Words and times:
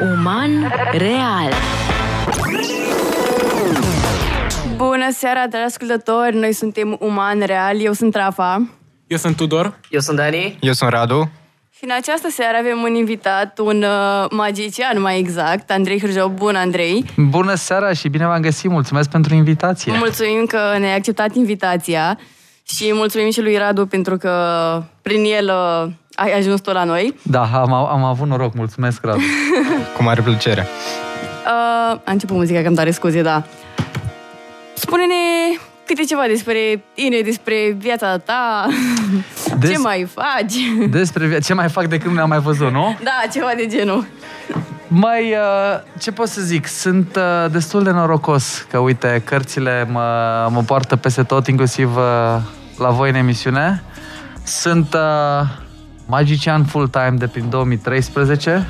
Uman 0.00 0.72
real 0.92 1.52
Bună 4.76 5.08
seara, 5.10 5.46
dragi 5.46 5.64
ascultători! 5.64 6.36
Noi 6.36 6.52
suntem 6.52 6.96
Uman 7.00 7.40
Real, 7.40 7.80
eu 7.80 7.92
sunt 7.92 8.14
Rafa. 8.14 8.68
Eu 9.06 9.16
sunt 9.16 9.36
Tudor. 9.36 9.80
Eu 9.90 10.00
sunt 10.00 10.16
Dani. 10.16 10.58
Eu 10.60 10.72
sunt 10.72 10.90
Radu. 10.90 11.30
Și 11.76 11.84
în 11.84 11.90
această 11.98 12.28
seară 12.30 12.56
avem 12.56 12.78
un 12.82 12.94
invitat, 12.94 13.58
un 13.58 13.82
uh, 13.82 14.26
magician 14.30 15.00
mai 15.00 15.18
exact, 15.18 15.70
Andrei 15.70 16.00
Hârjou. 16.00 16.28
Bună, 16.28 16.58
Andrei! 16.58 17.04
Bună 17.16 17.54
seara 17.54 17.92
și 17.92 18.08
bine 18.08 18.26
v-am 18.26 18.40
găsit! 18.40 18.70
Mulțumesc 18.70 19.10
pentru 19.10 19.34
invitație! 19.34 19.92
Mulțumim 19.98 20.44
că 20.46 20.58
ne-ai 20.78 20.96
acceptat 20.96 21.34
invitația 21.34 22.18
și 22.68 22.90
mulțumim 22.92 23.30
și 23.30 23.42
lui 23.42 23.56
Radu 23.56 23.86
pentru 23.86 24.16
că 24.16 24.32
prin 25.02 25.24
el 25.24 25.50
uh, 25.84 25.92
ai 26.16 26.38
ajuns 26.38 26.60
tu 26.60 26.70
la 26.72 26.84
noi. 26.84 27.14
Da, 27.22 27.42
am, 27.42 27.72
am 27.72 28.04
avut 28.04 28.26
noroc. 28.26 28.54
Mulțumesc, 28.54 29.04
Radu! 29.04 29.20
Cu 29.96 30.02
mare 30.02 30.20
plăcere! 30.20 30.66
Uh, 31.46 32.00
a 32.04 32.10
început 32.10 32.36
muzica, 32.36 32.60
că 32.60 32.66
îmi 32.66 32.76
tare 32.76 32.90
scuze, 32.90 33.22
da. 33.22 33.44
Spune-ne 34.74 35.14
câte 35.86 36.02
ceva 36.02 36.24
despre 36.28 36.84
tine, 36.94 37.20
despre 37.20 37.76
viața 37.78 38.18
ta, 38.18 38.66
Des... 39.58 39.70
ce 39.70 39.78
mai 39.78 40.08
faci? 40.14 40.88
Despre 40.90 41.26
via... 41.26 41.38
ce 41.38 41.54
mai 41.54 41.68
fac 41.68 41.86
de 41.86 41.98
când 41.98 42.14
ne-am 42.14 42.28
mai 42.28 42.38
văzut, 42.38 42.70
nu? 42.70 42.98
Da, 43.02 43.28
ceva 43.32 43.50
de 43.56 43.66
genul. 43.66 44.06
Mai, 44.88 45.30
uh, 45.32 45.80
ce 45.98 46.12
pot 46.12 46.28
să 46.28 46.40
zic, 46.40 46.66
sunt 46.66 47.16
uh, 47.16 47.50
destul 47.50 47.82
de 47.82 47.90
norocos 47.90 48.66
că, 48.70 48.78
uite, 48.78 49.22
cărțile 49.24 49.86
mă, 49.90 50.48
mă 50.50 50.62
poartă 50.62 50.96
peste 50.96 51.22
tot, 51.22 51.46
inclusiv 51.46 51.96
uh, 51.96 52.02
la 52.78 52.90
voi 52.90 53.08
în 53.08 53.14
emisiune. 53.14 53.82
Sunt 54.44 54.94
uh, 54.94 55.48
magician 56.06 56.64
full-time 56.64 57.14
de 57.18 57.26
prin 57.26 57.48
2013 57.48 58.66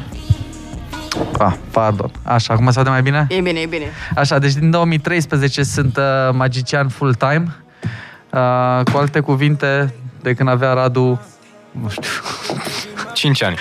Ah, 1.39 1.55
pardon. 1.71 2.11
Așa, 2.23 2.53
acum 2.55 2.71
se 2.71 2.79
aude 2.79 2.91
mai 2.91 3.03
bine? 3.03 3.27
E 3.28 3.41
bine, 3.41 3.61
e 3.61 3.67
bine. 3.67 3.84
Așa, 4.17 4.39
deci 4.39 4.53
din 4.53 4.70
2013 4.70 5.62
sunt 5.62 5.97
uh, 5.97 6.05
magician 6.33 6.89
full-time. 6.89 7.56
Uh, 8.33 8.81
cu 8.93 8.98
alte 8.98 9.20
cuvinte, 9.20 9.95
de 10.23 10.34
când 10.34 10.48
avea 10.48 10.73
Radu, 10.73 11.20
nu 11.70 11.89
știu... 11.89 12.11
5 13.15 13.43
ani. 13.43 13.56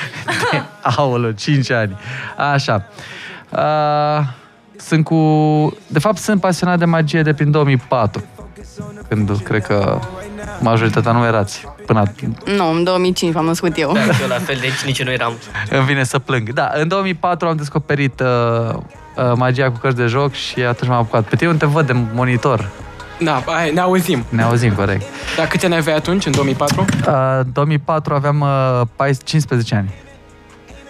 Aolă, 0.98 1.32
5 1.32 1.72
ani. 1.72 1.98
Așa. 2.54 2.86
Uh, 3.50 4.28
sunt 4.78 5.04
cu... 5.04 5.18
De 5.88 6.00
fapt, 6.00 6.18
sunt 6.18 6.42
pasionat 6.42 6.80
de 6.80 6.86
magie 6.86 7.22
de 7.22 7.34
prin 7.34 7.52
2004. 7.52 8.24
Când 9.08 9.42
cred 9.44 9.66
că 9.66 10.00
majoritatea 10.60 11.12
nu 11.12 11.26
erați. 11.26 11.68
Până... 11.86 12.04
Nu, 12.58 12.72
în 12.72 12.84
2005 12.84 13.34
m-am 13.34 13.46
născut 13.46 13.78
eu. 13.78 13.92
Da, 13.94 14.00
eu 14.22 14.28
la 14.28 14.40
fel, 14.40 14.58
deci 14.60 14.82
nici 14.86 15.00
eu 15.00 15.06
nu 15.06 15.12
eram. 15.12 15.34
Îmi 15.70 15.86
vine 15.86 16.04
să 16.04 16.20
plâng. 16.20 16.54
Da, 16.54 16.72
în 16.74 16.88
2004 16.88 17.48
am 17.48 17.56
descoperit 17.56 18.20
uh, 18.20 18.28
uh, 19.16 19.32
magia 19.36 19.72
cu 19.72 19.78
cărți 19.78 19.98
de 19.98 20.06
joc 20.06 20.34
și 20.34 20.60
atunci 20.60 20.90
m-am 20.90 21.00
apucat. 21.00 21.24
Pe 21.24 21.36
tine 21.36 21.52
nu 21.52 21.58
te 21.58 21.66
văd 21.66 21.86
de 21.86 21.96
monitor. 22.14 22.70
Da, 23.20 23.44
hai, 23.46 23.72
ne 23.74 23.80
auzim. 23.80 24.26
Ne 24.30 24.44
auzim, 24.44 24.74
corect. 24.74 25.04
Dar 25.38 25.48
câți 25.48 25.66
ani 25.66 25.76
aveai 25.76 25.96
atunci, 25.96 26.26
în 26.26 26.32
2004? 26.32 26.86
Uh, 27.08 27.40
2004 27.54 28.14
aveam 28.14 28.46
uh, 29.00 29.10
15 29.24 29.76
ani. 29.76 29.94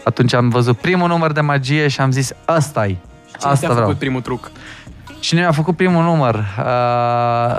Atunci 0.04 0.34
am 0.34 0.50
văzut 0.50 0.78
primul 0.78 1.08
număr 1.08 1.32
de 1.32 1.42
magie 1.42 1.88
și 1.88 2.02
am 2.02 2.12
zis, 2.12 2.32
asta 2.46 2.86
e. 2.86 2.96
Cine 3.40 3.52
Asta 3.52 3.68
a 3.68 3.70
vreau. 3.70 3.86
făcut 3.86 3.98
primul 4.00 4.22
truc? 4.22 4.52
Cine 5.20 5.40
mi-a 5.40 5.52
făcut 5.52 5.76
primul 5.76 6.04
număr? 6.04 6.36
Uh, 6.36 7.58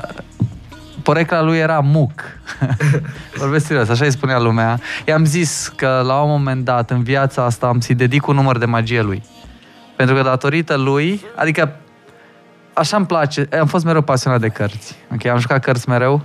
porecla 1.07 1.41
lui 1.41 1.59
era 1.59 1.81
Muc. 1.81 2.13
Vorbesc 3.43 3.67
serios, 3.67 3.89
așa 3.89 4.05
îi 4.05 4.11
spunea 4.11 4.39
lumea. 4.39 4.81
I-am 5.05 5.25
zis 5.25 5.73
că 5.77 6.03
la 6.07 6.21
un 6.21 6.31
moment 6.31 6.65
dat 6.65 6.91
în 6.91 7.03
viața 7.03 7.45
asta 7.45 7.67
am 7.67 7.81
să-i 7.81 7.95
dedic 7.95 8.27
un 8.27 8.35
număr 8.35 8.59
de 8.59 8.65
magie 8.65 9.03
lui. 9.03 9.23
Pentru 9.97 10.15
că 10.15 10.23
datorită 10.23 10.77
lui, 10.77 11.25
adică 11.37 11.77
așa 12.73 12.97
îmi 12.97 13.07
place, 13.07 13.49
am 13.61 13.67
fost 13.67 13.85
mereu 13.85 14.01
pasionat 14.01 14.41
de 14.41 14.49
cărți. 14.49 14.97
Ok, 15.13 15.27
am 15.27 15.39
jucat 15.39 15.65
cărți 15.65 15.89
mereu, 15.89 16.23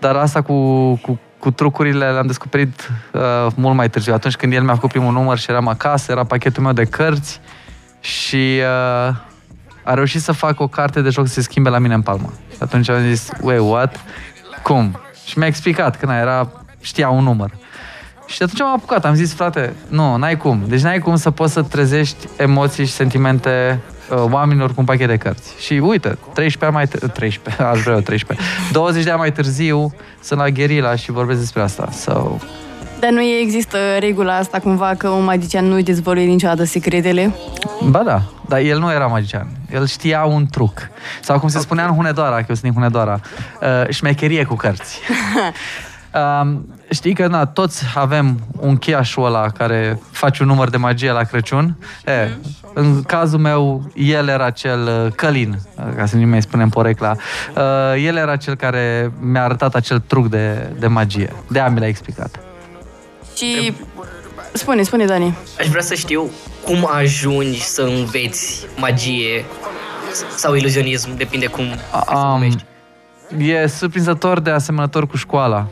dar 0.00 0.16
asta 0.16 0.42
cu, 0.42 0.54
cu, 0.94 1.20
cu 1.38 1.50
trucurile 1.50 2.10
le-am 2.10 2.26
descoperit 2.26 2.90
uh, 3.12 3.20
mult 3.54 3.76
mai 3.76 3.90
târziu. 3.90 4.12
Atunci 4.12 4.36
când 4.36 4.52
el 4.52 4.62
mi-a 4.62 4.74
făcut 4.74 4.90
primul 4.90 5.12
număr 5.12 5.38
și 5.38 5.50
eram 5.50 5.68
acasă, 5.68 6.12
era 6.12 6.24
pachetul 6.24 6.62
meu 6.62 6.72
de 6.72 6.84
cărți 6.84 7.40
și 8.00 8.60
uh, 9.08 9.16
a 9.84 9.94
reușit 9.94 10.20
să 10.20 10.32
facă 10.32 10.62
o 10.62 10.68
carte 10.68 11.00
de 11.00 11.08
joc 11.08 11.26
să 11.26 11.32
se 11.32 11.40
schimbe 11.40 11.68
la 11.68 11.78
mine 11.78 11.94
în 11.94 12.02
palmă. 12.02 12.32
Și 12.50 12.58
atunci 12.58 12.88
am 12.88 13.08
zis, 13.08 13.28
wait, 13.40 13.60
what? 13.60 14.00
Cum? 14.62 15.00
Și 15.24 15.38
mi-a 15.38 15.46
explicat 15.46 15.98
că 15.98 16.06
na, 16.06 16.18
era, 16.18 16.50
știa 16.80 17.08
un 17.08 17.22
număr. 17.22 17.50
Și 18.26 18.42
atunci 18.42 18.60
am 18.60 18.72
apucat, 18.72 19.04
am 19.04 19.14
zis, 19.14 19.34
frate, 19.34 19.74
nu, 19.88 20.16
n-ai 20.16 20.36
cum. 20.36 20.62
Deci 20.66 20.80
n-ai 20.80 20.98
cum 20.98 21.16
să 21.16 21.30
poți 21.30 21.52
să 21.52 21.62
trezești 21.62 22.28
emoții 22.36 22.84
și 22.84 22.92
sentimente 22.92 23.80
uh, 24.10 24.24
oamenilor 24.30 24.68
cu 24.68 24.74
un 24.76 24.84
pachet 24.84 25.08
de 25.08 25.16
cărți. 25.16 25.54
Și 25.58 25.72
uite, 25.72 26.18
13 26.32 26.64
ani 26.64 26.74
mai 26.74 26.86
târziu, 26.86 27.08
13, 27.08 27.62
aș 27.62 27.80
vrea 27.80 27.94
eu 27.94 28.00
13, 28.00 28.46
20 28.72 29.04
de 29.04 29.10
ani 29.10 29.18
mai 29.18 29.32
târziu 29.32 29.94
sunt 30.20 30.40
la 30.40 30.48
Gherila 30.48 30.94
și 30.94 31.10
vorbesc 31.10 31.38
despre 31.38 31.62
asta. 31.62 31.88
So, 31.90 32.36
Dar 33.00 33.10
nu 33.10 33.20
există 33.20 33.78
regula 33.98 34.36
asta 34.36 34.58
cumva 34.58 34.94
că 34.98 35.08
un 35.08 35.24
magician 35.24 35.64
nu 35.64 35.80
dezvăluie 35.80 36.26
niciodată 36.26 36.64
secretele? 36.64 37.34
Ba 37.88 38.02
da, 38.02 38.22
dar 38.48 38.60
el 38.60 38.78
nu 38.78 38.92
era 38.92 39.06
magician. 39.06 39.48
El 39.72 39.86
știa 39.86 40.24
un 40.24 40.46
truc. 40.46 40.88
Sau 41.20 41.38
cum 41.38 41.48
se 41.48 41.58
spunea 41.58 41.86
în 41.86 41.94
Hunedoara, 41.94 42.36
că 42.36 42.44
eu 42.48 42.54
sunt 42.54 42.62
din 42.62 42.72
Hunedoara, 42.72 43.20
uh, 43.60 43.88
șmecherie 43.88 44.44
cu 44.44 44.54
cărți. 44.54 45.00
Uh, 46.14 46.58
știi 46.90 47.14
că 47.14 47.26
na, 47.26 47.46
toți 47.46 47.84
avem 47.94 48.40
un 48.58 48.76
cheașul 48.76 49.24
ăla 49.24 49.48
care 49.48 50.00
face 50.10 50.42
un 50.42 50.48
număr 50.48 50.70
de 50.70 50.76
magie 50.76 51.12
la 51.12 51.22
Crăciun. 51.22 51.76
E, 52.06 52.28
în 52.74 53.02
cazul 53.02 53.38
meu, 53.38 53.90
el 53.94 54.28
era 54.28 54.50
cel 54.50 55.04
uh, 55.04 55.12
Călin, 55.12 55.58
uh, 55.76 55.84
ca 55.96 56.06
să 56.06 56.16
nu 56.16 56.26
mai 56.26 56.42
spunem 56.42 56.68
porecla. 56.68 57.16
Uh, 57.56 58.04
el 58.04 58.16
era 58.16 58.36
cel 58.36 58.54
care 58.54 59.12
mi-a 59.20 59.44
arătat 59.44 59.74
acel 59.74 60.02
truc 60.06 60.28
de, 60.28 60.72
de 60.78 60.86
magie. 60.86 61.32
De-aia 61.48 61.68
mi 61.68 61.78
l-a 61.78 61.86
explicat. 61.86 62.40
Și... 63.36 63.72
Spune, 64.52 64.82
spune, 64.82 65.04
Dani. 65.04 65.36
Aș 65.58 65.66
vrea 65.66 65.82
să 65.82 65.94
știu 65.94 66.30
cum 66.64 66.88
ajungi 66.92 67.62
să 67.62 67.82
înveți 67.82 68.66
magie 68.76 69.44
sau 70.36 70.54
iluzionism, 70.54 71.16
depinde 71.16 71.46
cum 71.46 71.64
vrei 71.64 71.78
să 71.90 72.10
Am- 72.10 72.30
numești. 72.30 72.64
E 73.38 73.66
surprinzător 73.66 74.40
de 74.40 74.50
asemănător 74.50 75.06
cu 75.06 75.16
școala, 75.16 75.68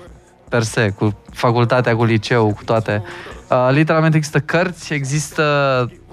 per 0.48 0.62
se, 0.62 0.88
cu 0.88 1.22
facultatea, 1.32 1.96
cu 1.96 2.04
liceu, 2.04 2.54
cu 2.54 2.64
toate. 2.64 3.02
Uh, 3.50 3.68
literalmente 3.70 4.16
există 4.16 4.38
cărți, 4.38 4.92
există 4.92 5.42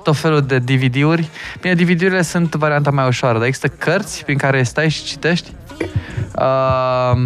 tot 0.03 0.17
felul 0.17 0.41
de 0.41 0.59
DVD-uri. 0.59 1.29
Bine, 1.61 1.73
DVD-urile 1.73 2.21
sunt 2.21 2.55
varianta 2.55 2.89
mai 2.89 3.07
ușoară, 3.07 3.37
dar 3.37 3.47
există 3.47 3.67
cărți 3.67 4.23
prin 4.23 4.37
care 4.37 4.63
stai 4.63 4.89
și 4.89 5.03
citești 5.03 5.51
uh, 6.35 7.21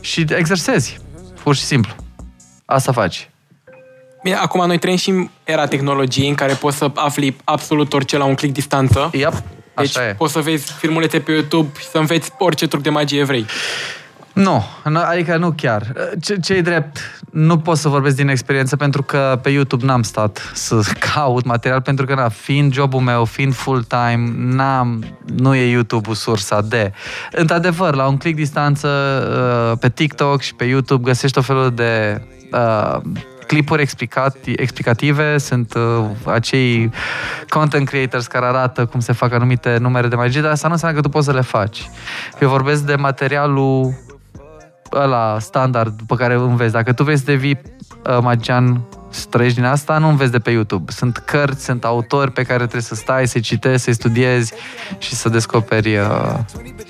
și 0.00 0.26
exersezi, 0.28 0.98
pur 1.42 1.54
și 1.54 1.62
simplu. 1.62 1.92
Asta 2.70 2.92
faci. 2.92 3.30
Bine, 4.22 4.36
acum 4.36 4.66
noi 4.66 4.78
trăim 4.78 4.96
și 4.96 5.10
în 5.10 5.28
era 5.44 5.66
tehnologiei 5.66 6.28
în 6.28 6.34
care 6.34 6.52
poți 6.52 6.76
să 6.76 6.90
afli 6.94 7.36
absolut 7.44 7.92
orice 7.92 8.16
la 8.16 8.24
un 8.24 8.34
click 8.34 8.54
distanță. 8.54 9.10
Yep, 9.12 9.32
Deci 9.76 9.96
așa 9.96 10.08
e. 10.08 10.14
poți 10.14 10.32
să 10.32 10.40
vezi 10.40 10.72
filmulețe 10.72 11.20
pe 11.20 11.32
YouTube 11.32 11.68
și 11.78 11.86
să 11.86 11.98
înveți 11.98 12.30
orice 12.38 12.66
truc 12.66 12.82
de 12.82 12.90
magie 12.90 13.24
vrei. 13.24 13.46
Nu, 14.32 14.64
nu, 14.84 15.00
adică 15.00 15.36
nu 15.36 15.52
chiar. 15.56 15.92
Ce, 16.20 16.36
ce 16.40 16.60
drept, 16.60 17.22
nu 17.30 17.58
pot 17.58 17.76
să 17.76 17.88
vorbesc 17.88 18.16
din 18.16 18.28
experiență 18.28 18.76
pentru 18.76 19.02
că 19.02 19.38
pe 19.42 19.50
YouTube 19.50 19.84
n-am 19.84 20.02
stat 20.02 20.50
să 20.54 20.80
caut 21.14 21.44
material 21.44 21.80
pentru 21.80 22.06
că, 22.06 22.14
na, 22.14 22.28
fiind 22.28 22.72
jobul 22.72 23.00
meu, 23.00 23.24
fiind 23.24 23.54
full-time, 23.54 24.32
n-am, 24.36 25.04
nu 25.36 25.54
e 25.54 25.70
YouTube-ul 25.70 26.14
sursa 26.14 26.60
de. 26.60 26.92
Într-adevăr, 27.32 27.94
la 27.94 28.06
un 28.06 28.16
click 28.16 28.36
distanță 28.36 28.88
uh, 29.72 29.78
pe 29.80 29.88
TikTok 29.88 30.40
și 30.40 30.54
pe 30.54 30.64
YouTube 30.64 31.02
găsești 31.02 31.38
o 31.38 31.42
felul 31.42 31.74
de 31.74 32.20
uh, 32.52 33.00
clipuri 33.46 33.82
explicati, 33.82 34.52
explicative, 34.56 35.38
sunt 35.38 35.74
uh, 35.74 36.04
acei 36.24 36.90
content 37.48 37.88
creators 37.88 38.26
care 38.26 38.46
arată 38.46 38.86
cum 38.86 39.00
se 39.00 39.12
fac 39.12 39.32
anumite 39.32 39.76
numere 39.76 40.08
de 40.08 40.16
magie, 40.16 40.40
dar 40.40 40.50
asta 40.50 40.66
nu 40.66 40.72
înseamnă 40.72 40.96
că 40.96 41.02
tu 41.02 41.08
poți 41.08 41.26
să 41.26 41.32
le 41.32 41.40
faci. 41.40 41.90
Eu 42.40 42.48
vorbesc 42.48 42.82
de 42.82 42.94
materialul 42.94 43.94
ăla 44.92 45.38
standard 45.38 45.96
după 45.96 46.16
care 46.16 46.34
înveți. 46.34 46.72
Dacă 46.72 46.92
tu 46.92 47.02
vrei 47.02 47.16
să 47.16 47.24
devii 47.24 47.60
uh, 48.06 48.18
magian 48.20 48.80
să 49.10 49.26
trăiești 49.30 49.58
din 49.58 49.68
asta, 49.68 49.98
nu 49.98 50.08
înveți 50.08 50.30
de 50.30 50.38
pe 50.38 50.50
YouTube. 50.50 50.92
Sunt 50.92 51.16
cărți, 51.16 51.64
sunt 51.64 51.84
autori 51.84 52.30
pe 52.30 52.42
care 52.42 52.58
trebuie 52.58 52.82
să 52.82 52.94
stai, 52.94 53.26
să-i 53.26 53.40
citezi, 53.40 53.82
să-i 53.82 53.92
studiezi 53.92 54.52
și 54.98 55.14
să 55.14 55.28
descoperi... 55.28 55.96
Uh... 55.96 56.38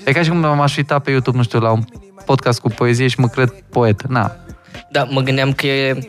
E 0.05 0.11
ca 0.11 0.21
și 0.21 0.29
cum 0.29 0.39
m-aș 0.39 0.77
uita 0.77 0.99
pe 0.99 1.11
YouTube, 1.11 1.37
nu 1.37 1.43
știu, 1.43 1.59
la 1.59 1.71
un 1.71 1.83
podcast 2.25 2.59
cu 2.59 2.69
poezie 2.69 3.07
și 3.07 3.19
mă 3.19 3.27
cred 3.27 3.53
poet. 3.69 4.07
Na. 4.07 4.35
Da, 4.91 5.03
mă 5.09 5.21
gândeam 5.21 5.53
că 5.53 5.67
e 5.67 6.05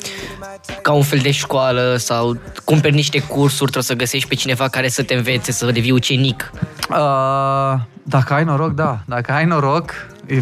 ca 0.82 0.92
un 0.92 1.02
fel 1.02 1.18
de 1.18 1.30
școală 1.30 1.96
sau 1.98 2.38
cumperi 2.64 2.94
niște 2.94 3.22
cursuri, 3.22 3.70
trebuie 3.70 3.82
să 3.82 3.94
găsești 3.94 4.28
pe 4.28 4.34
cineva 4.34 4.68
care 4.68 4.88
să 4.88 5.02
te 5.02 5.14
învețe, 5.14 5.52
să 5.52 5.70
devii 5.70 5.90
ucenic. 5.90 6.50
Uh, 6.90 7.80
dacă 8.02 8.34
ai 8.34 8.44
noroc, 8.44 8.72
da. 8.72 8.98
Dacă 9.06 9.32
ai 9.32 9.44
noroc, 9.44 9.92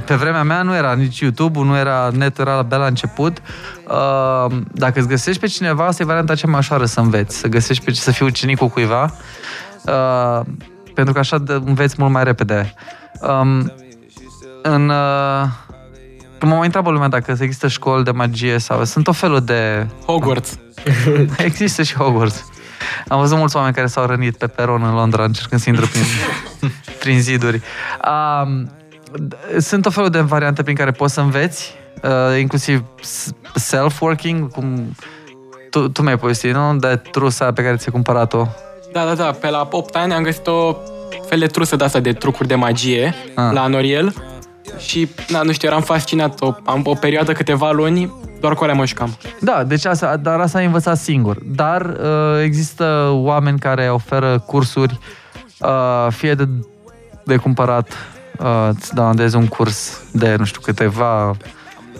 pe 0.04 0.14
vremea 0.14 0.42
mea 0.42 0.62
nu 0.62 0.74
era 0.74 0.94
nici 0.94 1.18
YouTube, 1.18 1.58
nu 1.58 1.76
era 1.76 2.10
net, 2.12 2.38
era 2.38 2.52
abia 2.52 2.76
la 2.76 2.86
început. 2.86 3.42
Uh, 3.88 4.56
dacă 4.72 4.98
îți 4.98 5.08
găsești 5.08 5.40
pe 5.40 5.46
cineva, 5.46 5.86
asta 5.86 6.02
e 6.02 6.06
varianta 6.06 6.34
cea 6.34 6.46
mai 6.48 6.58
ușoară 6.58 6.84
să 6.84 7.00
înveți, 7.00 7.36
să 7.36 7.46
găsești 7.46 7.84
pe 7.84 7.92
să 7.92 8.10
fii 8.10 8.26
ucenicul 8.26 8.68
cuiva, 8.68 9.14
uh, 9.84 10.40
pentru 10.94 11.12
că 11.12 11.18
așa 11.18 11.38
de- 11.38 11.62
înveți 11.64 11.94
mult 11.98 12.12
mai 12.12 12.24
repede. 12.24 12.74
Um, 13.20 13.72
în, 14.62 14.88
uh, 14.88 15.44
când 16.38 16.50
mă 16.52 16.56
mai 16.56 16.64
întreabă 16.66 16.90
lumea 16.90 17.08
dacă 17.08 17.36
există 17.40 17.68
școli 17.68 18.04
de 18.04 18.10
magie 18.10 18.58
sau 18.58 18.84
sunt 18.84 19.08
o 19.08 19.12
felul 19.12 19.40
de 19.44 19.86
Hogwarts. 20.06 20.58
Există 21.38 21.82
și 21.82 21.94
Hogwarts. 21.94 22.44
Am 23.08 23.18
văzut 23.20 23.36
mulți 23.38 23.56
oameni 23.56 23.74
care 23.74 23.86
s-au 23.86 24.06
rănit 24.06 24.36
pe 24.36 24.46
peron 24.46 24.82
în 24.82 24.94
Londra 24.94 25.24
încercând 25.24 25.60
să 25.60 25.68
intre 25.68 25.86
prin, 25.86 26.02
prin 27.00 27.20
ziduri. 27.20 27.60
Um, 28.44 28.70
sunt 29.58 29.86
o 29.86 29.90
felul 29.90 30.10
de 30.10 30.20
variante 30.20 30.62
prin 30.62 30.76
care 30.76 30.90
poți 30.90 31.14
să 31.14 31.20
înveți, 31.20 31.74
uh, 32.02 32.38
inclusiv 32.40 32.84
s- 33.00 33.30
self-working, 33.54 34.50
cum 34.52 34.94
tu, 35.70 35.88
tu 35.88 36.02
mi-ai 36.02 36.18
povestit, 36.18 36.54
nu? 36.54 36.76
De 36.76 37.00
trusa 37.10 37.52
pe 37.52 37.62
care 37.62 37.76
ți-ai 37.76 37.92
cumpărat-o. 37.92 38.46
Da, 38.92 39.04
da, 39.04 39.14
da. 39.14 39.30
Pe 39.30 39.50
la 39.50 39.68
8 39.70 39.94
ani 39.96 40.12
am 40.12 40.22
găsit 40.22 40.46
o 40.46 40.76
fel 41.28 41.38
de 41.38 41.46
trusă 41.46 41.76
de 41.76 41.84
asta 41.84 42.00
de 42.00 42.12
trucuri 42.12 42.48
de 42.48 42.54
magie 42.54 43.14
Ah. 43.34 43.52
la 43.52 43.66
Noriel 43.66 44.14
și, 44.78 45.08
na, 45.28 45.42
nu 45.42 45.52
știu, 45.52 45.68
eram 45.68 45.82
fascinat. 45.82 46.40
O, 46.40 46.54
am 46.64 46.80
o 46.84 46.94
perioadă, 46.94 47.32
câteva 47.32 47.70
luni, 47.70 48.12
doar 48.40 48.54
cu 48.54 48.62
alea 48.62 48.74
mă 48.74 48.86
jucam. 48.86 49.16
Da, 49.40 49.64
deci 49.64 49.84
asta, 49.84 50.16
dar 50.16 50.40
asta 50.40 50.58
ai 50.58 50.64
învățat 50.64 50.98
singur. 50.98 51.36
Dar 51.44 51.82
uh, 51.82 52.42
există 52.42 53.10
oameni 53.12 53.58
care 53.58 53.88
oferă 53.88 54.38
cursuri, 54.46 54.98
uh, 55.58 56.06
fie 56.10 56.34
de, 56.34 56.48
de 57.24 57.36
cumpărat, 57.36 57.92
uh, 58.38 58.68
îți 58.70 58.94
dandezi 58.94 59.36
un 59.36 59.46
curs 59.46 60.00
de, 60.12 60.34
nu 60.38 60.44
știu, 60.44 60.60
câteva 60.60 61.36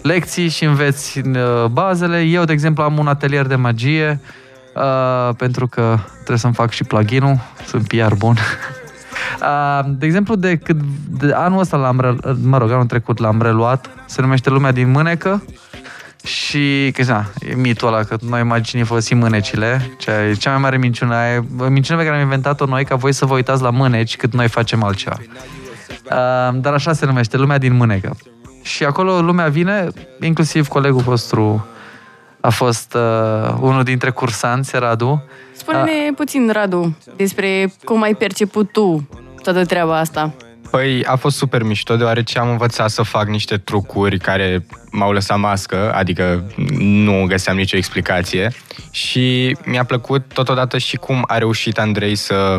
lecții 0.01 0.47
și 0.47 0.63
înveți 0.63 1.19
uh, 1.19 1.65
bazele. 1.71 2.21
Eu, 2.21 2.43
de 2.43 2.53
exemplu, 2.53 2.83
am 2.83 2.97
un 2.97 3.07
atelier 3.07 3.45
de 3.45 3.55
magie, 3.55 4.21
uh, 4.75 5.35
pentru 5.37 5.67
că 5.67 5.97
trebuie 6.13 6.37
să-mi 6.37 6.53
fac 6.53 6.71
și 6.71 6.83
plugin-ul, 6.83 7.39
sunt 7.65 7.87
PR 7.87 8.13
bun. 8.13 8.37
Uh, 9.41 9.89
de 9.97 10.05
exemplu, 10.05 10.35
de, 10.35 10.55
cât, 10.55 10.77
de 11.19 11.31
anul 11.33 11.59
ăsta 11.59 11.77
l-am, 11.77 11.99
re- 11.99 12.35
mă 12.43 12.57
rog, 12.57 12.71
anul 12.71 12.85
trecut 12.85 13.17
l-am 13.17 13.41
reluat, 13.41 13.89
se 14.05 14.21
numește 14.21 14.49
Lumea 14.49 14.71
din 14.71 14.91
Mânecă, 14.91 15.43
și, 16.23 16.91
că 16.93 17.03
na, 17.03 17.25
e 17.49 17.55
mitul 17.55 17.87
ăla, 17.87 18.03
că 18.03 18.17
noi 18.21 18.43
magicienii 18.43 18.87
folosim 18.87 19.17
mânecile, 19.17 19.91
cea, 19.97 20.25
e 20.25 20.33
cea 20.33 20.49
mai 20.49 20.59
mare 20.59 20.77
minciună. 20.77 21.15
E 21.15 21.43
minciunea 21.69 22.03
pe 22.03 22.09
care 22.09 22.15
am 22.15 22.21
inventat-o 22.23 22.65
noi, 22.65 22.85
ca 22.85 22.95
voi 22.95 23.13
să 23.13 23.25
vă 23.25 23.33
uitați 23.33 23.61
la 23.61 23.69
mâneci 23.69 24.15
cât 24.15 24.33
noi 24.33 24.47
facem 24.47 24.83
altceva. 24.83 25.15
Uh, 25.19 26.59
dar 26.61 26.73
așa 26.73 26.93
se 26.93 27.05
numește, 27.05 27.37
lumea 27.37 27.57
din 27.57 27.75
mânecă. 27.75 28.17
Și 28.61 28.83
acolo 28.83 29.21
lumea 29.21 29.47
vine, 29.47 29.87
inclusiv 30.21 30.67
colegul 30.67 31.01
vostru 31.01 31.65
a 32.39 32.49
fost 32.49 32.93
uh, 32.93 33.55
unul 33.59 33.83
dintre 33.83 34.09
cursanți, 34.09 34.77
Radu. 34.77 35.23
Spune-ne 35.55 36.13
puțin, 36.15 36.49
Radu, 36.53 36.97
despre 37.15 37.73
cum 37.83 38.01
ai 38.01 38.13
perceput 38.13 38.71
tu 38.71 39.07
toată 39.41 39.65
treaba 39.65 39.97
asta. 39.97 40.33
Păi 40.71 41.05
a 41.05 41.15
fost 41.15 41.37
super 41.37 41.63
mișto, 41.63 41.95
deoarece 41.95 42.39
am 42.39 42.49
învățat 42.49 42.89
să 42.89 43.01
fac 43.01 43.27
niște 43.27 43.57
trucuri 43.57 44.17
care 44.17 44.65
m-au 44.91 45.11
lăsat 45.11 45.37
mască, 45.37 45.93
adică 45.93 46.43
nu 46.79 47.25
găseam 47.27 47.55
nicio 47.55 47.77
explicație 47.77 48.51
și 48.91 49.57
mi-a 49.65 49.83
plăcut 49.83 50.33
totodată 50.33 50.77
și 50.77 50.95
cum 50.95 51.23
a 51.27 51.37
reușit 51.37 51.79
Andrei 51.79 52.15
să 52.15 52.57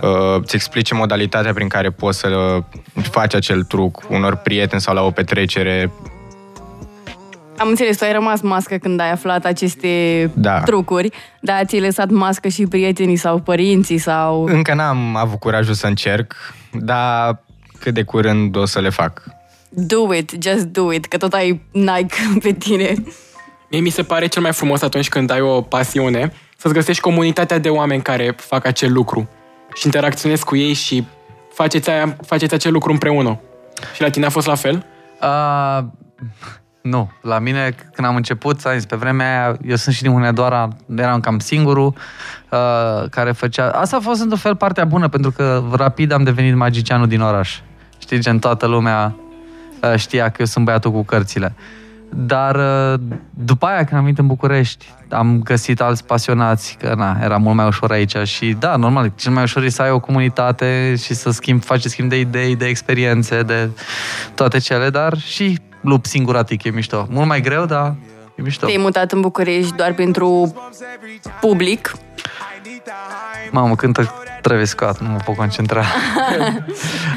uh, 0.00 0.42
ți 0.42 0.54
explice 0.54 0.94
modalitatea 0.94 1.52
prin 1.52 1.68
care 1.68 1.90
poți 1.90 2.18
să 2.18 2.58
faci 2.94 3.34
acel 3.34 3.62
truc 3.62 4.02
unor 4.08 4.36
prieteni 4.36 4.80
sau 4.80 4.94
la 4.94 5.02
o 5.02 5.10
petrecere. 5.10 5.92
Am 7.58 7.68
înțeles, 7.68 7.96
tu 7.96 8.04
ai 8.04 8.12
rămas 8.12 8.40
mască 8.40 8.76
când 8.76 9.00
ai 9.00 9.10
aflat 9.10 9.44
aceste 9.44 10.30
Da. 10.34 10.60
trucuri, 10.60 11.10
dar 11.40 11.64
ți-ai 11.64 11.80
lăsat 11.80 12.10
mască 12.10 12.48
și 12.48 12.66
prietenii 12.66 13.16
sau 13.16 13.38
părinții 13.38 13.98
sau... 13.98 14.44
Încă 14.44 14.74
n-am 14.74 15.16
avut 15.16 15.38
curajul 15.38 15.74
să 15.74 15.86
încerc, 15.86 16.34
dar 16.72 17.42
cât 17.78 17.94
de 17.94 18.02
curând 18.02 18.56
o 18.56 18.64
să 18.64 18.80
le 18.80 18.88
fac. 18.88 19.22
Do 19.68 20.14
it, 20.14 20.32
just 20.42 20.64
do 20.64 20.92
it, 20.92 21.06
că 21.06 21.16
tot 21.16 21.32
ai 21.32 21.62
Nike 21.72 22.14
pe 22.42 22.52
tine. 22.52 22.94
Mie 23.70 23.80
mi 23.80 23.90
se 23.90 24.02
pare 24.02 24.26
cel 24.26 24.42
mai 24.42 24.52
frumos 24.52 24.82
atunci 24.82 25.08
când 25.08 25.30
ai 25.30 25.40
o 25.40 25.60
pasiune 25.60 26.32
să-ți 26.56 26.74
găsești 26.74 27.02
comunitatea 27.02 27.58
de 27.58 27.68
oameni 27.68 28.02
care 28.02 28.34
fac 28.36 28.66
acel 28.66 28.92
lucru 28.92 29.28
și 29.74 29.86
interacționezi 29.86 30.44
cu 30.44 30.56
ei 30.56 30.72
și 30.72 31.06
faceți, 31.52 31.90
aia, 31.90 32.16
faceți 32.26 32.54
acel 32.54 32.72
lucru 32.72 32.92
împreună. 32.92 33.40
Și 33.94 34.00
la 34.00 34.10
tine 34.10 34.26
a 34.26 34.30
fost 34.30 34.46
la 34.46 34.54
fel? 34.54 34.86
Uh, 35.22 35.84
nu, 36.88 37.10
la 37.22 37.38
mine 37.38 37.74
când 37.92 38.06
am 38.06 38.16
început, 38.16 38.58
ți-am 38.58 38.74
zis, 38.74 38.84
pe 38.84 38.96
vremea 38.96 39.26
aia, 39.26 39.56
eu 39.66 39.76
sunt 39.76 39.94
și 39.94 40.02
din 40.02 40.12
Hunedoara, 40.12 40.68
eram 40.96 41.20
cam 41.20 41.38
singurul 41.38 41.94
uh, 42.50 43.08
care 43.10 43.32
făcea... 43.32 43.70
Asta 43.70 43.96
a 43.96 44.00
fost 44.00 44.20
într-un 44.20 44.38
fel 44.38 44.56
partea 44.56 44.84
bună, 44.84 45.08
pentru 45.08 45.30
că 45.30 45.62
rapid 45.72 46.12
am 46.12 46.22
devenit 46.22 46.54
magicianul 46.54 47.06
din 47.06 47.20
oraș. 47.20 47.58
Știi, 47.98 48.18
gen 48.18 48.38
toată 48.38 48.66
lumea 48.66 49.14
uh, 49.82 49.94
știa 49.96 50.28
că 50.28 50.36
eu 50.38 50.46
sunt 50.46 50.64
băiatul 50.64 50.92
cu 50.92 51.02
cărțile. 51.02 51.54
Dar 52.10 52.54
uh, 52.54 53.00
după 53.30 53.66
aia, 53.66 53.84
când 53.84 53.92
am 53.92 54.02
venit 54.02 54.18
în 54.18 54.26
București, 54.26 54.94
am 55.08 55.42
găsit 55.42 55.80
alți 55.80 56.04
pasionați, 56.04 56.76
că 56.80 56.94
na, 56.96 57.18
era 57.22 57.36
mult 57.36 57.56
mai 57.56 57.66
ușor 57.66 57.90
aici 57.90 58.16
și 58.16 58.56
da, 58.58 58.76
normal, 58.76 59.12
cel 59.14 59.32
mai 59.32 59.42
ușor 59.42 59.62
e 59.62 59.68
să 59.68 59.82
ai 59.82 59.90
o 59.90 60.00
comunitate 60.00 60.94
și 61.02 61.14
să 61.14 61.30
schimb, 61.30 61.62
faci 61.62 61.84
schimb 61.84 62.08
de 62.08 62.20
idei, 62.20 62.56
de 62.56 62.66
experiențe, 62.66 63.42
de 63.42 63.70
toate 64.34 64.58
cele, 64.58 64.90
dar 64.90 65.18
și 65.18 65.58
lup 65.80 66.06
singuratic 66.06 66.64
e 66.64 66.70
mișto. 66.70 67.06
Mult 67.10 67.26
mai 67.26 67.40
greu, 67.40 67.64
dar 67.64 67.94
e 68.34 68.42
mișto. 68.42 68.66
Te-ai 68.66 68.78
mutat 68.78 69.12
în 69.12 69.20
București 69.20 69.74
doar 69.76 69.92
pentru 69.92 70.54
public. 71.40 71.94
Mamă, 73.50 73.74
cântă 73.74 74.14
Travis 74.42 74.68
Scott, 74.68 74.98
nu 74.98 75.08
mă 75.08 75.18
pot 75.24 75.36
concentra. 75.36 75.82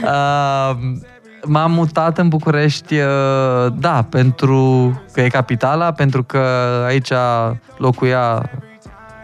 uh, 0.04 0.76
m-am 1.44 1.72
mutat 1.72 2.18
în 2.18 2.28
București, 2.28 2.98
uh, 2.98 3.74
da, 3.74 4.06
pentru 4.10 4.92
că 5.12 5.22
e 5.22 5.28
capitala, 5.28 5.92
pentru 5.92 6.24
că 6.24 6.40
aici 6.88 7.12
locuia 7.78 8.50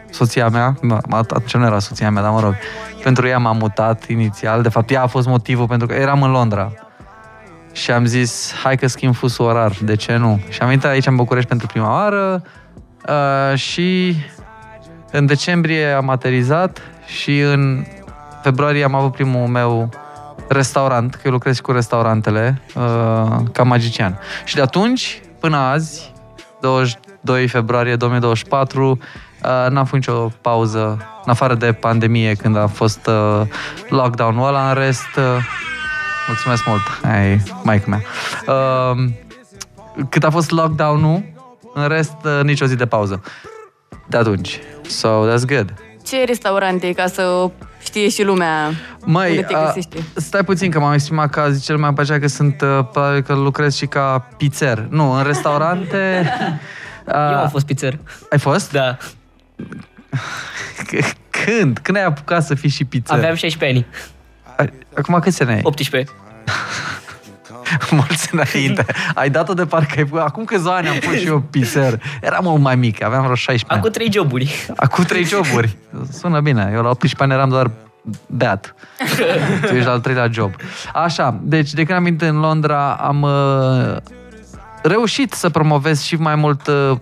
soția 0.09 0.49
mea, 0.49 0.75
mă, 0.81 0.99
atunci 1.11 1.53
nu 1.53 1.65
era 1.65 1.79
soția 1.79 2.11
mea, 2.11 2.21
dar 2.21 2.31
mă 2.31 2.39
rog, 2.39 2.55
pentru 3.03 3.27
ea 3.27 3.37
m-am 3.37 3.57
mutat 3.57 4.07
inițial, 4.07 4.61
de 4.61 4.69
fapt 4.69 4.89
ea 4.89 5.01
a 5.01 5.07
fost 5.07 5.27
motivul 5.27 5.67
pentru 5.67 5.87
că 5.87 5.93
eram 5.93 6.23
în 6.23 6.31
Londra. 6.31 6.71
Și 7.77 7.91
am 7.91 8.06
zis, 8.06 8.53
hai 8.63 8.77
că 8.77 8.88
schimb 8.88 9.15
fusul 9.15 9.45
orar, 9.45 9.71
de 9.81 9.95
ce 9.95 10.15
nu? 10.15 10.39
Și 10.50 10.62
am 10.62 10.68
venit 10.68 10.85
aici 10.85 11.06
în 11.06 11.15
București 11.15 11.50
pentru 11.50 11.68
prima 11.68 11.91
oară 11.91 12.44
uh, 13.07 13.57
și 13.57 14.15
în 15.12 15.25
decembrie 15.25 15.88
am 15.88 16.09
aterizat 16.09 16.81
și 17.06 17.40
în 17.40 17.85
februarie 18.42 18.83
am 18.83 18.95
avut 18.95 19.11
primul 19.11 19.47
meu 19.47 19.90
restaurant, 20.47 21.16
că 21.16 21.21
eu 21.25 21.31
lucrez 21.31 21.56
și 21.56 21.61
cu 21.61 21.71
restaurantele, 21.71 22.61
uh, 22.75 23.37
ca 23.51 23.63
magician. 23.63 24.19
Și 24.45 24.56
de 24.56 24.61
atunci, 24.61 25.21
până 25.40 25.57
azi, 25.57 26.13
22 26.61 27.47
februarie 27.47 27.95
2024, 27.95 28.90
uh, 28.90 28.99
n-am 29.69 29.85
făcut 29.85 30.07
nicio 30.07 30.31
pauză, 30.42 31.07
în 31.25 31.31
afară 31.31 31.56
de 31.56 31.73
pandemie, 31.73 32.33
când 32.33 32.57
a 32.57 32.68
fost 32.68 33.07
uh, 33.07 33.42
lockdown-ul 33.90 34.47
ăla, 34.47 34.69
în 34.69 34.73
rest... 34.73 35.16
Uh, 35.18 35.66
mulțumesc 36.27 36.65
mult, 36.65 36.81
ai 37.03 37.41
maică 37.63 37.89
mea. 37.89 38.01
Uh, 38.47 39.03
cât 40.09 40.23
a 40.23 40.29
fost 40.29 40.49
lockdown-ul, 40.51 41.23
în 41.73 41.87
rest, 41.87 42.15
uh, 42.23 42.39
nicio 42.43 42.65
zi 42.65 42.75
de 42.75 42.85
pauză. 42.85 43.23
De 44.07 44.17
atunci. 44.17 44.59
So, 44.87 45.09
that's 45.31 45.45
good. 45.45 45.73
Ce 46.07 46.23
restaurante, 46.25 46.91
ca 46.91 47.07
să 47.07 47.49
știe 47.83 48.09
și 48.09 48.23
lumea 48.23 48.69
Măi, 49.05 49.29
unde 49.29 49.41
te 49.41 49.53
a, 49.53 49.65
găsește? 49.65 49.97
stai 50.15 50.43
puțin 50.43 50.71
că 50.71 50.79
m-am 50.79 50.93
exprimat 50.93 51.29
ca 51.29 51.49
zice 51.49 51.65
cel 51.65 51.77
mai 51.77 51.93
pe 51.93 52.01
aceea 52.01 52.19
că 52.19 52.27
sunt, 52.27 52.61
uh, 52.61 52.79
probabil 52.91 53.21
că 53.21 53.33
lucrez 53.33 53.75
și 53.75 53.85
ca 53.85 54.27
pizzer. 54.37 54.85
Nu, 54.89 55.11
în 55.11 55.23
restaurante... 55.23 56.31
a, 57.07 57.29
Eu 57.31 57.37
am 57.37 57.49
fost 57.49 57.65
pizzer. 57.65 57.99
Ai 58.31 58.39
fost? 58.39 58.71
Da. 58.71 58.97
C- 60.87 61.13
Când? 61.29 61.77
Când 61.81 61.97
ai 61.97 62.03
apucat 62.03 62.43
să 62.43 62.55
fii 62.55 62.69
și 62.69 62.85
pizzer? 62.85 63.17
Aveam 63.17 63.35
16 63.35 63.77
ani. 63.77 63.87
Ai- 64.97 65.04
Acum 65.04 65.19
câți 65.19 65.42
ani 65.42 65.51
ai? 65.51 65.59
18. 65.63 66.11
Mulți 67.92 68.30
înainte. 68.33 68.85
Ai 69.13 69.30
dat-o 69.30 69.54
de 69.54 69.66
parcă 69.66 69.94
ai... 69.99 70.09
Acum 70.23 70.44
câțiva 70.45 70.75
ani 70.75 70.87
am 70.87 70.95
fost 70.95 71.18
și 71.18 71.27
eu 71.27 71.39
pizzer. 71.39 72.01
Eram 72.21 72.44
mult 72.44 72.61
mai 72.61 72.75
mic, 72.75 73.04
aveam 73.04 73.21
vreo 73.21 73.35
16 73.35 73.66
ani. 73.68 73.80
Acum 73.80 73.92
3 73.92 74.11
joburi. 74.11 74.66
Acum 74.75 75.04
trei 75.04 75.23
joburi. 75.23 75.77
Sună 76.11 76.39
bine. 76.39 76.71
Eu 76.73 76.81
la 76.81 76.89
18 76.89 77.23
ani 77.23 77.33
eram 77.33 77.49
doar 77.49 77.71
beat. 78.27 78.75
tu 79.68 79.73
ești 79.73 79.85
la 79.85 79.92
al 79.92 79.99
treilea 79.99 80.27
job. 80.31 80.54
Așa, 80.94 81.39
deci 81.42 81.71
de 81.73 81.83
când 81.83 81.97
am 81.97 82.04
venit 82.04 82.21
în 82.21 82.39
Londra 82.39 82.92
am 82.94 83.21
uh, 83.21 83.97
reușit 84.83 85.33
să 85.33 85.49
promovez 85.49 86.01
și 86.01 86.16
mai 86.16 86.35
mult 86.35 86.68
uh, 86.68 86.97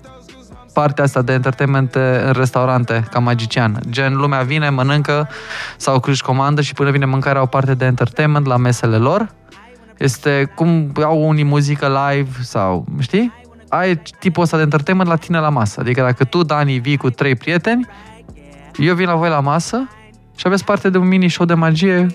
partea 0.76 1.04
asta 1.04 1.22
de 1.22 1.34
entertainment 1.34 1.96
uh, 1.96 2.02
în 2.26 2.32
restaurante, 2.32 3.08
ca 3.12 3.20
magician. 3.20 3.80
Gen, 3.90 4.16
lumea 4.16 4.42
vine, 4.42 4.70
mănâncă 4.70 5.30
sau 5.78 6.02
își 6.06 6.24
comandă 6.24 6.62
și 6.62 6.74
până 6.74 6.92
vine 6.92 7.06
mâncarea 7.06 7.40
au 7.40 7.48
parte 7.48 7.74
de 7.74 7.86
entertainment 7.86 8.46
la 8.46 8.58
mesele 8.58 8.98
lor. 8.98 9.30
Este 9.98 10.52
cum 10.56 10.92
au 11.04 11.28
unii 11.28 11.44
muzică 11.44 11.88
live 11.88 12.32
sau, 12.42 12.86
știi? 13.00 13.34
Ai 13.70 14.02
tipul 14.20 14.44
ăsta 14.44 14.58
de 14.58 14.64
entertainment 14.64 15.10
la 15.10 15.16
tine 15.16 15.40
la 15.40 15.50
masă. 15.50 15.80
Adică 15.80 16.02
dacă 16.02 16.24
tu, 16.24 16.44
Dani, 16.44 16.78
vii 16.80 16.98
cu 16.98 17.10
trei 17.10 17.36
prieteni, 17.36 17.88
eu 18.78 18.96
vin 18.96 19.08
la 19.08 19.16
voi 19.16 19.30
la 19.30 19.40
masă 19.40 19.90
și 20.36 20.44
aveți 20.48 20.64
parte 20.64 20.90
de 20.90 20.98
un 20.98 21.08
mini 21.08 21.30
show 21.30 21.46
de 21.46 21.54
magie. 21.54 22.08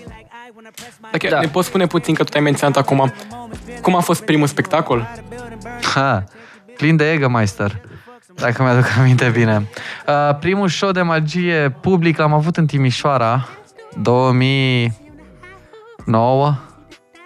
Dacă 1.11 1.27
Da. 1.29 1.39
ne 1.39 1.47
poți 1.47 1.67
spune 1.67 1.87
puțin, 1.87 2.13
că 2.13 2.23
tu 2.23 2.31
ai 2.35 2.43
menționat 2.43 2.77
acum, 2.77 3.13
cum 3.81 3.95
a 3.95 3.99
fost 3.99 4.25
primul 4.25 4.47
spectacol? 4.47 5.09
Ha, 5.93 6.23
plin 6.77 6.95
de 6.95 7.11
Egermeister, 7.11 7.81
dacă 8.41 8.63
mi-aduc 8.63 8.85
aminte 8.97 9.29
bine. 9.29 9.67
Uh, 10.07 10.35
primul 10.39 10.67
show 10.67 10.91
de 10.91 11.01
magie 11.01 11.69
public 11.81 12.17
l-am 12.17 12.33
avut 12.33 12.57
în 12.57 12.65
Timișoara, 12.65 13.47
2009, 14.01 16.55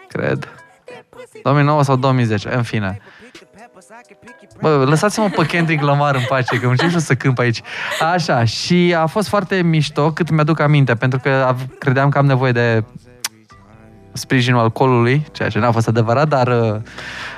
cred. 0.07 0.49
2009 1.43 1.83
sau 1.83 1.95
2010, 1.95 2.55
în 2.55 2.63
fine. 2.63 2.99
Bă, 4.61 4.83
lăsați-mă 4.87 5.29
pe 5.29 5.45
Kendrick 5.45 5.83
Lamar 5.83 6.15
în 6.15 6.21
pace, 6.27 6.59
că 6.59 6.67
încep 6.67 6.87
și 6.87 6.93
eu 6.93 6.99
să 6.99 7.15
câmp 7.15 7.39
aici. 7.39 7.61
Așa, 8.13 8.43
și 8.43 8.95
a 8.97 9.05
fost 9.05 9.27
foarte 9.27 9.61
mișto, 9.61 10.11
cât 10.11 10.29
mi-aduc 10.29 10.59
aminte, 10.59 10.95
pentru 10.95 11.19
că 11.19 11.29
av- 11.29 11.65
credeam 11.79 12.09
că 12.09 12.17
am 12.17 12.25
nevoie 12.25 12.51
de 12.51 12.83
sprijinul 14.17 14.59
alcoolului, 14.59 15.25
ceea 15.31 15.49
ce 15.49 15.59
n-a 15.59 15.71
fost 15.71 15.87
adevărat, 15.87 16.27
dar 16.27 16.47
uh, 16.47 16.75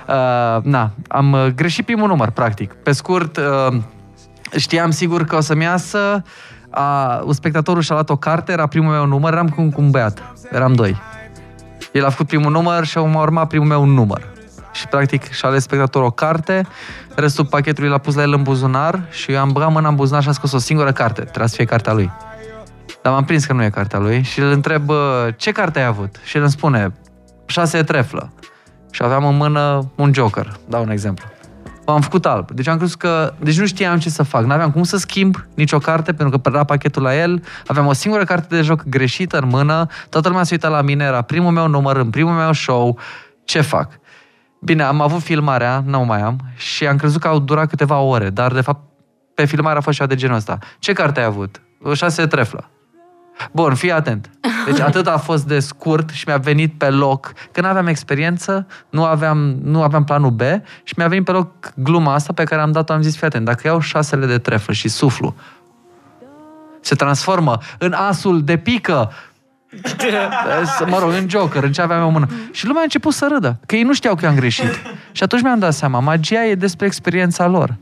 uh, 0.08 0.64
na, 0.64 0.92
am 1.08 1.32
uh, 1.32 1.46
greșit 1.56 1.86
primul 1.86 2.08
număr, 2.08 2.30
practic. 2.30 2.74
Pe 2.74 2.92
scurt, 2.92 3.38
uh, 3.38 3.78
știam 4.56 4.92
sigur 4.92 5.24
că 5.24 5.36
o 5.36 5.40
să-mi 5.40 5.64
iasă, 5.64 6.24
uh, 6.76 7.22
un 7.24 7.34
spectatorul 7.34 7.82
și-a 7.82 7.96
luat 7.96 8.10
o 8.10 8.16
carte, 8.16 8.52
era 8.52 8.68
primul 8.68 8.92
meu 8.92 9.06
număr, 9.06 9.34
eram 9.34 9.50
cu, 9.50 9.62
cu 9.62 9.82
un 9.82 9.92
băiat, 9.92 10.24
eram 10.52 10.74
doi. 10.74 11.02
El 11.92 12.06
a 12.06 12.10
făcut 12.10 12.28
primul 12.28 12.52
număr 12.52 12.86
și 12.86 12.98
m-a 12.98 13.22
urmat 13.22 13.48
primul 13.48 13.68
meu 13.68 13.86
număr. 13.86 14.36
Și 14.72 14.88
practic 14.88 15.32
și-a 15.32 15.50
ales 15.50 15.64
spectatorul 15.64 16.08
o 16.08 16.12
carte, 16.12 16.68
restul 17.16 17.46
pachetului 17.46 17.90
l-a 17.90 17.98
pus 17.98 18.16
la 18.16 18.22
el 18.22 18.34
în 18.34 18.44
buzunar 18.44 19.02
și 19.10 19.32
eu 19.32 19.40
am 19.40 19.50
băgat 19.52 19.72
mâna 19.72 19.90
în 19.90 19.96
buzunar 19.96 20.22
și 20.22 20.30
a 20.30 20.32
scos 20.32 20.52
o 20.52 20.58
singură 20.58 20.92
carte. 20.92 21.22
Trebuia 21.22 21.48
să 21.48 21.56
fie 21.56 21.66
cartea 21.66 21.94
lui. 21.94 22.12
Dar 23.08 23.16
m-am 23.16 23.26
prins 23.26 23.46
că 23.46 23.54
nu 23.54 23.64
e 23.64 23.70
cartea 23.70 24.00
lui 24.00 24.22
și 24.22 24.40
îl 24.40 24.52
întreb 24.52 24.84
"Bă, 24.84 25.34
ce 25.38 25.52
carte 25.52 25.80
ai 25.80 25.86
avut? 25.86 26.16
Și 26.24 26.36
el 26.36 26.42
îmi 26.42 26.52
spune 26.52 26.94
șase 27.46 27.84
treflă. 27.84 28.34
Și 28.92 29.04
aveam 29.04 29.26
în 29.26 29.36
mână 29.36 29.92
un 29.96 30.14
joker, 30.14 30.52
dau 30.70 30.84
un 30.84 30.90
exemplu. 30.90 31.26
M-am 31.86 32.02
făcut 32.02 32.26
alb. 32.26 32.52
Deci 32.52 32.68
am 32.68 32.78
crezut 32.78 33.00
că... 33.00 33.34
Deci 33.40 33.60
nu 33.60 33.66
știam 33.66 34.00
ce 34.00 34.10
să 34.10 34.24
fac. 34.24 34.44
N-aveam 34.44 34.72
cum 34.72 34.84
să 34.84 34.98
schimb 34.98 35.36
nicio 35.56 35.78
carte, 35.78 36.14
pentru 36.14 36.40
că 36.40 36.50
era 36.50 36.64
pachetul 36.64 37.02
la 37.02 37.16
el. 37.16 37.44
Aveam 37.68 37.86
o 37.86 37.94
singură 37.94 38.24
carte 38.24 38.56
de 38.56 38.62
joc 38.62 38.84
greșită 38.84 39.38
în 39.38 39.48
mână. 39.48 39.88
Toată 40.10 40.28
lumea 40.28 40.44
se 40.44 40.54
uita 40.54 40.68
la 40.68 40.82
mine. 40.82 41.04
Era 41.04 41.22
primul 41.22 41.52
meu 41.52 41.68
număr, 41.68 41.96
în 41.96 42.10
primul 42.10 42.34
meu 42.34 42.54
show. 42.54 43.00
Ce 43.46 43.62
fac? 43.62 43.92
Bine, 44.62 44.84
am 44.84 45.02
avut 45.02 45.22
filmarea, 45.22 45.84
nu 45.86 46.06
mai 46.06 46.22
am, 46.22 46.40
și 46.56 46.88
am 46.88 46.98
crezut 46.98 47.22
că 47.22 47.28
au 47.28 47.40
durat 47.40 47.70
câteva 47.70 48.00
ore, 48.00 48.30
dar 48.30 48.54
de 48.54 48.62
fapt 48.62 48.82
pe 49.36 49.46
filmare 49.46 49.78
a 49.78 49.82
fost 49.82 49.98
ceva 49.98 50.10
de 50.10 50.16
genul 50.16 50.36
ăsta. 50.36 50.58
Ce 50.80 50.94
carte 50.94 51.20
ai 51.20 51.26
avut? 51.26 51.62
O 51.84 51.94
șase 51.94 52.22
de 52.22 52.28
treflă. 52.28 52.70
Bun, 53.52 53.76
fii 53.76 53.92
atent. 53.92 54.30
Deci 54.66 54.80
atât 54.80 55.08
a 55.08 55.18
fost 55.18 55.46
de 55.46 55.60
scurt 55.60 56.10
și 56.10 56.24
mi-a 56.28 56.38
venit 56.38 56.74
pe 56.78 56.90
loc. 56.90 57.34
Că 57.52 57.62
nu 57.62 57.68
aveam 57.68 57.88
experiență, 57.88 58.68
nu 58.90 59.04
aveam, 59.04 59.58
nu 59.64 59.82
aveam 59.82 60.04
planul 60.04 60.30
B 60.30 60.42
și 60.84 60.94
mi-a 60.98 61.08
venit 61.08 61.26
pe 61.26 61.32
loc 61.32 61.74
gluma 61.76 62.14
asta 62.14 62.34
pe 62.34 62.44
care 62.44 62.62
am 62.62 62.72
dat-o, 62.72 62.94
am 62.94 63.02
zis, 63.02 63.18
fii 63.18 63.28
atent, 63.28 63.46
dacă 63.46 63.68
iau 63.68 63.80
șasele 63.80 64.26
de 64.26 64.38
treflă 64.38 64.74
și 64.74 64.88
suflu, 64.88 65.36
se 66.82 66.96
transformă 66.96 67.58
în 67.78 67.94
asul 67.94 68.44
de 68.44 68.58
pică, 68.58 69.12
mă 70.86 71.00
rog, 71.00 71.12
în 71.12 71.30
Joker, 71.30 71.64
în 71.64 71.72
ce 71.72 71.82
aveam 71.82 72.00
eu 72.00 72.08
în 72.08 72.14
mână. 72.14 72.28
Și 72.52 72.66
lumea 72.66 72.82
a 72.82 72.84
început 72.84 73.14
să 73.14 73.28
râdă, 73.32 73.60
că 73.66 73.76
ei 73.76 73.84
nu 73.84 73.94
știau 73.94 74.16
că 74.16 74.26
eu 74.26 74.30
am 74.30 74.36
greșit. 74.36 74.82
Și 75.12 75.24
atunci 75.24 75.42
mi-am 75.42 75.60
dat 75.60 75.74
seama, 75.74 76.00
magia 76.00 76.46
e 76.46 76.56
despre 76.56 76.86
experiența 76.86 77.48
lor. 77.48 77.76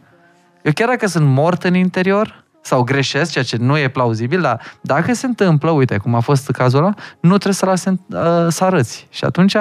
Eu 0.61 0.71
chiar 0.71 0.87
dacă 0.87 1.07
sunt 1.07 1.27
mort 1.27 1.63
în 1.63 1.73
interior 1.73 2.44
sau 2.65 2.83
greșesc, 2.83 3.31
ceea 3.31 3.43
ce 3.43 3.57
nu 3.59 3.77
e 3.77 3.87
plauzibil, 3.87 4.41
dar 4.41 4.61
dacă 4.81 5.13
se 5.13 5.25
întâmplă, 5.25 5.71
uite, 5.71 5.97
cum 5.97 6.15
a 6.15 6.19
fost 6.19 6.51
cazul 6.51 6.79
ăla, 6.79 6.93
nu 7.19 7.29
trebuie 7.29 7.53
să 7.53 7.65
lase 7.65 7.99
uh, 8.09 8.47
să 8.47 8.63
arăți. 8.63 9.07
Și 9.09 9.23
atunci, 9.23 9.55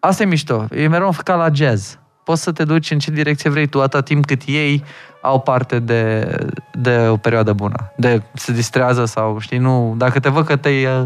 asta 0.00 0.22
e 0.22 0.26
mișto. 0.26 0.66
E 0.70 0.88
mereu 0.88 1.14
ca 1.24 1.34
la 1.34 1.48
jazz. 1.52 1.98
Poți 2.24 2.42
să 2.42 2.52
te 2.52 2.64
duci 2.64 2.90
în 2.90 2.98
ce 2.98 3.10
direcție 3.10 3.50
vrei 3.50 3.66
tu, 3.66 3.80
atâta 3.80 4.02
timp 4.02 4.26
cât 4.26 4.42
ei 4.46 4.84
au 5.22 5.40
parte 5.40 5.78
de, 5.78 6.36
de 6.72 7.06
o 7.08 7.16
perioadă 7.16 7.52
bună. 7.52 7.92
De 7.96 8.22
se 8.34 8.52
distrează 8.52 9.04
sau, 9.04 9.38
știi, 9.38 9.58
nu... 9.58 9.94
Dacă 9.96 10.20
te 10.20 10.28
văd 10.28 10.46
că 10.46 10.56
te-ai 10.56 10.84
uh, 10.84 11.02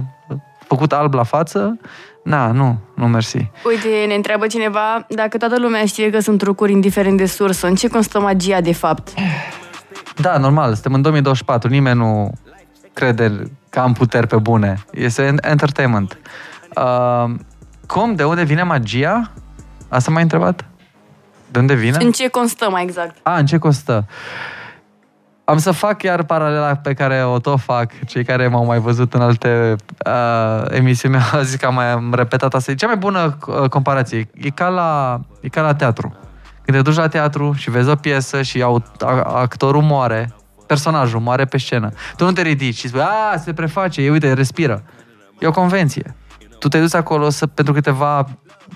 făcut 0.66 0.92
alb 0.92 1.14
la 1.14 1.22
față, 1.22 1.78
na, 2.24 2.52
nu, 2.52 2.78
nu 2.94 3.08
mersi. 3.08 3.50
Uite, 3.64 4.04
ne 4.06 4.14
întreabă 4.14 4.46
cineva 4.46 5.06
dacă 5.08 5.36
toată 5.36 5.58
lumea 5.58 5.84
știe 5.84 6.10
că 6.10 6.20
sunt 6.20 6.38
trucuri 6.38 6.72
indiferent 6.72 7.16
de 7.16 7.26
sursă. 7.26 7.66
În 7.66 7.74
ce 7.74 7.88
constă 7.88 8.20
magia, 8.20 8.60
de 8.60 8.72
fapt? 8.72 9.08
Da, 10.16 10.36
normal, 10.38 10.72
suntem 10.72 10.94
în 10.94 11.02
2024, 11.02 11.68
nimeni 11.68 11.98
nu 11.98 12.32
crede 12.92 13.50
că 13.70 13.80
am 13.80 13.92
puteri 13.92 14.26
pe 14.26 14.36
bune. 14.36 14.84
Este 14.92 15.26
en- 15.26 15.48
entertainment. 15.50 16.18
Uh, 16.76 17.34
cum? 17.86 18.14
De 18.14 18.24
unde 18.24 18.42
vine 18.42 18.62
magia? 18.62 19.30
Asta 19.88 20.10
m-ai 20.10 20.22
întrebat? 20.22 20.64
De 21.50 21.58
unde 21.58 21.74
vine? 21.74 21.96
În 22.00 22.10
ce 22.12 22.28
constă 22.28 22.70
mai 22.70 22.82
exact? 22.82 23.16
A, 23.22 23.36
în 23.38 23.46
ce 23.46 23.58
costă? 23.58 24.06
Am 25.44 25.58
să 25.58 25.70
fac 25.70 26.02
iar 26.02 26.22
paralela 26.22 26.76
pe 26.76 26.92
care 26.94 27.24
o 27.24 27.38
tot 27.38 27.60
fac. 27.60 27.90
Cei 28.06 28.24
care 28.24 28.48
m-au 28.48 28.64
mai 28.64 28.78
văzut 28.78 29.14
în 29.14 29.20
alte 29.20 29.76
uh, 30.06 30.64
emisiuni 30.68 31.14
mi-au 31.14 31.42
zis 31.48 31.54
că 31.54 31.66
am 31.66 31.74
mai 31.74 31.90
am 31.90 32.14
repetat 32.14 32.54
asta. 32.54 32.70
E 32.70 32.74
cea 32.74 32.86
mai 32.86 32.96
bună 32.96 33.36
uh, 33.46 33.68
comparație. 33.68 34.28
E 34.34 34.50
ca, 34.50 34.68
la, 34.68 35.20
e 35.40 35.48
ca 35.48 35.60
la 35.60 35.74
teatru. 35.74 36.14
Când 36.70 36.82
te 36.82 36.90
duci 36.90 36.98
la 36.98 37.08
teatru 37.08 37.52
și 37.52 37.70
vezi 37.70 37.88
o 37.88 37.94
piesă 37.94 38.42
și 38.42 38.62
au, 38.62 38.82
a, 39.00 39.06
actorul 39.22 39.82
moare, 39.82 40.34
personajul 40.66 41.20
moare 41.20 41.44
pe 41.44 41.58
scenă. 41.58 41.92
Tu 42.16 42.24
nu 42.24 42.32
te 42.32 42.42
ridici 42.42 42.76
și 42.76 42.88
spui, 42.88 43.00
a, 43.00 43.36
se 43.36 43.52
preface, 43.52 44.02
e, 44.02 44.10
uite, 44.10 44.32
respiră. 44.32 44.82
E 45.38 45.46
o 45.46 45.50
convenție. 45.50 46.16
Tu 46.58 46.68
te 46.68 46.80
duci 46.80 46.94
acolo 46.94 47.30
să, 47.30 47.46
pentru 47.46 47.72
câteva 47.72 48.28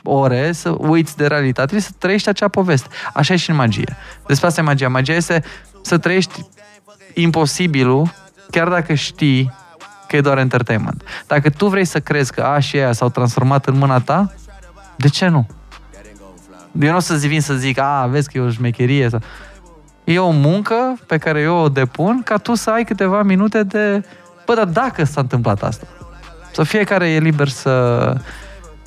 ore 0.02 0.52
să 0.52 0.74
uiți 0.78 1.16
de 1.16 1.26
realitate, 1.26 1.66
trebuie 1.66 1.80
să 1.80 1.90
trăiești 1.98 2.28
acea 2.28 2.48
poveste. 2.48 2.88
Așa 3.12 3.34
e 3.34 3.36
și 3.36 3.50
în 3.50 3.56
magie. 3.56 3.96
Despre 4.26 4.46
asta 4.46 4.60
e 4.60 4.64
magia. 4.64 4.88
Magia 4.88 5.14
este 5.14 5.44
să 5.82 5.98
trăiești 5.98 6.46
imposibilul, 7.14 8.14
chiar 8.50 8.68
dacă 8.68 8.94
știi 8.94 9.52
că 10.08 10.16
e 10.16 10.20
doar 10.20 10.38
entertainment. 10.38 11.02
Dacă 11.26 11.50
tu 11.50 11.66
vrei 11.66 11.84
să 11.84 12.00
crezi 12.00 12.32
că 12.32 12.42
a 12.42 12.58
și 12.58 12.76
aia 12.76 12.92
s-au 12.92 13.08
transformat 13.08 13.66
în 13.66 13.78
mâna 13.78 14.00
ta, 14.00 14.32
de 14.96 15.08
ce 15.08 15.28
nu? 15.28 15.46
Eu 16.80 16.90
nu 16.90 16.96
o 16.96 17.00
să 17.00 17.16
zi, 17.16 17.26
vin 17.26 17.40
să 17.40 17.54
zic, 17.54 17.78
a, 17.78 18.06
vezi 18.10 18.30
că 18.30 18.38
e 18.38 18.40
o 18.40 18.50
șmecherie. 18.50 19.08
Sau... 19.08 19.20
E 20.04 20.18
o 20.18 20.30
muncă 20.30 20.98
pe 21.06 21.18
care 21.18 21.40
eu 21.40 21.56
o 21.56 21.68
depun 21.68 22.22
ca 22.24 22.36
tu 22.36 22.54
să 22.54 22.70
ai 22.70 22.84
câteva 22.84 23.22
minute 23.22 23.62
de... 23.62 24.04
Bă, 24.46 24.54
dar 24.54 24.64
dacă 24.64 25.04
s-a 25.04 25.20
întâmplat 25.20 25.62
asta? 25.62 25.86
Să 26.52 26.62
fiecare 26.62 27.08
e 27.08 27.18
liber 27.18 27.48
să, 27.48 28.14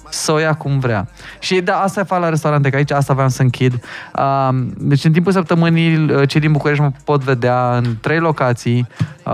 să 0.09 0.31
o 0.31 0.37
ia 0.37 0.53
cum 0.53 0.79
vrea. 0.79 1.07
Și 1.39 1.61
da, 1.61 1.79
asta 1.79 2.03
fac 2.03 2.19
la 2.19 2.29
restaurante, 2.29 2.69
că 2.69 2.75
aici 2.75 2.91
asta 2.91 3.13
vreau 3.13 3.29
să 3.29 3.41
închid. 3.41 3.73
Uh, 4.15 4.49
deci 4.77 5.03
în 5.03 5.11
timpul 5.11 5.31
săptămânii 5.31 5.97
uh, 5.97 6.27
cei 6.27 6.41
din 6.41 6.51
București 6.51 6.83
mă 6.83 6.91
pot 7.03 7.23
vedea 7.23 7.75
în 7.75 7.95
trei 8.01 8.19
locații. 8.19 8.87
Uh, 9.25 9.33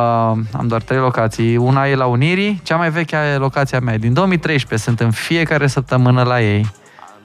am 0.51 0.65
doar 0.67 0.81
trei 0.81 0.99
locații. 0.99 1.57
Una 1.57 1.87
e 1.87 1.95
la 1.95 2.05
Unirii, 2.05 2.61
cea 2.63 2.75
mai 2.75 2.89
veche 2.89 3.15
e 3.33 3.37
locația 3.37 3.79
mea. 3.79 3.97
Din 3.97 4.13
2013 4.13 4.87
sunt 4.87 4.99
în 4.99 5.11
fiecare 5.11 5.67
săptămână 5.67 6.23
la 6.23 6.41
ei. 6.41 6.71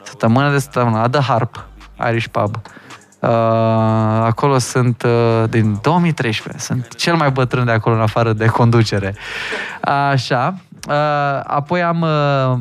Săptămână 0.09 0.51
de 0.51 0.59
săptămână, 0.59 0.99
la 0.99 1.09
The 1.09 1.21
Harp, 1.21 1.65
Irish 2.09 2.27
Pub. 2.31 2.55
Uh, 3.19 3.29
acolo 4.23 4.57
sunt 4.57 5.03
uh, 5.03 5.49
din 5.49 5.79
2013. 5.81 6.63
Sunt 6.63 6.95
cel 6.95 7.15
mai 7.15 7.31
bătrân 7.31 7.65
de 7.65 7.71
acolo 7.71 7.95
în 7.95 8.01
afară 8.01 8.33
de 8.33 8.45
conducere. 8.45 9.15
Așa. 9.81 10.55
Uh, 10.87 10.93
apoi 11.43 11.81
am 11.81 12.01
uh, 12.01 12.59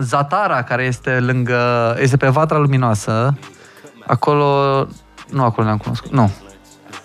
Zatara, 0.00 0.62
care 0.62 0.84
este 0.84 1.20
lângă, 1.20 1.96
este 1.98 2.16
pe 2.16 2.28
Vatra 2.28 2.58
Luminoasă. 2.58 3.38
Acolo, 4.06 4.86
nu 5.30 5.44
acolo 5.44 5.66
ne-am 5.66 5.78
cunoscut, 5.78 6.12
nu. 6.12 6.30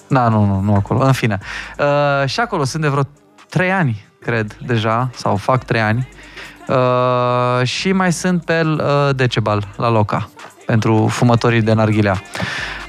Da, 0.07 0.27
nu, 0.27 0.45
nu, 0.45 0.59
nu 0.59 0.75
acolo, 0.75 0.99
în 1.05 1.11
fine. 1.11 1.39
Uh, 1.79 2.27
și 2.27 2.39
acolo 2.39 2.63
sunt 2.63 2.81
de 2.81 2.87
vreo 2.87 3.03
trei 3.49 3.71
ani, 3.71 4.05
cred, 4.21 4.57
deja, 4.65 5.09
sau 5.13 5.35
fac 5.35 5.63
trei 5.63 5.81
ani. 5.81 6.07
Uh, 6.11 6.25
și 7.63 7.91
mai 7.91 8.13
sunt 8.13 8.43
pe 8.43 8.61
uh, 8.65 9.15
Decebal, 9.15 9.67
la 9.77 9.89
Loca, 9.89 10.29
pentru 10.65 11.07
fumătorii 11.07 11.61
de 11.61 11.73
narghilea. 11.73 12.21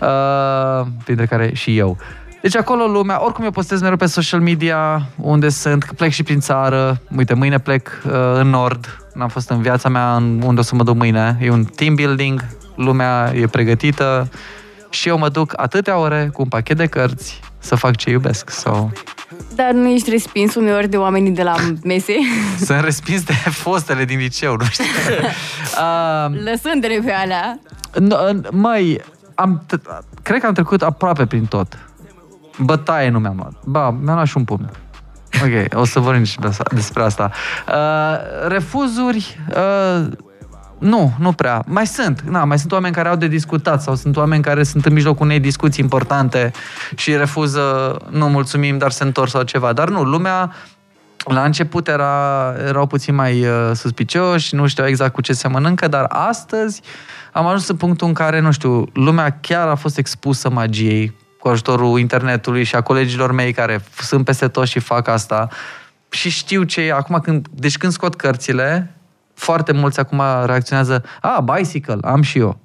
Uh, 0.00 0.86
printre 1.04 1.26
care 1.26 1.54
și 1.54 1.78
eu. 1.78 1.96
Deci 2.42 2.56
acolo 2.56 2.86
lumea, 2.86 3.24
oricum 3.24 3.44
eu 3.44 3.50
postez 3.50 3.80
mereu 3.80 3.96
pe 3.96 4.06
social 4.06 4.40
media 4.40 5.06
unde 5.16 5.48
sunt, 5.48 5.82
că 5.82 5.92
plec 5.92 6.10
și 6.10 6.22
prin 6.22 6.40
țară. 6.40 7.00
Uite, 7.16 7.34
mâine 7.34 7.58
plec 7.58 8.02
uh, 8.06 8.12
în 8.34 8.48
nord, 8.48 8.98
n-am 9.14 9.28
fost 9.28 9.50
în 9.50 9.62
viața 9.62 9.88
mea 9.88 10.14
în 10.14 10.42
unde 10.44 10.60
o 10.60 10.62
să 10.62 10.74
mă 10.74 10.82
duc 10.82 10.96
mâine. 10.96 11.38
E 11.40 11.50
un 11.50 11.64
team 11.64 11.94
building, 11.94 12.44
lumea 12.74 13.32
e 13.34 13.46
pregătită 13.46 14.28
și 14.90 15.08
eu 15.08 15.18
mă 15.18 15.28
duc 15.28 15.52
atâtea 15.56 15.98
ore 15.98 16.30
cu 16.32 16.42
un 16.42 16.48
pachet 16.48 16.76
de 16.76 16.86
cărți 16.86 17.40
să 17.58 17.74
fac 17.74 17.96
ce 17.96 18.10
iubesc. 18.10 18.50
So, 18.50 18.88
Dar 19.54 19.70
nu 19.72 19.88
ești 19.88 20.10
respins 20.10 20.54
uneori 20.54 20.88
de 20.88 20.96
oamenii 20.96 21.30
de 21.30 21.42
la 21.42 21.54
mese, 21.84 22.12
Sunt 22.64 22.80
respins 22.80 23.22
de 23.22 23.32
fostele 23.32 24.04
din 24.04 24.18
liceu, 24.18 24.56
nu 24.56 24.64
știu. 24.64 24.84
uh, 25.20 26.40
lăsându-le 26.44 27.00
pe 27.04 27.12
alea. 27.12 27.58
n- 27.94 28.48
măi, 28.50 29.00
am, 29.34 29.62
t- 29.66 29.98
cred 30.22 30.40
că 30.40 30.46
am 30.46 30.52
trecut 30.52 30.82
aproape 30.82 31.26
prin 31.26 31.44
tot. 31.46 31.78
Bătaie 32.58 33.08
nu 33.08 33.18
mi-am 33.18 33.36
luat. 33.36 33.52
Ba, 33.64 33.90
mi-am 33.90 34.14
luat 34.14 34.26
și 34.26 34.36
un 34.36 34.44
pumn. 34.44 34.70
Ok, 35.44 35.78
o 35.80 35.84
să 35.84 36.00
vorbim 36.00 36.24
și 36.24 36.38
des- 36.38 36.56
despre 36.74 37.02
asta. 37.02 37.30
Uh, 37.68 38.48
refuzuri, 38.48 39.38
uh, 39.50 40.06
nu, 40.78 41.12
nu 41.18 41.32
prea. 41.32 41.62
Mai 41.66 41.86
sunt, 41.86 42.20
na, 42.20 42.44
mai 42.44 42.58
sunt 42.58 42.72
oameni 42.72 42.94
care 42.94 43.08
au 43.08 43.16
de 43.16 43.26
discutat 43.26 43.82
sau 43.82 43.94
sunt 43.94 44.16
oameni 44.16 44.42
care 44.42 44.62
sunt 44.62 44.86
în 44.86 44.92
mijlocul 44.92 45.24
unei 45.24 45.40
discuții 45.40 45.82
importante 45.82 46.50
și 46.96 47.16
refuză, 47.16 47.96
nu 48.10 48.28
mulțumim, 48.28 48.78
dar 48.78 48.90
se 48.90 49.04
întorc 49.04 49.30
sau 49.30 49.42
ceva. 49.42 49.72
Dar 49.72 49.88
nu, 49.88 50.02
lumea 50.02 50.52
la 51.24 51.44
început 51.44 51.88
era, 51.88 52.54
erau 52.66 52.86
puțin 52.86 53.14
mai 53.14 53.46
uh, 53.46 53.70
suspicioși, 53.74 54.54
nu 54.54 54.66
știau 54.66 54.86
exact 54.86 55.12
cu 55.12 55.20
ce 55.20 55.32
se 55.32 55.48
mănâncă, 55.48 55.88
dar 55.88 56.06
astăzi 56.08 56.82
am 57.32 57.46
ajuns 57.46 57.68
în 57.68 57.76
punctul 57.76 58.06
în 58.06 58.12
care, 58.12 58.40
nu 58.40 58.50
știu, 58.50 58.88
lumea 58.92 59.38
chiar 59.40 59.68
a 59.68 59.74
fost 59.74 59.98
expusă 59.98 60.50
magiei 60.50 61.16
cu 61.40 61.48
ajutorul 61.48 61.98
internetului 61.98 62.64
și 62.64 62.74
a 62.74 62.80
colegilor 62.80 63.32
mei 63.32 63.52
care 63.52 63.78
f- 63.78 64.00
sunt 64.00 64.24
peste 64.24 64.48
tot 64.48 64.66
și 64.66 64.78
fac 64.78 65.08
asta 65.08 65.48
și 66.10 66.30
știu 66.30 66.62
ce 66.62 66.80
e. 66.80 66.92
Acum, 66.92 67.20
când, 67.20 67.46
deci 67.50 67.78
când 67.78 67.92
scot 67.92 68.14
cărțile, 68.14 68.95
foarte 69.36 69.72
mulți 69.72 70.00
acum 70.00 70.22
reacționează, 70.44 71.04
a, 71.20 71.40
bicycle, 71.40 71.98
am 72.02 72.22
și 72.22 72.38
eu. 72.38 72.58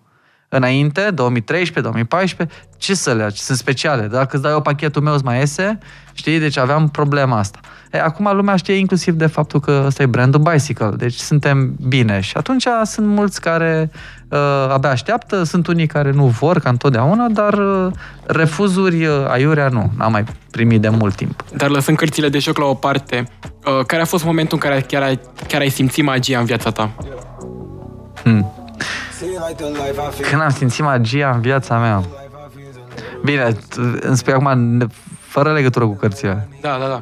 Înainte, 0.53 1.11
2013, 1.13 1.81
2014, 1.81 2.57
ce 2.77 2.93
să 2.95 3.13
le 3.13 3.29
Sunt 3.33 3.57
speciale. 3.57 4.07
Dacă 4.07 4.29
îți 4.31 4.41
dai 4.41 4.51
eu 4.51 4.61
pachetul 4.61 5.01
meu, 5.01 5.13
îți 5.13 5.23
mai 5.23 5.39
iese, 5.39 5.77
știi? 6.13 6.39
Deci 6.39 6.57
aveam 6.57 6.89
problema 6.89 7.37
asta. 7.37 7.59
E, 7.91 8.01
acum 8.01 8.35
lumea 8.35 8.55
știe 8.55 8.73
inclusiv 8.73 9.13
de 9.13 9.25
faptul 9.25 9.59
că 9.59 9.83
ăsta 9.85 10.03
e 10.03 10.05
brandul 10.05 10.39
Bicycle, 10.39 10.93
deci 10.97 11.13
suntem 11.13 11.75
bine. 11.87 12.19
Și 12.19 12.37
atunci 12.37 12.65
sunt 12.83 13.07
mulți 13.07 13.41
care 13.41 13.91
uh, 14.29 14.39
abia 14.69 14.89
așteaptă, 14.89 15.43
sunt 15.43 15.67
unii 15.67 15.87
care 15.87 16.11
nu 16.11 16.25
vor, 16.25 16.59
ca 16.59 16.69
întotdeauna, 16.69 17.27
dar 17.27 17.53
uh, 17.53 17.91
refuzuri 18.25 19.05
uh, 19.05 19.13
aiurea 19.27 19.67
nu, 19.67 19.91
n-am 19.97 20.11
mai 20.11 20.23
primit 20.49 20.81
de 20.81 20.89
mult 20.89 21.15
timp. 21.15 21.43
Dar 21.55 21.69
lăsând 21.69 21.97
cărțile 21.97 22.29
de 22.29 22.39
joc 22.39 22.57
la 22.57 22.65
o 22.65 22.73
parte, 22.73 23.27
uh, 23.65 23.85
care 23.85 24.01
a 24.01 24.05
fost 24.05 24.23
momentul 24.23 24.59
în 24.61 24.69
care 24.69 24.81
chiar 24.81 25.01
ai, 25.01 25.19
chiar 25.47 25.61
ai 25.61 25.69
simțit 25.69 26.03
magia 26.03 26.39
în 26.39 26.45
viața 26.45 26.71
ta? 26.71 26.91
Hmm. 28.23 28.60
Când 30.29 30.41
am 30.41 30.49
simțit 30.49 30.83
magia 30.83 31.29
în 31.33 31.41
viața 31.41 31.77
mea. 31.77 32.03
Bine, 33.23 33.51
t- 33.53 33.99
îmi 34.01 34.17
spui 34.17 34.33
acum 34.33 34.59
ne- 34.59 34.85
fără 35.19 35.53
legătură 35.53 35.85
cu 35.85 35.93
cărțile. 35.93 36.47
Da, 36.61 36.77
da, 36.79 36.87
da. 36.87 37.01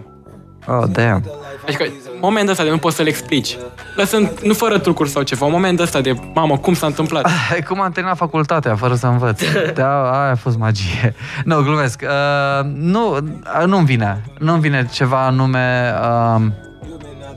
Oh, 0.73 0.83
damn. 0.91 1.23
Adică 1.67 1.83
momentul 2.21 2.51
ăsta 2.51 2.63
de 2.63 2.69
nu 2.69 2.77
poți 2.77 2.95
să-l 2.95 3.07
explici. 3.07 3.57
Lăsând, 3.95 4.29
nu 4.43 4.53
fără 4.53 4.79
trucuri 4.79 5.09
sau 5.09 5.21
ceva, 5.21 5.45
un 5.45 5.51
moment 5.51 5.79
ăsta 5.79 6.01
de, 6.01 6.13
mamă, 6.33 6.57
cum 6.57 6.73
s-a 6.73 6.85
întâmplat? 6.85 7.29
E 7.57 7.61
cum 7.67 7.81
am 7.81 7.91
terminat 7.91 8.17
facultatea 8.17 8.75
fără 8.75 8.95
să 8.95 9.07
învăț. 9.07 9.41
De 9.75 9.81
a, 9.81 9.87
aia 10.21 10.31
a 10.31 10.35
fost 10.35 10.57
magie. 10.57 11.15
Nu, 11.45 11.61
glumesc. 11.61 12.01
Uh, 12.03 12.65
nu, 12.73 13.15
uh, 13.15 13.65
nu-mi 13.65 13.85
vine. 13.85 14.23
Nu-mi 14.39 14.59
vine 14.61 14.87
ceva 14.91 15.25
anume... 15.25 15.93
Uh, 16.01 16.41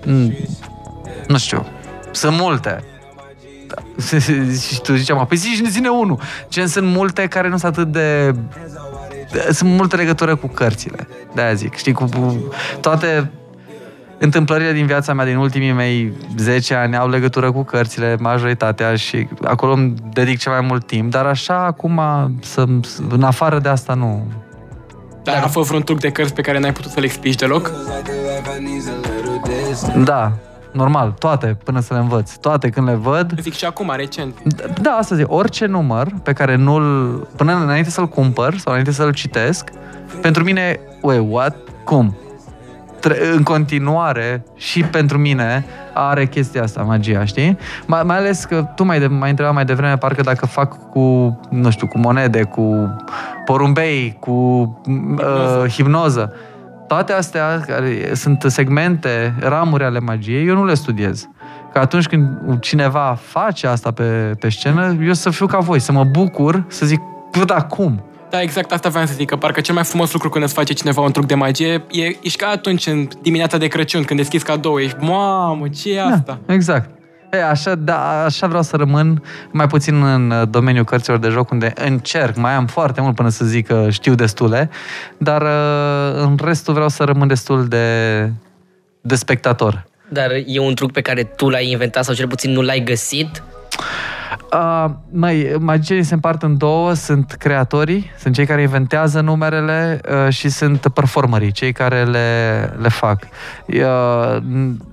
m- 0.02 0.36
nu 1.26 1.38
știu. 1.38 1.66
Sunt 2.10 2.36
multe. 2.40 2.84
și 4.68 4.80
tu 4.80 4.94
ziceam, 4.94 5.26
păi 5.26 5.36
zici, 5.36 5.66
zine 5.66 5.88
unul. 5.88 6.18
Gen, 6.48 6.66
sunt 6.66 6.86
multe 6.86 7.26
care 7.26 7.48
nu 7.48 7.56
sunt 7.56 7.76
atât 7.76 7.92
de... 7.92 8.34
Sunt 9.50 9.70
multe 9.70 9.96
legătură 9.96 10.36
cu 10.36 10.46
cărțile. 10.46 11.08
De-aia 11.34 11.54
zic. 11.54 11.74
Știi, 11.74 11.92
cu, 11.92 12.04
cu 12.04 12.52
toate 12.80 13.30
întâmplările 14.18 14.72
din 14.72 14.86
viața 14.86 15.12
mea 15.12 15.24
din 15.24 15.36
ultimii 15.36 15.72
mei 15.72 16.12
10 16.36 16.74
ani 16.74 16.96
au 16.96 17.08
legătură 17.08 17.52
cu 17.52 17.62
cărțile, 17.62 18.16
majoritatea 18.20 18.96
și 18.96 19.28
acolo 19.44 19.72
îmi 19.72 19.94
dedic 20.12 20.38
cel 20.38 20.52
mai 20.52 20.60
mult 20.60 20.86
timp, 20.86 21.10
dar 21.10 21.26
așa 21.26 21.64
acum, 21.64 22.00
să, 22.42 22.64
în 23.08 23.22
afară 23.22 23.58
de 23.58 23.68
asta, 23.68 23.94
nu. 23.94 24.26
Dar 25.22 25.42
a 25.42 25.46
fost 25.46 25.68
vreun 25.68 25.82
truc 25.82 26.00
de 26.00 26.10
cărți 26.10 26.34
pe 26.34 26.42
care 26.42 26.58
n-ai 26.58 26.72
putut 26.72 26.90
să-l 26.90 27.04
explici 27.04 27.34
deloc? 27.34 27.72
Da, 30.04 30.32
normal, 30.72 31.14
toate, 31.18 31.56
până 31.64 31.80
să 31.80 31.94
le 31.94 32.00
învăț. 32.00 32.34
Toate 32.34 32.68
când 32.68 32.88
le 32.88 32.94
văd, 32.94 33.40
Zic 33.40 33.54
și 33.54 33.64
acum, 33.64 33.92
recent. 33.96 34.42
Da, 34.80 34.90
asta 34.90 35.14
zic, 35.14 35.32
orice 35.32 35.66
număr 35.66 36.06
pe 36.22 36.32
care 36.32 36.56
nu-l... 36.56 37.16
Până 37.36 37.60
înainte 37.62 37.90
să-l 37.90 38.08
cumpăr 38.08 38.56
sau 38.56 38.72
înainte 38.72 38.92
să-l 38.92 39.12
citesc, 39.12 39.70
pentru 40.20 40.44
mine, 40.44 40.80
wait, 41.00 41.26
what? 41.30 41.56
Cum? 41.84 42.16
Tre- 43.00 43.18
în 43.34 43.42
continuare, 43.42 44.44
și 44.56 44.82
pentru 44.82 45.18
mine, 45.18 45.64
are 45.94 46.26
chestia 46.26 46.62
asta, 46.62 46.82
magia, 46.82 47.24
știi? 47.24 47.58
Mai, 47.86 48.02
mai 48.02 48.16
ales 48.16 48.44
că 48.44 48.62
tu 48.74 48.84
mai, 48.84 48.98
de, 48.98 49.06
mai 49.06 49.30
întrebat 49.30 49.54
mai 49.54 49.64
devreme, 49.64 49.96
parcă 49.96 50.22
dacă 50.22 50.46
fac 50.46 50.90
cu, 50.90 51.38
nu 51.50 51.70
știu, 51.70 51.86
cu 51.86 51.98
monede, 51.98 52.42
cu 52.42 52.96
porumbei, 53.44 54.16
cu 54.20 54.30
uh, 54.86 55.68
hipnoză. 55.68 56.32
Toate 56.92 57.12
astea, 57.12 57.60
care 57.66 58.14
sunt 58.14 58.44
segmente, 58.46 59.34
ramuri 59.40 59.84
ale 59.84 59.98
magiei, 59.98 60.46
eu 60.46 60.54
nu 60.54 60.64
le 60.64 60.74
studiez. 60.74 61.28
Că 61.72 61.78
atunci 61.78 62.06
când 62.06 62.58
cineva 62.60 63.18
face 63.22 63.66
asta 63.66 63.90
pe, 63.90 64.34
pe 64.40 64.48
scenă, 64.48 64.96
eu 65.02 65.12
să 65.12 65.30
fiu 65.30 65.46
ca 65.46 65.58
voi, 65.58 65.78
să 65.78 65.92
mă 65.92 66.04
bucur, 66.04 66.64
să 66.68 66.86
zic, 66.86 67.00
"Bă, 67.38 67.44
dar 67.44 67.66
cum? 67.66 68.04
Da, 68.30 68.40
exact 68.40 68.72
asta 68.72 68.88
vreau 68.88 69.06
să 69.06 69.12
zic, 69.14 69.28
că 69.28 69.36
parcă 69.36 69.60
cel 69.60 69.74
mai 69.74 69.84
frumos 69.84 70.12
lucru 70.12 70.28
când 70.28 70.44
îți 70.44 70.54
face 70.54 70.72
cineva 70.72 71.00
un 71.00 71.12
truc 71.12 71.26
de 71.26 71.34
magie 71.34 71.84
e, 71.90 72.16
ești 72.22 72.38
ca 72.38 72.46
atunci, 72.46 72.86
în 72.86 73.08
dimineața 73.22 73.58
de 73.58 73.66
Crăciun, 73.66 74.02
când 74.02 74.18
deschizi 74.18 74.44
cadou, 74.44 74.78
ești, 74.78 74.96
mamă, 75.04 75.68
ce 75.68 75.94
e 75.94 76.02
asta? 76.02 76.38
Da, 76.46 76.54
exact. 76.54 76.90
E, 77.32 77.42
așa, 77.42 77.74
da, 77.74 78.24
așa 78.24 78.46
vreau 78.46 78.62
să 78.62 78.76
rămân, 78.76 79.22
mai 79.50 79.66
puțin 79.66 80.02
în 80.02 80.30
uh, 80.30 80.48
domeniul 80.50 80.84
cărților 80.84 81.18
de 81.18 81.28
joc, 81.28 81.50
unde 81.50 81.72
încerc, 81.74 82.36
mai 82.36 82.52
am 82.52 82.66
foarte 82.66 83.00
mult 83.00 83.14
până 83.14 83.28
să 83.28 83.44
zic 83.44 83.66
că 83.66 83.86
știu 83.90 84.14
destule, 84.14 84.70
dar 85.16 85.42
uh, 85.42 86.22
în 86.22 86.38
restul 86.44 86.74
vreau 86.74 86.88
să 86.88 87.04
rămân 87.04 87.28
destul 87.28 87.68
de, 87.68 88.30
de 89.00 89.14
spectator. 89.14 89.86
Dar 90.08 90.30
e 90.46 90.58
un 90.58 90.74
truc 90.74 90.92
pe 90.92 91.00
care 91.00 91.24
tu 91.24 91.48
l-ai 91.48 91.70
inventat 91.70 92.04
sau 92.04 92.14
cel 92.14 92.28
puțin 92.28 92.50
nu 92.50 92.60
l-ai 92.60 92.80
găsit? 92.80 93.42
Uh, 94.52 94.90
mai, 95.10 95.56
magicienii 95.58 96.04
se 96.04 96.14
împart 96.14 96.42
în 96.42 96.56
două, 96.56 96.92
sunt 96.92 97.32
creatorii, 97.32 98.10
sunt 98.18 98.34
cei 98.34 98.46
care 98.46 98.62
inventează 98.62 99.20
numerele 99.20 100.00
uh, 100.10 100.32
și 100.32 100.48
sunt 100.48 100.86
performerii, 100.94 101.52
cei 101.52 101.72
care 101.72 102.04
le, 102.04 102.60
le 102.80 102.88
fac. 102.88 103.22
Uh, 103.66 104.36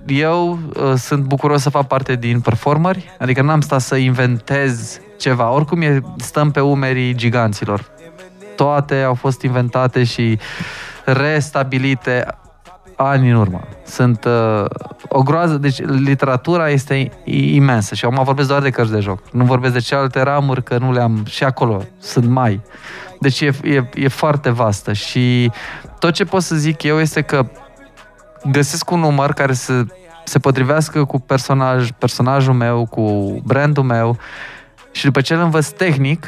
eu 0.06 0.58
uh, 0.76 0.92
sunt 0.96 1.24
bucuros 1.24 1.62
să 1.62 1.70
fac 1.70 1.86
parte 1.86 2.14
din 2.14 2.40
performeri, 2.40 3.14
adică 3.18 3.42
n-am 3.42 3.60
stat 3.60 3.80
să 3.80 3.96
inventez 3.96 5.00
ceva, 5.18 5.50
oricum 5.50 5.80
e, 5.80 6.00
stăm 6.16 6.50
pe 6.50 6.60
umerii 6.60 7.14
giganților. 7.14 7.84
Toate 8.56 9.02
au 9.02 9.14
fost 9.14 9.42
inventate 9.42 10.04
și 10.04 10.38
restabilite 11.04 12.26
ani 13.02 13.30
în 13.30 13.36
urmă. 13.36 13.60
Sunt 13.84 14.24
uh, 14.24 14.64
o 15.08 15.22
groază, 15.22 15.54
deci 15.54 15.80
literatura 15.80 16.68
este 16.68 16.94
i- 17.24 17.54
imensă 17.54 17.94
și 17.94 18.04
acum 18.04 18.24
vorbesc 18.24 18.48
doar 18.48 18.62
de 18.62 18.70
cărți 18.70 18.92
de 18.92 19.00
joc. 19.00 19.22
Nu 19.32 19.44
vorbesc 19.44 19.72
de 19.72 19.78
celelalte 19.78 20.22
ramuri, 20.22 20.62
că 20.62 20.78
nu 20.78 20.92
le-am 20.92 21.24
și 21.28 21.44
acolo, 21.44 21.82
sunt 21.98 22.28
mai. 22.28 22.60
Deci 23.20 23.40
e, 23.40 23.52
e, 23.62 23.88
e 23.94 24.08
foarte 24.08 24.50
vastă 24.50 24.92
și 24.92 25.50
tot 25.98 26.12
ce 26.12 26.24
pot 26.24 26.42
să 26.42 26.56
zic 26.56 26.82
eu 26.82 27.00
este 27.00 27.22
că 27.22 27.46
găsesc 28.50 28.90
un 28.90 29.00
număr 29.00 29.32
care 29.32 29.52
să 29.52 29.84
se 30.24 30.38
potrivească 30.38 31.04
cu 31.04 31.20
personaj, 31.20 31.90
personajul 31.98 32.54
meu, 32.54 32.86
cu 32.86 33.36
brandul 33.44 33.84
meu 33.84 34.18
și 34.92 35.04
după 35.04 35.20
ce 35.20 35.34
îl 35.34 35.40
învăț 35.40 35.68
tehnic, 35.68 36.26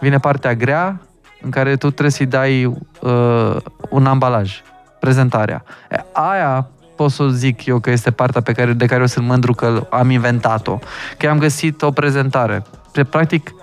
vine 0.00 0.18
partea 0.18 0.54
grea 0.54 1.00
în 1.42 1.50
care 1.50 1.76
tu 1.76 1.86
trebuie 1.90 2.10
să-i 2.10 2.26
dai 2.26 2.64
uh, 2.64 3.56
un 3.90 4.06
ambalaj, 4.06 4.62
prezentarea. 5.06 5.64
E, 5.90 6.04
aia 6.12 6.68
pot 6.96 7.10
să 7.10 7.28
zic 7.28 7.66
eu 7.66 7.78
că 7.78 7.90
este 7.90 8.10
partea 8.10 8.40
pe 8.40 8.52
care, 8.52 8.72
de 8.72 8.86
care 8.86 9.00
eu 9.00 9.06
sunt 9.06 9.26
mândru 9.26 9.52
că 9.52 9.86
am 9.90 10.10
inventat-o. 10.10 10.78
Că 11.18 11.28
am 11.28 11.38
găsit 11.38 11.82
o 11.82 11.90
prezentare. 11.90 12.62
Pre- 12.92 13.04
Practic, 13.04 13.54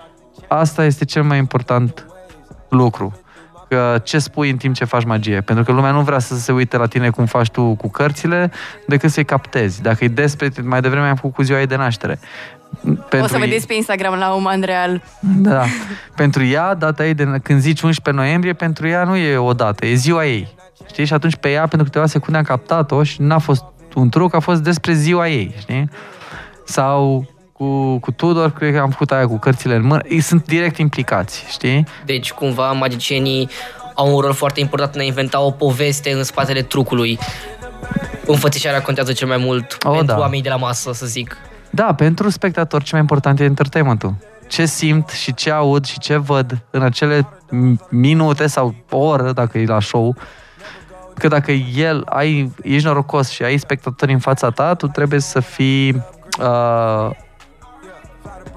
asta 0.47 0.85
este 0.85 1.05
cel 1.05 1.23
mai 1.23 1.37
important 1.37 2.05
lucru. 2.69 3.17
Că 3.69 3.99
ce 4.03 4.19
spui 4.19 4.49
în 4.49 4.57
timp 4.57 4.75
ce 4.75 4.85
faci 4.85 5.03
magie. 5.03 5.41
Pentru 5.41 5.63
că 5.63 5.71
lumea 5.71 5.91
nu 5.91 6.01
vrea 6.01 6.19
să 6.19 6.35
se 6.35 6.51
uite 6.51 6.77
la 6.77 6.85
tine 6.85 7.09
cum 7.09 7.25
faci 7.25 7.49
tu 7.49 7.75
cu 7.75 7.89
cărțile, 7.89 8.51
decât 8.87 9.09
să-i 9.09 9.25
captezi. 9.25 9.81
Dacă 9.81 10.03
e 10.03 10.07
despre, 10.07 10.51
mai 10.63 10.81
devreme 10.81 11.07
am 11.07 11.15
făcut 11.15 11.33
cu 11.33 11.41
ziua 11.41 11.59
ei 11.59 11.67
de 11.67 11.75
naștere. 11.75 12.19
o 13.21 13.27
să 13.27 13.37
vedeți 13.37 13.67
pe 13.67 13.73
Instagram 13.73 14.13
la 14.13 14.33
Uman 14.33 14.61
Real. 14.61 15.01
Da. 15.19 15.63
pentru 16.15 16.43
ea, 16.43 16.73
data 16.73 17.05
ei, 17.05 17.13
de, 17.13 17.23
când 17.43 17.59
zici 17.59 17.81
11 17.81 18.23
noiembrie, 18.23 18.53
pentru 18.53 18.87
ea 18.87 19.03
nu 19.03 19.15
e 19.15 19.37
o 19.37 19.53
dată, 19.53 19.85
e 19.85 19.93
ziua 19.93 20.25
ei. 20.25 20.47
Știi? 20.87 21.05
Și 21.05 21.13
atunci 21.13 21.35
pe 21.35 21.49
ea, 21.51 21.67
pentru 21.67 21.83
câteva 21.83 22.05
secunde 22.05 22.37
am 22.37 22.43
captat-o 22.43 23.03
și 23.03 23.21
n-a 23.21 23.37
fost 23.39 23.63
un 23.95 24.09
truc, 24.09 24.33
a 24.35 24.39
fost 24.39 24.61
despre 24.61 24.93
ziua 24.93 25.27
ei, 25.27 25.55
știi? 25.59 25.89
Sau 26.65 27.25
cu, 27.53 27.97
cu 27.97 28.11
Tudor, 28.11 28.51
cred 28.51 28.73
că 28.73 28.79
am 28.79 28.89
făcut 28.89 29.11
aia 29.11 29.27
cu 29.27 29.37
cărțile 29.37 29.75
în 29.75 29.85
mână. 29.85 30.01
Ei 30.09 30.19
sunt 30.19 30.45
direct 30.45 30.77
implicați, 30.77 31.45
știi? 31.49 31.87
Deci, 32.05 32.31
cumva, 32.31 32.71
magicienii 32.71 33.49
au 33.95 34.15
un 34.15 34.19
rol 34.21 34.33
foarte 34.33 34.59
important 34.59 34.95
în 34.95 35.01
a 35.01 35.03
inventa 35.03 35.39
o 35.41 35.51
poveste 35.51 36.11
în 36.11 36.23
spatele 36.23 36.61
trucului. 36.61 37.19
Înfățișarea 38.25 38.81
contează 38.81 39.11
cel 39.13 39.27
mai 39.27 39.37
mult 39.37 39.77
Oh, 39.83 39.91
pentru 39.95 40.13
da. 40.15 40.19
oamenii 40.19 40.41
de 40.41 40.49
la 40.49 40.55
masă, 40.55 40.93
să 40.93 41.05
zic. 41.05 41.37
Da, 41.69 41.93
pentru 41.93 42.29
spectator 42.29 42.79
cel 42.81 42.89
mai 42.91 43.01
important 43.01 43.39
e 43.39 43.43
entertainmentul. 43.43 44.13
Ce 44.47 44.65
simt 44.65 45.09
și 45.09 45.33
ce 45.33 45.51
aud 45.51 45.85
și 45.85 45.99
ce 45.99 46.17
văd 46.17 46.57
în 46.69 46.81
acele 46.81 47.21
m- 47.21 47.89
minute 47.89 48.47
sau 48.47 48.75
o 48.89 48.97
oră, 48.97 49.31
dacă 49.31 49.57
e 49.57 49.65
la 49.65 49.79
show, 49.79 50.15
că 51.17 51.27
dacă 51.27 51.51
el 51.51 52.03
ai, 52.05 52.51
ești 52.61 52.87
norocos 52.87 53.29
și 53.29 53.43
ai 53.43 53.57
spectatori 53.57 54.13
în 54.13 54.19
fața 54.19 54.49
ta, 54.49 54.73
tu 54.73 54.87
trebuie 54.87 55.19
să 55.19 55.39
fii 55.39 56.03
uh, 56.39 57.09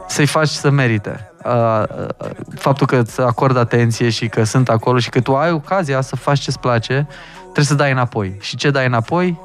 să-i 0.06 0.26
faci 0.26 0.48
să 0.48 0.70
merite. 0.70 1.30
Uh, 1.44 1.82
uh, 2.18 2.30
faptul 2.54 2.86
că 2.86 2.96
îți 2.96 3.20
acord 3.20 3.56
atenție 3.56 4.08
și 4.08 4.28
că 4.28 4.44
sunt 4.44 4.68
acolo 4.68 4.98
și 4.98 5.08
că 5.08 5.20
tu 5.20 5.36
ai 5.36 5.52
ocazia 5.52 6.00
să 6.00 6.16
faci 6.16 6.38
ce-ți 6.38 6.60
place, 6.60 7.06
trebuie 7.42 7.64
să 7.64 7.74
dai 7.74 7.90
înapoi. 7.90 8.36
Și 8.40 8.56
ce 8.56 8.70
dai 8.70 8.86
înapoi? 8.86 9.40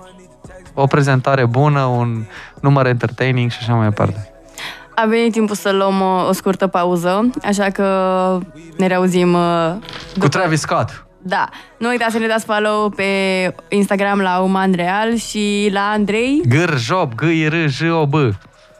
O 0.73 0.85
prezentare 0.85 1.45
bună, 1.45 1.81
un 1.83 2.23
număr 2.59 2.85
entertaining 2.85 3.51
și 3.51 3.57
așa 3.61 3.73
mai 3.73 3.87
departe. 3.87 4.31
A 4.95 5.05
venit 5.05 5.31
timpul 5.31 5.55
să 5.55 5.71
luăm 5.71 5.99
uh, 5.99 6.27
o 6.27 6.31
scurtă 6.31 6.67
pauză, 6.67 7.29
așa 7.43 7.69
că 7.69 7.87
ne 8.77 8.87
reauzim 8.87 9.33
uh, 9.33 9.73
Cu 10.19 10.27
Travis 10.27 10.59
Scott. 10.59 11.05
Da, 11.23 11.49
nu 11.77 11.89
uitați 11.89 12.11
să 12.11 12.17
ne 12.19 12.27
dați 12.27 12.45
follow 12.45 12.89
pe 12.89 13.03
Instagram 13.69 14.19
la 14.19 14.39
Uman 14.39 14.71
Real 14.75 15.15
și 15.15 15.69
la 15.73 15.89
Andrei, 15.89 16.41
Gâr, 16.47 16.77
job, 16.77 17.15
g 17.15 17.21
i 17.21 17.47
r 17.47 17.53
j 17.67 17.81
o 17.91 18.05
b 18.05 18.13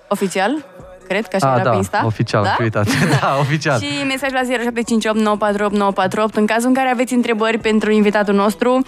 oficial, 0.08 0.66
cred 1.08 1.28
că 1.28 1.36
așa 1.36 1.48
Ah, 1.48 1.54
era 1.56 1.64
da, 1.64 1.70
pe 1.70 1.76
Insta. 1.76 2.02
oficial, 2.06 2.44
da? 2.44 2.50
da? 2.58 2.64
uitați. 2.64 2.92
da, 3.22 3.38
oficial. 3.40 3.80
Și 3.80 4.04
mesaj 4.08 4.32
la 4.32 4.42
0758 4.44 5.18
948 5.20 5.74
948 5.74 6.36
în 6.36 6.46
cazul 6.46 6.68
în 6.68 6.74
care 6.74 6.90
aveți 6.90 7.14
întrebări 7.14 7.58
pentru 7.58 7.92
invitatul 7.92 8.34
nostru 8.34 8.82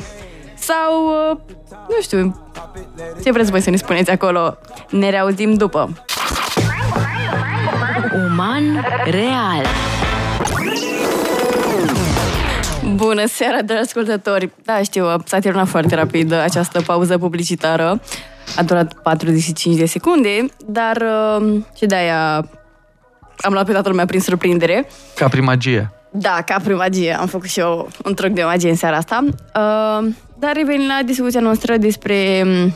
sau, 0.55 1.05
uh, 1.31 1.37
nu 1.89 2.01
știu, 2.01 2.51
ce 3.23 3.31
vreți 3.31 3.51
voi 3.51 3.61
să 3.61 3.69
ne 3.69 3.75
spuneți 3.75 4.11
acolo. 4.11 4.57
Ne 4.89 5.09
reauzim 5.09 5.53
după. 5.53 5.89
Uman 8.29 8.85
real. 9.05 9.65
Bună 12.95 13.25
seara, 13.25 13.61
dragi 13.61 13.81
ascultători! 13.81 14.51
Da, 14.65 14.81
știu, 14.83 15.05
s-a 15.25 15.39
terminat 15.39 15.67
foarte 15.67 15.95
rapid 15.95 16.31
această 16.31 16.81
pauză 16.81 17.17
publicitară. 17.17 18.01
A 18.57 18.63
durat 18.63 18.93
45 18.93 19.75
de 19.77 19.85
secunde, 19.85 20.45
dar 20.65 20.97
uh, 21.41 21.61
și 21.77 21.85
de-aia 21.85 22.35
am 23.37 23.53
luat 23.53 23.65
pe 23.65 23.71
toată 23.71 23.89
lumea 23.89 24.05
prin 24.05 24.19
surprindere. 24.19 24.87
Ca 25.15 25.27
prin 25.27 25.43
magie. 25.43 25.91
Da, 26.11 26.41
ca 26.45 26.55
prin 26.63 26.75
magie. 26.75 27.17
Am 27.19 27.27
făcut 27.27 27.47
și 27.49 27.59
eu 27.59 27.89
un 28.05 28.13
truc 28.13 28.31
de 28.31 28.43
magie 28.43 28.69
în 28.69 28.75
seara 28.75 28.97
asta. 28.97 29.23
Uh, 29.29 30.09
dar 30.39 30.51
revenind 30.53 30.87
la 30.87 31.03
discuția 31.05 31.39
noastră 31.39 31.77
despre 31.77 32.41
um, 32.45 32.75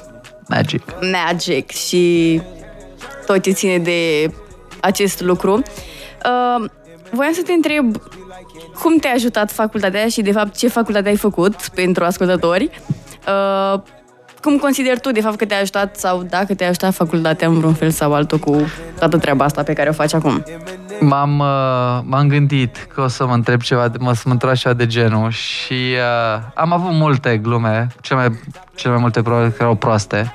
Magic. 0.50 0.84
magic 1.12 1.70
și 1.70 2.42
tot 3.26 3.42
ce 3.42 3.52
ține 3.52 3.78
de 3.78 4.32
acest 4.82 5.22
lucru. 5.22 5.54
Uh, 6.26 6.70
voiam 7.12 7.34
să 7.34 7.42
te 7.42 7.54
întreb 7.54 7.96
cum 8.82 8.98
te-a 8.98 9.14
ajutat 9.14 9.52
facultatea 9.52 10.08
și, 10.08 10.22
de 10.22 10.32
fapt, 10.32 10.58
ce 10.58 10.68
facultate 10.68 11.10
ai 11.10 11.16
făcut 11.16 11.70
pentru 11.76 12.04
ascultători? 12.04 12.70
Uh, 13.28 13.80
cum 14.42 14.58
consideri 14.58 15.00
tu, 15.00 15.12
de 15.12 15.22
fapt, 15.22 15.36
că 15.36 15.46
te-a 15.46 15.60
ajutat 15.60 15.96
sau 15.96 16.24
dacă 16.24 16.56
te-a 16.56 16.68
ajutat 16.68 16.94
facultatea 16.94 17.48
în 17.48 17.58
vreun 17.58 17.74
fel 17.74 17.90
sau 17.90 18.14
altul 18.14 18.38
cu 18.38 18.58
toată 19.00 19.18
treaba 19.18 19.46
asta 19.46 19.64
pe 19.64 19.74
care 19.74 19.90
o 19.90 19.92
faci 19.92 20.14
acum? 20.14 20.44
M-am, 21.00 21.40
uh, 21.40 22.00
m-am 22.04 22.28
gândit 22.28 22.88
că 22.94 23.02
o 23.02 23.08
să 23.08 23.26
mă 23.26 23.34
întreb 23.34 23.62
ceva, 23.62 23.88
de- 23.88 23.98
mă, 24.02 24.14
să 24.14 24.22
mă 24.26 24.32
întreb 24.32 24.54
ceva 24.54 24.74
de 24.74 24.86
genul 24.88 25.30
și 25.30 25.74
uh, 25.74 26.42
am 26.54 26.74
avut 26.74 26.92
multe 26.92 27.38
glume, 27.38 27.88
cele 28.02 28.20
mai, 28.20 28.40
cele 28.76 28.94
mai 28.94 29.02
multe 29.02 29.22
probabil 29.22 29.50
că 29.50 29.56
erau 29.60 29.76
proaste. 29.76 30.34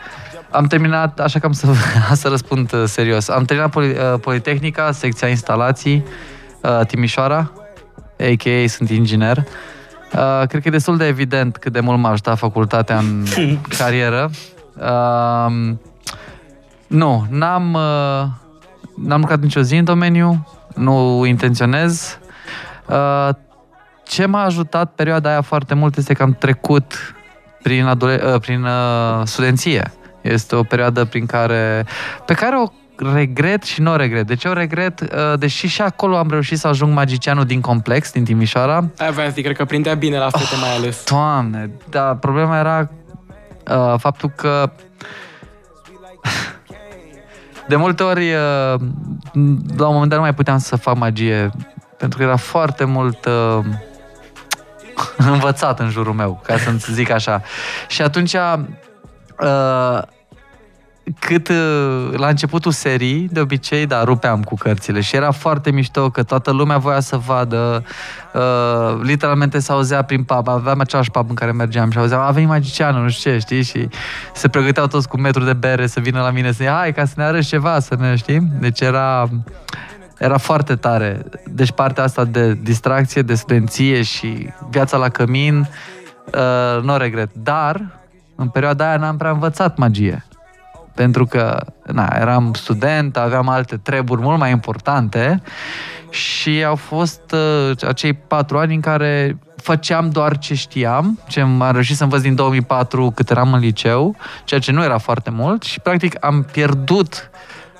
Am 0.50 0.66
terminat, 0.66 1.20
așa 1.20 1.38
că 1.38 1.46
am 1.46 1.52
să, 1.52 1.66
am 2.08 2.14
să 2.22 2.28
răspund 2.28 2.72
uh, 2.72 2.82
serios. 2.86 3.28
Am 3.28 3.44
terminat 3.44 3.70
poli, 3.70 3.88
uh, 3.88 4.20
Politehnica, 4.20 4.92
secția 4.92 5.28
instalații, 5.28 6.04
uh, 6.06 6.12
Timișoara, 6.86 7.52
a.k.a. 8.18 8.66
sunt 8.68 8.90
inginer. 8.90 9.36
Uh, 9.36 10.46
cred 10.48 10.62
că 10.62 10.68
e 10.68 10.70
destul 10.70 10.96
de 10.96 11.06
evident 11.06 11.56
cât 11.56 11.72
de 11.72 11.80
mult 11.80 11.98
m-a 11.98 12.10
ajutat 12.10 12.38
facultatea 12.38 12.98
în 12.98 13.24
carieră. 13.78 14.30
Uh, 14.76 15.74
nu, 16.86 17.26
n-am, 17.30 17.72
uh, 17.74 18.24
n-am 18.96 19.20
lucrat 19.20 19.40
nicio 19.40 19.60
zi 19.60 19.76
în 19.76 19.84
domeniu, 19.84 20.46
nu 20.74 21.24
intenționez. 21.24 22.18
Uh, 22.86 23.28
ce 24.04 24.26
m-a 24.26 24.44
ajutat 24.44 24.92
perioada 24.94 25.30
aia 25.30 25.40
foarte 25.40 25.74
mult 25.74 25.96
este 25.96 26.14
că 26.14 26.22
am 26.22 26.32
trecut 26.38 27.14
prin, 27.62 27.86
adole- 27.86 28.22
uh, 28.32 28.40
prin 28.40 28.64
uh, 28.64 29.20
studenție. 29.24 29.92
Este 30.20 30.56
o 30.56 30.62
perioadă 30.62 31.04
prin 31.04 31.26
care, 31.26 31.86
pe 32.26 32.34
care 32.34 32.56
o 32.56 32.66
regret 32.96 33.62
și 33.62 33.80
nu 33.80 33.92
o 33.92 33.96
regret. 33.96 34.26
De 34.26 34.34
ce 34.34 34.48
o 34.48 34.52
regret? 34.52 35.00
Uh, 35.00 35.38
deși 35.38 35.66
și 35.66 35.82
acolo 35.82 36.16
am 36.16 36.30
reușit 36.30 36.58
să 36.58 36.68
ajung 36.68 36.94
magicianul 36.94 37.44
din 37.44 37.60
complex, 37.60 38.12
din 38.12 38.24
Timișoara, 38.24 38.84
Aia 38.98 39.10
voiam 39.10 39.28
să 39.28 39.34
zic, 39.34 39.44
cred 39.44 39.56
că 39.56 39.64
prindea 39.64 39.94
bine 39.94 40.18
la 40.18 40.28
fete 40.30 40.56
mai 40.60 40.76
ales. 40.76 41.04
Doamne, 41.04 41.70
da, 41.90 42.16
problema 42.16 42.58
era 42.58 42.90
uh, 43.70 43.94
faptul 43.98 44.32
că 44.36 44.72
de 47.68 47.76
multe 47.76 48.02
ori 48.02 48.32
uh, 48.32 48.80
la 49.76 49.86
un 49.86 49.92
moment 49.92 50.08
dat 50.08 50.18
nu 50.18 50.24
mai 50.24 50.34
puteam 50.34 50.58
să 50.58 50.76
fac 50.76 50.96
magie 50.96 51.50
pentru 51.98 52.18
că 52.18 52.24
era 52.24 52.36
foarte 52.36 52.84
mult 52.84 53.24
uh, 53.24 53.64
învățat 55.32 55.80
în 55.80 55.90
jurul 55.90 56.12
meu, 56.12 56.40
ca 56.44 56.58
să 56.58 56.70
zic 56.92 57.10
așa. 57.10 57.42
Și 57.88 58.02
atunci 58.02 58.32
uh, 58.32 60.02
cât 61.18 61.48
uh, 61.48 62.10
la 62.16 62.28
începutul 62.28 62.72
serii, 62.72 63.28
de 63.30 63.40
obicei, 63.40 63.86
da, 63.86 64.04
rupeam 64.04 64.42
cu 64.42 64.54
cărțile 64.54 65.00
și 65.00 65.16
era 65.16 65.30
foarte 65.30 65.70
mișto 65.70 66.10
că 66.10 66.22
toată 66.22 66.50
lumea 66.50 66.78
voia 66.78 67.00
să 67.00 67.16
vadă, 67.16 67.84
uh, 68.34 69.00
literalmente 69.02 69.58
se 69.58 69.72
auzea 69.72 70.02
prin 70.02 70.22
pub, 70.22 70.48
aveam 70.48 70.80
același 70.80 71.10
pub 71.10 71.28
în 71.28 71.34
care 71.34 71.52
mergeam 71.52 71.90
și 71.90 71.98
auzeam, 71.98 72.20
a 72.20 72.30
venit 72.30 72.48
magicianul, 72.48 73.02
nu 73.02 73.08
știu 73.08 73.30
ce, 73.30 73.38
știi, 73.38 73.62
și 73.62 73.88
se 74.34 74.48
pregăteau 74.48 74.86
toți 74.86 75.08
cu 75.08 75.20
metru 75.20 75.44
de 75.44 75.52
bere 75.52 75.86
să 75.86 76.00
vină 76.00 76.20
la 76.20 76.30
mine 76.30 76.52
să 76.52 76.64
hai 76.64 76.92
ca 76.92 77.04
să 77.04 77.14
ne 77.16 77.22
arăți 77.22 77.48
ceva, 77.48 77.80
să 77.80 77.96
ne 77.98 78.16
știm. 78.16 78.48
Deci 78.60 78.80
era, 78.80 79.28
era 80.18 80.38
foarte 80.38 80.74
tare. 80.74 81.24
Deci 81.44 81.72
partea 81.72 82.04
asta 82.04 82.24
de 82.24 82.54
distracție, 82.54 83.22
de 83.22 83.34
studenție 83.34 84.02
și 84.02 84.48
viața 84.70 84.96
la 84.96 85.08
cămin, 85.08 85.58
uh, 85.58 86.82
nu 86.82 86.92
o 86.92 86.96
regret. 86.96 87.30
Dar, 87.34 88.00
în 88.34 88.48
perioada 88.48 88.88
aia 88.88 88.96
n-am 88.96 89.16
prea 89.16 89.30
învățat 89.30 89.76
magie 89.76 90.24
pentru 90.94 91.26
că 91.26 91.64
na, 91.86 92.16
eram 92.20 92.52
student, 92.54 93.16
aveam 93.16 93.48
alte 93.48 93.76
treburi 93.76 94.20
mult 94.20 94.38
mai 94.38 94.50
importante 94.50 95.42
și 96.10 96.64
au 96.64 96.74
fost 96.74 97.32
uh, 97.32 97.88
acei 97.88 98.12
patru 98.12 98.58
ani 98.58 98.74
în 98.74 98.80
care 98.80 99.38
făceam 99.56 100.10
doar 100.10 100.38
ce 100.38 100.54
știam, 100.54 101.18
ce 101.28 101.40
am 101.40 101.68
reușit 101.72 101.96
să 101.96 102.02
învăț 102.02 102.20
din 102.20 102.34
2004 102.34 103.12
cât 103.14 103.30
eram 103.30 103.52
în 103.52 103.60
liceu, 103.60 104.16
ceea 104.44 104.60
ce 104.60 104.72
nu 104.72 104.82
era 104.82 104.98
foarte 104.98 105.30
mult 105.30 105.62
și 105.62 105.80
practic 105.80 106.24
am 106.24 106.42
pierdut 106.52 107.30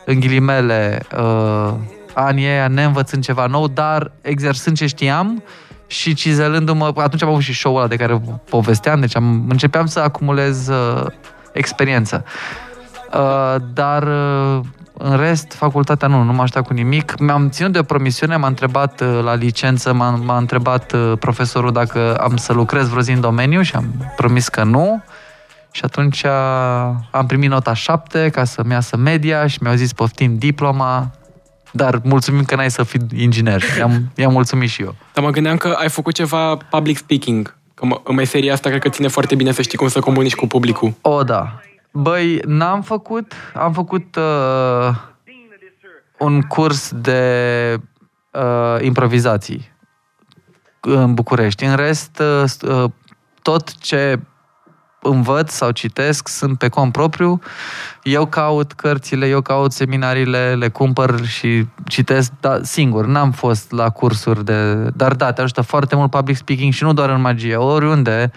în 0.05 0.21
ghilimele 0.21 1.03
uh, 1.19 1.73
anii 2.15 2.47
aia 2.47 2.69
neînvățând 2.69 3.25
ceva 3.25 3.47
nou, 3.47 3.69
dar 3.69 4.13
exersând 4.21 4.77
ce 4.77 4.87
știam 4.87 5.43
și 5.87 6.15
cizelându-mă, 6.15 6.93
atunci 6.97 7.23
am 7.23 7.29
avut 7.29 7.43
și 7.43 7.55
show-ul 7.55 7.79
ăla 7.79 7.89
de 7.89 7.97
care 7.97 8.21
povesteam, 8.51 9.01
deci 9.01 9.17
am, 9.17 9.45
începeam 9.49 9.87
să 9.87 10.01
acumulez 10.01 10.69
uh, 10.69 11.07
experiență. 11.53 12.25
Uh, 13.15 13.57
dar 13.73 14.03
uh, 14.03 14.61
în 14.99 15.17
rest, 15.17 15.53
facultatea 15.53 16.09
nu, 16.09 16.23
nu 16.23 16.33
m-a 16.33 16.43
ajutat 16.43 16.67
cu 16.67 16.73
nimic. 16.73 17.19
Mi-am 17.19 17.49
ținut 17.49 17.73
de 17.73 17.79
o 17.79 17.83
promisiune, 17.83 18.37
m-a 18.37 18.47
întrebat 18.47 19.01
uh, 19.01 19.21
la 19.23 19.35
licență, 19.35 19.93
m-a, 19.93 20.11
m-a 20.11 20.37
întrebat 20.37 20.93
uh, 20.93 21.13
profesorul 21.19 21.73
dacă 21.73 22.17
am 22.17 22.37
să 22.37 22.53
lucrez 22.53 22.89
vreo 22.89 23.03
zi 23.03 23.13
în 23.13 23.21
domeniu 23.21 23.63
și 23.63 23.75
am 23.75 24.13
promis 24.17 24.49
că 24.49 24.65
nu. 24.65 25.03
Și 25.71 25.81
atunci 25.85 26.23
uh, 26.23 26.31
am 27.11 27.27
primit 27.27 27.51
nota 27.51 27.75
7 27.75 28.29
ca 28.33 28.45
să-mi 28.45 28.73
iasă 28.73 28.97
media 28.97 29.47
și 29.47 29.59
mi-au 29.61 29.75
zis 29.75 29.93
poftim 29.93 30.39
diploma, 30.39 31.11
dar 31.71 32.01
mulțumim 32.05 32.45
că 32.45 32.55
n-ai 32.55 32.71
să 32.71 32.83
fii 32.83 33.01
inginer. 33.17 33.63
I-am, 33.79 34.11
i-am 34.15 34.33
mulțumit 34.33 34.69
și 34.69 34.83
eu. 34.83 34.95
Dar 35.13 35.25
mă 35.25 35.31
gândeam 35.31 35.57
că 35.57 35.77
ai 35.79 35.89
făcut 35.89 36.15
ceva 36.15 36.57
public 36.57 36.97
speaking. 36.97 37.57
Că 37.75 37.87
mă- 37.87 38.01
în 38.05 38.15
meseria 38.15 38.53
asta 38.53 38.69
cred 38.69 38.83
că 38.83 38.89
ține 38.89 39.09
foarte 39.09 39.35
bine 39.35 39.53
să 39.53 39.63
știi 39.63 39.79
cum 39.79 39.89
să 39.89 40.01
comunici 40.01 40.35
cu 40.35 40.47
publicul. 40.47 40.95
O, 41.01 41.23
da. 41.23 41.61
Băi, 41.93 42.41
n-am 42.47 42.83
făcut, 42.83 43.33
am 43.55 43.73
făcut 43.73 44.17
uh, 44.17 44.95
un 46.19 46.43
curs 46.43 46.93
de 46.93 47.77
uh, 48.31 48.77
improvizații 48.81 49.73
în 50.81 51.15
București. 51.15 51.65
În 51.65 51.77
rest, 51.77 52.19
uh, 52.19 52.45
st- 52.45 52.69
uh, 52.69 52.91
tot 53.43 53.79
ce 53.79 54.21
învăț 55.03 55.53
sau 55.53 55.71
citesc, 55.71 56.29
sunt 56.29 56.59
pe 56.59 56.69
cont 56.69 56.93
propriu, 56.93 57.41
eu 58.03 58.27
caut 58.27 58.73
cărțile, 58.73 59.27
eu 59.27 59.41
caut 59.41 59.73
seminariile, 59.73 60.55
le 60.55 60.69
cumpăr 60.69 61.27
și 61.27 61.67
citesc 61.87 62.33
da, 62.41 62.59
singur. 62.63 63.07
N-am 63.07 63.31
fost 63.31 63.71
la 63.71 63.89
cursuri 63.89 64.45
de... 64.45 64.75
Dar 64.95 65.15
da, 65.15 65.33
te 65.33 65.41
ajută 65.41 65.61
foarte 65.61 65.97
mult 65.97 66.11
public 66.11 66.37
speaking 66.37 66.73
și 66.73 66.83
nu 66.83 66.93
doar 66.93 67.11
în 67.11 67.21
magie. 67.21 67.57
Oriunde 67.57 68.31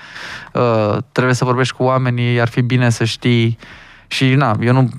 uh, 0.53 0.97
trebuie 1.11 1.33
să 1.33 1.45
vorbești 1.45 1.75
cu 1.75 1.83
oamenii, 1.83 2.41
ar 2.41 2.47
fi 2.47 2.61
bine 2.61 2.89
să 2.89 3.03
știi 3.03 3.57
și 4.07 4.33
na, 4.33 4.55
eu 4.61 4.73
nu 4.73 4.89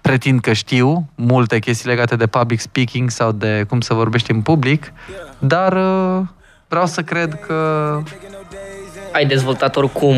pretind 0.00 0.40
că 0.40 0.52
știu 0.52 1.10
multe 1.14 1.58
chestii 1.58 1.88
legate 1.88 2.16
de 2.16 2.26
public 2.26 2.60
speaking 2.60 3.10
sau 3.10 3.32
de 3.32 3.64
cum 3.68 3.80
să 3.80 3.94
vorbești 3.94 4.30
în 4.30 4.40
public, 4.40 4.92
dar 5.38 5.72
uh, 5.72 6.22
vreau 6.68 6.86
să 6.86 7.02
cred 7.02 7.40
că 7.46 8.02
Ai 9.16 9.26
dezvoltat 9.26 9.76
oricum 9.76 10.16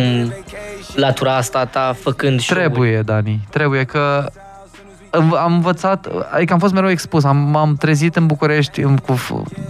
latura 0.95 1.37
asta 1.37 1.65
ta 1.65 1.97
făcând 2.01 2.41
show 2.41 2.57
Trebuie, 2.59 3.03
Dani, 3.03 3.49
trebuie 3.51 3.85
că 3.85 4.31
am 5.11 5.35
am 5.35 5.53
învățat, 5.53 6.09
adică 6.31 6.53
am 6.53 6.59
fost 6.59 6.73
mereu 6.73 6.91
expus, 6.91 7.25
am, 7.25 7.37
m-am 7.37 7.77
trezit 7.77 8.17
în 8.17 8.27
București 8.27 8.81
în, 8.81 8.97
cu, 8.97 9.19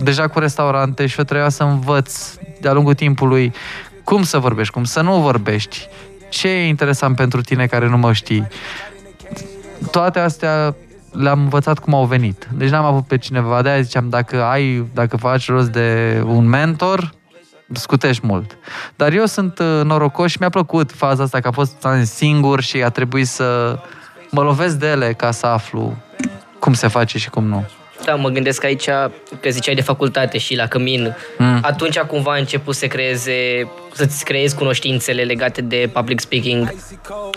deja 0.02 0.28
cu 0.28 0.38
restaurante 0.38 1.06
și 1.06 1.18
eu 1.18 1.24
trebuia 1.24 1.48
să 1.48 1.62
învăț 1.62 2.34
de-a 2.60 2.72
lungul 2.72 2.94
timpului 2.94 3.52
cum 4.04 4.22
să 4.22 4.38
vorbești, 4.38 4.72
cum 4.72 4.84
să 4.84 5.00
nu 5.00 5.20
vorbești, 5.20 5.88
ce 6.28 6.48
e 6.48 6.68
interesant 6.68 7.16
pentru 7.16 7.40
tine 7.40 7.66
care 7.66 7.88
nu 7.88 7.96
mă 7.96 8.12
știi. 8.12 8.46
Toate 9.90 10.18
astea 10.18 10.74
le-am 11.12 11.40
învățat 11.40 11.78
cum 11.78 11.94
au 11.94 12.04
venit. 12.04 12.48
Deci 12.52 12.68
n-am 12.68 12.84
avut 12.84 13.06
pe 13.06 13.18
cineva, 13.18 13.62
de-aia 13.62 13.80
ziceam, 13.80 14.08
dacă 14.08 14.42
ai, 14.42 14.86
dacă 14.94 15.16
faci 15.16 15.48
rost 15.48 15.68
de 15.68 16.20
un 16.26 16.48
mentor, 16.48 17.12
scutești 17.72 18.26
mult. 18.26 18.58
Dar 18.96 19.12
eu 19.12 19.24
sunt 19.24 19.58
uh, 19.58 19.80
norocos 19.84 20.30
și 20.30 20.36
mi-a 20.40 20.48
plăcut 20.48 20.92
faza 20.92 21.22
asta 21.22 21.40
că 21.40 21.48
a 21.48 21.50
fost 21.50 21.84
ani 21.84 22.06
singur 22.06 22.60
și 22.60 22.82
a 22.82 22.88
trebuit 22.88 23.26
să 23.26 23.78
mă 24.30 24.42
lovesc 24.42 24.74
de 24.76 24.86
ele 24.86 25.12
ca 25.12 25.30
să 25.30 25.46
aflu 25.46 25.96
cum 26.58 26.72
se 26.72 26.88
face 26.88 27.18
și 27.18 27.30
cum 27.30 27.44
nu. 27.44 27.64
Da, 28.04 28.14
mă 28.14 28.28
gândesc 28.28 28.64
aici 28.64 28.88
că 29.40 29.48
ziceai 29.48 29.74
de 29.74 29.80
facultate 29.80 30.38
și 30.38 30.54
la 30.56 30.66
Cămin. 30.66 31.16
Mm. 31.38 31.58
Atunci 31.62 31.98
cumva 31.98 32.32
a 32.32 32.36
început 32.36 32.74
să 32.74 32.86
creeze, 32.86 33.70
să-ți 33.92 34.24
creezi 34.24 34.54
cunoștințele 34.54 35.22
legate 35.22 35.60
de 35.60 35.90
public 35.92 36.20
speaking. 36.20 36.74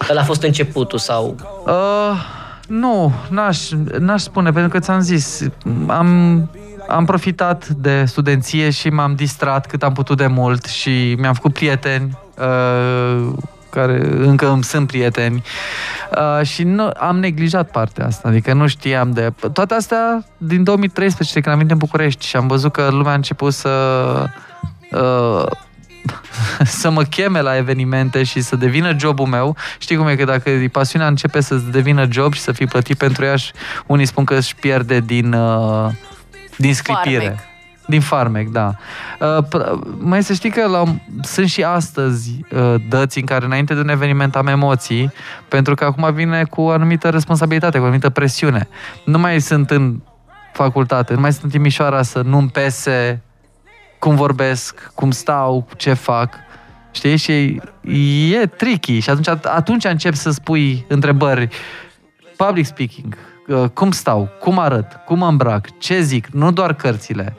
Ăla 0.09 0.21
a 0.21 0.23
fost 0.23 0.43
începutul 0.43 0.99
sau... 0.99 1.35
Uh, 1.65 2.39
nu, 2.67 3.13
n-aș, 3.29 3.69
n-aș 3.99 4.21
spune, 4.21 4.51
pentru 4.51 4.69
că 4.71 4.79
ți-am 4.79 4.99
zis, 4.99 5.47
am, 5.87 6.49
am 6.87 7.05
profitat 7.05 7.67
de 7.67 8.05
studenție 8.05 8.69
și 8.69 8.89
m-am 8.89 9.15
distrat 9.15 9.67
cât 9.67 9.83
am 9.83 9.93
putut 9.93 10.17
de 10.17 10.27
mult 10.27 10.65
și 10.65 11.15
mi-am 11.19 11.33
făcut 11.33 11.53
prieteni 11.53 12.17
uh, 12.37 13.33
care 13.69 14.07
încă 14.17 14.49
îmi 14.49 14.63
sunt 14.63 14.87
prieteni 14.87 15.43
uh, 16.17 16.45
și 16.45 16.63
nu, 16.63 16.89
am 16.99 17.19
neglijat 17.19 17.71
partea 17.71 18.05
asta, 18.05 18.27
adică 18.27 18.53
nu 18.53 18.67
știam 18.67 19.11
de... 19.11 19.33
Toate 19.53 19.73
astea 19.73 20.25
din 20.37 20.63
2013, 20.63 21.39
când 21.39 21.53
am 21.53 21.57
venit 21.57 21.71
în 21.71 21.77
București 21.77 22.25
și 22.25 22.35
am 22.35 22.47
văzut 22.47 22.71
că 22.71 22.87
lumea 22.91 23.11
a 23.11 23.15
început 23.15 23.53
să... 23.53 24.25
Uh, 24.91 25.45
să 26.79 26.89
mă 26.89 27.03
cheme 27.03 27.41
la 27.41 27.57
evenimente 27.57 28.23
și 28.23 28.41
să 28.41 28.55
devină 28.55 28.95
jobul 28.97 29.25
meu. 29.25 29.55
Știi 29.79 29.95
cum 29.95 30.07
e 30.07 30.15
că 30.15 30.23
dacă 30.23 30.51
pasiunea 30.71 31.07
începe 31.07 31.41
să 31.41 31.55
devină 31.55 32.07
job 32.09 32.33
și 32.33 32.39
să 32.39 32.51
fii 32.51 32.67
plătit 32.67 32.97
pentru 32.97 33.25
ea, 33.25 33.35
și 33.35 33.51
unii 33.85 34.05
spun 34.05 34.23
că 34.23 34.35
își 34.35 34.55
pierde 34.55 34.99
din, 34.99 35.33
uh, 35.33 35.89
din 36.57 36.73
sclipire. 36.73 37.19
Farmec. 37.19 37.39
Din 37.85 38.01
farmec, 38.01 38.47
da. 38.47 38.75
Uh, 39.19 39.43
pr- 39.43 39.97
mai 39.97 40.23
să 40.23 40.33
știi 40.33 40.49
că 40.49 40.67
la, 40.67 40.83
sunt 41.21 41.47
și 41.47 41.63
astăzi 41.63 42.39
uh, 42.51 42.75
dăți 42.89 43.19
în 43.19 43.25
care 43.25 43.45
înainte 43.45 43.73
de 43.73 43.79
un 43.79 43.89
eveniment 43.89 44.35
am 44.35 44.47
emoții, 44.47 45.11
pentru 45.47 45.75
că 45.75 45.83
acum 45.83 46.13
vine 46.13 46.43
cu 46.43 46.61
o 46.61 46.69
anumită 46.69 47.09
responsabilitate, 47.09 47.77
cu 47.77 47.83
o 47.83 47.85
anumită 47.85 48.09
presiune. 48.09 48.67
Nu 49.05 49.17
mai 49.17 49.41
sunt 49.41 49.69
în 49.69 50.01
facultate, 50.53 51.13
nu 51.13 51.19
mai 51.19 51.31
sunt 51.31 51.43
în 51.43 51.49
Timișoara 51.49 52.01
să 52.01 52.21
nu-mi 52.21 52.49
pese 52.49 53.21
cum 53.99 54.15
vorbesc, 54.15 54.91
cum 54.95 55.11
stau, 55.11 55.67
ce 55.77 55.93
fac. 55.93 56.33
Știi? 56.91 57.17
Și 57.17 57.61
e 58.31 58.45
tricky. 58.45 58.99
Și 58.99 59.09
atunci, 59.09 59.27
atunci 59.27 59.83
încep 59.83 60.13
să 60.13 60.29
spui 60.29 60.85
întrebări. 60.87 61.47
Public 62.35 62.65
speaking. 62.65 63.17
Uh, 63.51 63.69
Cum 63.73 63.91
stau? 63.91 64.29
Cum 64.39 64.59
arăt? 64.59 64.99
Cum 65.05 65.17
mă 65.17 65.27
îmbrac? 65.27 65.77
Ce 65.79 66.01
zic? 66.01 66.27
Nu 66.27 66.51
doar 66.51 66.73
cărțile. 66.73 67.35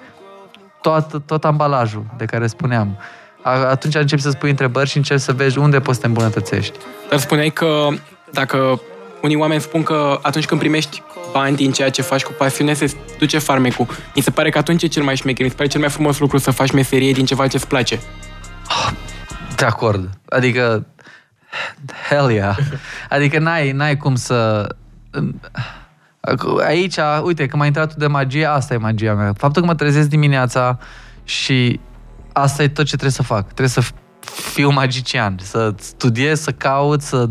Tot, 0.81 1.22
tot 1.27 1.44
ambalajul 1.44 2.05
de 2.16 2.25
care 2.25 2.46
spuneam. 2.46 2.98
A- 3.42 3.51
Atunci 3.68 3.94
încep 3.94 4.18
să 4.18 4.31
spui 4.31 4.51
întrebări 4.51 4.88
și 4.88 4.96
începi 4.96 5.20
să 5.20 5.33
vezi 5.33 5.59
unde 5.59 5.81
poți 5.81 5.94
să 5.94 6.01
te 6.01 6.07
îmbunătățești. 6.07 6.79
Dar 7.11 7.18
spuneai 7.18 7.51
că 7.51 7.88
dacă 8.33 8.81
unii 9.22 9.37
oameni 9.37 9.61
spun 9.61 9.83
că 9.83 10.18
atunci 10.22 10.46
când 10.46 10.61
primești 10.61 11.03
bani 11.33 11.57
din 11.57 11.72
ceea 11.72 11.90
ce 11.90 12.03
faci 12.03 12.22
cu 12.22 12.33
pasiune, 12.38 12.72
se 12.72 12.94
duce 13.18 13.38
farmecul. 13.38 13.87
Mi 14.14 14.22
se 14.22 14.31
pare 14.31 14.51
că 14.51 14.59
atunci 14.59 14.83
e 14.83 14.87
cel 14.87 15.03
mai 15.03 15.16
șmecher, 15.16 15.44
mi 15.44 15.51
se 15.51 15.57
pare 15.57 15.68
cel 15.68 15.81
mai 15.81 15.88
frumos 15.90 16.18
lucru 16.18 16.38
să 16.38 16.51
faci 16.51 16.70
meserie 16.70 17.12
din 17.12 17.25
ceva 17.25 17.46
ce-ți 17.46 17.66
place. 17.66 18.01
De 19.57 19.64
acord. 19.64 20.11
Adică, 20.29 20.87
hell 22.09 22.31
yeah. 22.31 22.57
Adică 23.09 23.38
n-ai, 23.38 23.72
n-ai 23.72 23.96
cum 23.96 24.14
să... 24.14 24.66
Aici, 26.64 26.96
uite, 27.22 27.46
când 27.46 27.58
m-ai 27.58 27.66
intrat 27.66 27.92
tu 27.92 27.98
de 27.98 28.06
magie, 28.06 28.46
asta 28.46 28.74
e 28.74 28.76
magia 28.76 29.14
mea. 29.14 29.32
Faptul 29.37 29.62
că 29.62 29.68
mă 29.68 29.74
trezesc 29.74 30.08
dimineața 30.08 30.78
și 31.24 31.80
asta 32.32 32.62
e 32.62 32.68
tot 32.68 32.85
ce 32.85 32.90
trebuie 32.90 33.11
să 33.11 33.22
fac. 33.22 33.44
Trebuie 33.44 33.68
să 33.68 33.82
fiu 34.52 34.70
magician, 34.70 35.37
să 35.40 35.74
studiez, 35.78 36.40
să 36.40 36.50
caut, 36.50 37.00
să 37.00 37.28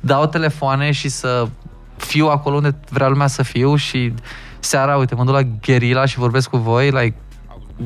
dau 0.00 0.26
telefoane 0.26 0.90
și 0.90 1.08
să 1.08 1.48
fiu 1.96 2.26
acolo 2.26 2.56
unde 2.56 2.74
vrea 2.88 3.08
lumea 3.08 3.26
să 3.26 3.42
fiu 3.42 3.76
și 3.76 4.12
seara, 4.58 4.96
uite, 4.96 5.14
mă 5.14 5.24
duc 5.24 5.34
la 5.34 5.42
Guerilla 5.42 6.04
și 6.04 6.18
vorbesc 6.18 6.50
cu 6.50 6.56
voi, 6.56 6.90
like, 6.90 7.14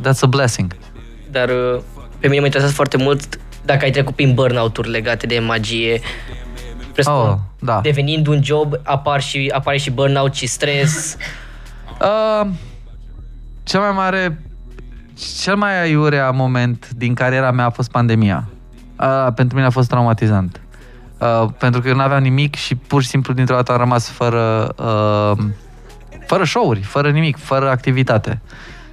that's 0.01 0.21
a 0.21 0.27
blessing. 0.27 0.77
Dar 1.31 1.49
uh, 1.49 1.81
pe 2.19 2.29
mine 2.29 2.41
mă 2.41 2.45
interesează 2.45 2.75
foarte 2.75 2.97
mult 2.97 3.39
dacă 3.65 3.85
ai 3.85 3.91
trecut 3.91 4.15
prin 4.15 4.35
burnout-uri 4.35 4.91
legate 4.91 5.27
de 5.27 5.39
magie. 5.39 6.01
Presupun, 6.93 7.19
Oh, 7.19 7.37
da. 7.59 7.81
Devenind 7.81 8.27
un 8.27 8.43
job, 8.43 8.75
apar 8.83 9.21
și, 9.21 9.53
apare 9.55 9.77
și 9.77 9.91
burnout 9.91 10.35
și 10.35 10.47
stres. 10.47 11.17
Uh, 12.01 12.49
cel 13.63 13.81
mai 13.81 13.91
mare, 13.91 14.43
cel 15.41 15.57
mai 15.57 15.81
aiurea 15.81 16.31
moment 16.31 16.89
din 16.91 17.15
cariera 17.15 17.51
mea 17.51 17.65
a 17.65 17.71
fost 17.71 17.91
pandemia. 17.91 18.49
Uh, 19.01 19.33
pentru 19.35 19.57
mine 19.57 19.67
a 19.67 19.71
fost 19.71 19.89
traumatizant. 19.89 20.61
Uh, 21.19 21.49
pentru 21.59 21.81
că 21.81 21.89
eu 21.89 21.95
nu 21.95 22.03
aveam 22.03 22.23
nimic 22.23 22.55
și 22.55 22.75
pur 22.75 23.03
și 23.03 23.09
simplu 23.09 23.33
dintr-o 23.33 23.55
dată 23.55 23.73
am 23.73 23.79
rămas 23.79 24.09
fără, 24.09 24.75
uh, 24.77 25.45
fără 26.27 26.45
show-uri, 26.45 26.81
fără 26.81 27.11
nimic, 27.11 27.37
fără 27.37 27.71
activitate. 27.71 28.41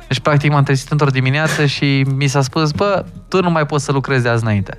Deci, 0.07 0.19
practic, 0.19 0.51
m-am 0.51 0.63
trezit 0.63 0.91
într-o 0.91 1.09
dimineață 1.09 1.65
și 1.65 2.05
mi 2.15 2.27
s-a 2.27 2.41
spus, 2.41 2.71
bă, 2.71 3.05
tu 3.27 3.41
nu 3.41 3.49
mai 3.49 3.65
poți 3.65 3.83
să 3.83 3.91
lucrezi 3.91 4.23
de 4.23 4.29
azi 4.29 4.43
înainte. 4.43 4.77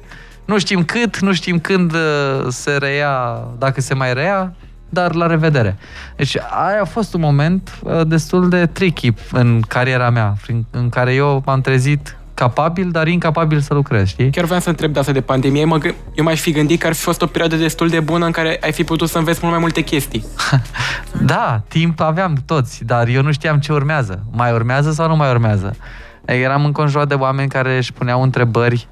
Nu 0.51 0.59
știm 0.59 0.85
cât, 0.85 1.19
nu 1.19 1.33
știm 1.33 1.59
când 1.59 1.93
uh, 1.93 2.47
se 2.49 2.71
reia, 2.77 3.45
dacă 3.59 3.81
se 3.81 3.95
mai 3.95 4.15
reia, 4.15 4.55
dar 4.89 5.15
la 5.15 5.27
revedere. 5.27 5.77
Deci 6.17 6.37
aia 6.37 6.81
a 6.81 6.85
fost 6.85 7.15
un 7.15 7.21
moment 7.21 7.79
uh, 7.83 8.01
destul 8.07 8.49
de 8.49 8.67
tricky 8.67 9.13
în 9.33 9.61
cariera 9.69 10.11
mea, 10.11 10.35
prin- 10.43 10.67
în 10.71 10.89
care 10.89 11.15
eu 11.15 11.43
m-am 11.47 11.61
trezit 11.61 12.17
capabil, 12.35 12.91
dar 12.91 13.07
incapabil 13.07 13.61
să 13.61 13.75
lucrez, 13.75 14.09
știi? 14.09 14.31
Chiar 14.31 14.45
vreau 14.45 14.61
să 14.61 14.69
întreb 14.69 14.93
de 14.93 14.99
asta 14.99 15.13
de 15.13 15.21
pandemie. 15.21 15.65
Mă, 15.65 15.79
gâ- 15.79 15.95
eu 16.15 16.25
m-aș 16.25 16.41
fi 16.41 16.51
gândit 16.53 16.81
că 16.81 16.87
ar 16.87 16.93
fi 16.93 17.01
fost 17.01 17.23
o 17.23 17.27
perioadă 17.27 17.57
destul 17.57 17.89
de 17.89 18.01
bună 18.01 18.25
în 18.27 18.33
care 18.33 18.59
ai 18.63 18.73
fi 18.73 18.85
putut 18.85 19.09
să 19.09 19.19
înveți 19.19 19.39
mult 19.41 19.53
mai 19.53 19.61
multe 19.63 19.81
chestii. 19.81 20.25
Da, 21.23 21.63
timp 21.69 22.01
aveam 22.01 22.37
toți, 22.47 22.85
dar 22.85 23.09
eu 23.09 23.23
nu 23.23 23.33
știam 23.33 23.59
ce 23.59 23.73
urmează. 23.73 24.23
Mai 24.33 24.53
urmează 24.53 24.91
sau 24.93 25.09
nu 25.09 25.17
mai 25.17 25.31
urmează? 25.31 25.77
Adică 26.27 26.45
Eram 26.45 26.65
înconjurat 26.65 27.09
de 27.09 27.15
oameni 27.15 27.49
care 27.49 27.77
își 27.77 27.93
puneau 27.93 28.23
întrebări 28.23 28.89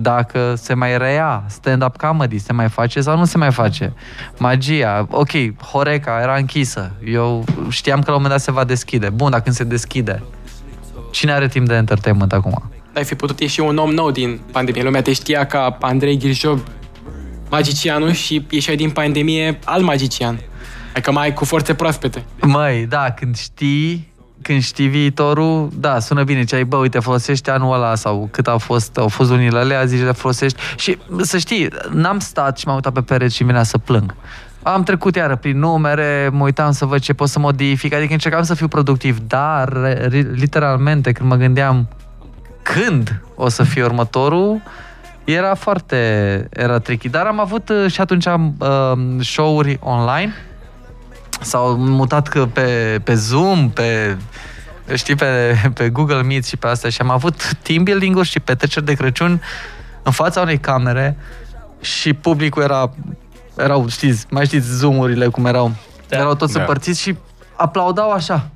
dacă 0.00 0.54
se 0.56 0.74
mai 0.74 0.98
reia 0.98 1.44
stand-up 1.48 1.96
comedy, 1.96 2.38
se 2.38 2.52
mai 2.52 2.68
face 2.68 3.00
sau 3.00 3.18
nu 3.18 3.24
se 3.24 3.38
mai 3.38 3.52
face. 3.52 3.92
Magia, 4.38 5.06
ok, 5.10 5.30
Horeca 5.62 6.18
era 6.22 6.36
închisă. 6.36 6.92
Eu 7.04 7.44
știam 7.68 8.00
că 8.00 8.10
la 8.10 8.16
un 8.16 8.22
moment 8.22 8.32
dat 8.32 8.44
se 8.44 8.52
va 8.52 8.64
deschide. 8.64 9.08
Bun, 9.08 9.30
dar 9.30 9.40
când 9.40 9.54
se 9.54 9.64
deschide, 9.64 10.22
cine 11.10 11.32
are 11.32 11.48
timp 11.48 11.66
de 11.66 11.74
entertainment 11.74 12.32
acum? 12.32 12.70
Ai 12.94 13.04
fi 13.04 13.14
putut 13.14 13.40
ieși 13.40 13.60
un 13.60 13.76
om 13.76 13.90
nou 13.90 14.10
din 14.10 14.40
pandemie. 14.52 14.82
Lumea 14.82 15.02
te 15.02 15.12
știa 15.12 15.46
ca 15.46 15.78
Andrei 15.80 16.18
Ghirjob, 16.18 16.60
magicianul, 17.50 18.12
și 18.12 18.46
ieșai 18.50 18.76
din 18.76 18.90
pandemie 18.90 19.58
alt 19.64 19.84
magician. 19.84 20.40
Adică 20.92 21.12
mai 21.12 21.32
cu 21.32 21.44
forțe 21.44 21.74
proaspete. 21.74 22.24
Măi, 22.40 22.86
da, 22.86 23.10
când 23.10 23.36
știi 23.36 24.09
când 24.42 24.62
știi 24.62 24.86
viitorul, 24.86 25.68
da, 25.74 25.98
sună 25.98 26.24
bine, 26.24 26.44
ce 26.44 26.54
ai, 26.54 26.64
bă, 26.64 26.76
uite, 26.76 26.98
folosești 26.98 27.50
anul 27.50 27.74
ăla 27.74 27.94
sau 27.94 28.28
cât 28.30 28.46
au 28.46 28.58
fost, 28.58 28.96
au 28.98 29.08
fost 29.08 29.30
lunile 29.30 29.58
alea, 29.58 29.84
zici, 29.84 30.04
le 30.04 30.12
folosești. 30.12 30.60
Și 30.76 30.98
să 31.20 31.38
știi, 31.38 31.68
n-am 31.92 32.18
stat 32.18 32.58
și 32.58 32.66
m-am 32.66 32.74
uitat 32.74 32.92
pe 32.92 33.00
pereți 33.00 33.34
și 33.36 33.44
venea 33.44 33.62
să 33.62 33.78
plâng. 33.78 34.14
Am 34.62 34.82
trecut 34.82 35.14
iară 35.14 35.36
prin 35.36 35.58
numere, 35.58 36.28
mă 36.32 36.44
uitam 36.44 36.70
să 36.70 36.84
văd 36.84 37.00
ce 37.00 37.12
pot 37.12 37.28
să 37.28 37.38
modific, 37.38 37.94
adică 37.94 38.12
încercam 38.12 38.42
să 38.42 38.54
fiu 38.54 38.68
productiv, 38.68 39.18
dar 39.26 39.68
re- 39.72 40.30
literalmente 40.34 41.12
când 41.12 41.28
mă 41.28 41.36
gândeam 41.36 41.88
când 42.62 43.22
o 43.34 43.48
să 43.48 43.62
fie 43.62 43.84
următorul, 43.84 44.62
Era 45.24 45.54
foarte, 45.54 45.96
era 46.52 46.78
tricky. 46.78 47.08
Dar 47.08 47.26
am 47.26 47.40
avut 47.40 47.68
uh, 47.68 47.90
și 47.90 48.00
atunci 48.00 48.26
am 48.26 48.54
uh, 48.58 49.22
show-uri 49.24 49.78
online. 49.80 50.32
S-au 51.40 51.76
mutat 51.76 52.28
că 52.28 52.46
pe, 52.46 53.00
pe 53.04 53.14
Zoom, 53.14 53.70
pe 53.70 54.16
știi, 54.94 55.14
pe, 55.14 55.54
pe 55.74 55.88
Google 55.88 56.22
Meet 56.22 56.46
și 56.46 56.56
pe 56.56 56.66
asta 56.66 56.88
și 56.88 57.00
am 57.00 57.10
avut 57.10 57.52
team 57.62 57.82
building-uri 57.82 58.28
și 58.28 58.40
petreceri 58.40 58.84
de 58.84 58.94
Crăciun 58.94 59.42
în 60.02 60.12
fața 60.12 60.40
unei 60.40 60.58
camere 60.58 61.16
și 61.80 62.14
publicul 62.14 62.62
era, 62.62 62.90
erau, 63.56 63.88
știți, 63.88 64.26
mai 64.30 64.44
știți 64.44 64.76
Zoom-urile 64.76 65.26
cum 65.26 65.46
erau, 65.46 65.72
da. 66.08 66.16
erau 66.16 66.34
toți 66.34 66.52
Da. 66.52 66.60
împărțiți 66.60 67.00
și 67.00 67.16
aplaudau 67.56 68.10
așa. 68.10 68.48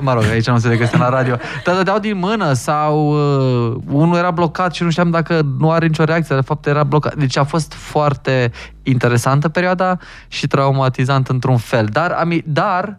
Mă 0.00 0.12
rog, 0.12 0.22
aici 0.22 0.46
nu 0.46 0.58
se 0.58 0.76
că 0.76 0.96
la 0.96 1.08
radio. 1.08 1.36
Dar 1.64 1.74
dădeau 1.74 1.98
din 1.98 2.18
mână 2.18 2.52
sau 2.52 3.08
uh, 3.08 3.76
unul 3.90 4.16
era 4.16 4.30
blocat 4.30 4.74
și 4.74 4.82
nu 4.82 4.90
știam 4.90 5.10
dacă 5.10 5.40
nu 5.58 5.70
are 5.70 5.86
nicio 5.86 6.04
reacție, 6.04 6.34
de 6.34 6.40
fapt 6.40 6.66
era 6.66 6.84
blocat. 6.84 7.14
Deci 7.14 7.36
a 7.36 7.44
fost 7.44 7.72
foarte 7.72 8.52
interesantă 8.82 9.48
perioada 9.48 9.98
și 10.28 10.46
traumatizant 10.46 11.28
într-un 11.28 11.56
fel. 11.56 11.86
Dar, 11.92 12.10
am, 12.10 12.40
dar 12.44 12.98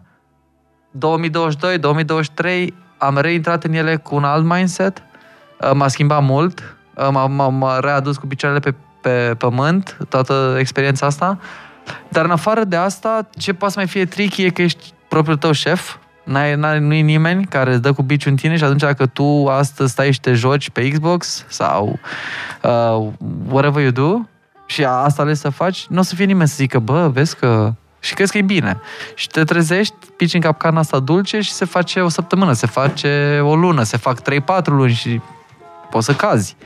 2022-2023 0.98 2.66
am 2.98 3.18
reintrat 3.18 3.64
în 3.64 3.72
ele 3.72 3.96
cu 3.96 4.14
un 4.14 4.24
alt 4.24 4.44
mindset, 4.44 5.02
Uh, 5.62 5.70
m-a 5.74 5.88
schimbat 5.88 6.22
mult, 6.22 6.76
Uh, 6.96 7.08
m-a, 7.10 7.26
m-a, 7.26 7.48
m-a 7.48 7.78
readus 7.78 8.16
cu 8.16 8.26
picioarele 8.26 8.60
pe, 8.60 8.74
pe 9.00 9.34
pământ, 9.38 9.96
toată 10.08 10.56
experiența 10.58 11.06
asta, 11.06 11.38
dar 12.08 12.24
în 12.24 12.30
afară 12.30 12.64
de 12.64 12.76
asta, 12.76 13.28
ce 13.38 13.52
poate 13.52 13.72
să 13.72 13.78
mai 13.78 13.88
fie 13.88 14.04
tricky 14.04 14.44
e 14.44 14.50
că 14.50 14.62
ești 14.62 14.92
propriul 15.08 15.36
tău 15.36 15.52
șef, 15.52 15.96
N-ai, 16.24 16.54
n-ai, 16.54 16.80
nu-i 16.80 17.02
nimeni 17.02 17.44
care 17.44 17.72
îți 17.72 17.82
dă 17.82 17.92
cu 17.92 18.02
biciul 18.02 18.30
în 18.30 18.36
tine 18.36 18.56
și 18.56 18.64
atunci 18.64 18.80
dacă 18.80 19.06
tu 19.06 19.46
astăzi 19.46 19.90
stai 19.90 20.12
și 20.12 20.20
te 20.20 20.32
joci 20.32 20.70
pe 20.70 20.88
Xbox 20.88 21.44
sau 21.48 21.98
uh, 22.62 23.06
whatever 23.48 23.82
you 23.82 23.90
do 23.90 24.20
și 24.66 24.84
asta 24.84 25.22
ales 25.22 25.40
să 25.40 25.48
faci, 25.48 25.86
nu 25.88 25.98
o 25.98 26.02
să 26.02 26.14
fie 26.14 26.24
nimeni 26.24 26.48
să 26.48 26.54
zică, 26.56 26.78
bă, 26.78 27.08
vezi 27.08 27.36
că 27.36 27.72
și 28.00 28.14
crezi 28.14 28.32
că 28.32 28.38
e 28.38 28.42
bine. 28.42 28.80
Și 29.14 29.28
te 29.28 29.44
trezești, 29.44 29.94
pici 30.16 30.34
în 30.34 30.40
capcana 30.40 30.78
asta 30.78 30.98
dulce 30.98 31.40
și 31.40 31.52
se 31.52 31.64
face 31.64 32.00
o 32.00 32.08
săptămână, 32.08 32.52
se 32.52 32.66
face 32.66 33.40
o 33.42 33.56
lună, 33.56 33.82
se 33.82 33.96
fac 33.96 34.20
3-4 34.20 34.64
luni 34.64 34.92
și 34.92 35.20
poți 35.90 36.06
să 36.06 36.14
cazi. 36.14 36.56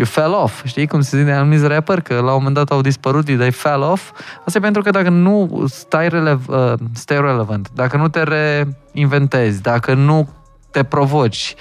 You 0.00 0.08
fell 0.08 0.32
off. 0.32 0.64
Știi 0.64 0.86
cum 0.86 1.00
se 1.00 1.16
zice 1.16 1.30
de 1.30 1.36
anumiți 1.36 1.66
rapper, 1.66 2.00
că 2.00 2.14
la 2.14 2.20
un 2.20 2.32
moment 2.32 2.54
dat 2.54 2.70
au 2.70 2.80
dispărut, 2.80 3.24
they 3.24 3.50
fell 3.50 3.82
off. 3.82 4.12
Asta 4.46 4.58
e 4.58 4.60
pentru 4.60 4.82
că 4.82 4.90
dacă 4.90 5.08
nu 5.08 5.64
stai, 5.68 6.08
relev, 6.08 6.48
uh, 6.48 6.72
stai 6.92 7.20
relevant, 7.20 7.68
dacă 7.74 7.96
nu 7.96 8.08
te 8.08 8.22
reinventezi, 8.22 9.62
dacă 9.62 9.94
nu 9.94 10.28
te 10.70 10.82
provoci 10.82 11.54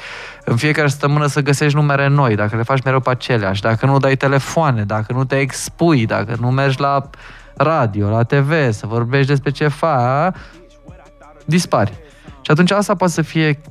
în 0.45 0.56
fiecare 0.56 0.88
săptămână 0.88 1.25
să 1.25 1.41
găsești 1.41 1.75
numere 1.75 2.08
noi, 2.08 2.36
dacă 2.36 2.56
le 2.56 2.63
faci 2.63 2.84
mereu 2.84 2.99
pe 2.99 3.10
aceleași, 3.10 3.62
dacă 3.62 3.86
nu 3.86 3.97
dai 3.97 4.15
telefoane, 4.15 4.84
dacă 4.84 5.13
nu 5.13 5.23
te 5.23 5.39
expui, 5.39 6.06
dacă 6.06 6.36
nu 6.39 6.52
mergi 6.52 6.80
la 6.80 7.10
radio, 7.56 8.10
la 8.10 8.23
TV, 8.23 8.71
să 8.71 8.88
vorbești 8.88 9.28
despre 9.28 9.52
ce 9.52 9.67
faci, 9.67 10.36
dispari. 11.45 11.91
Și 12.41 12.52
atunci 12.52 12.71
asta 12.71 12.95
poate 12.95 13.13
să 13.13 13.21
fie 13.21 13.62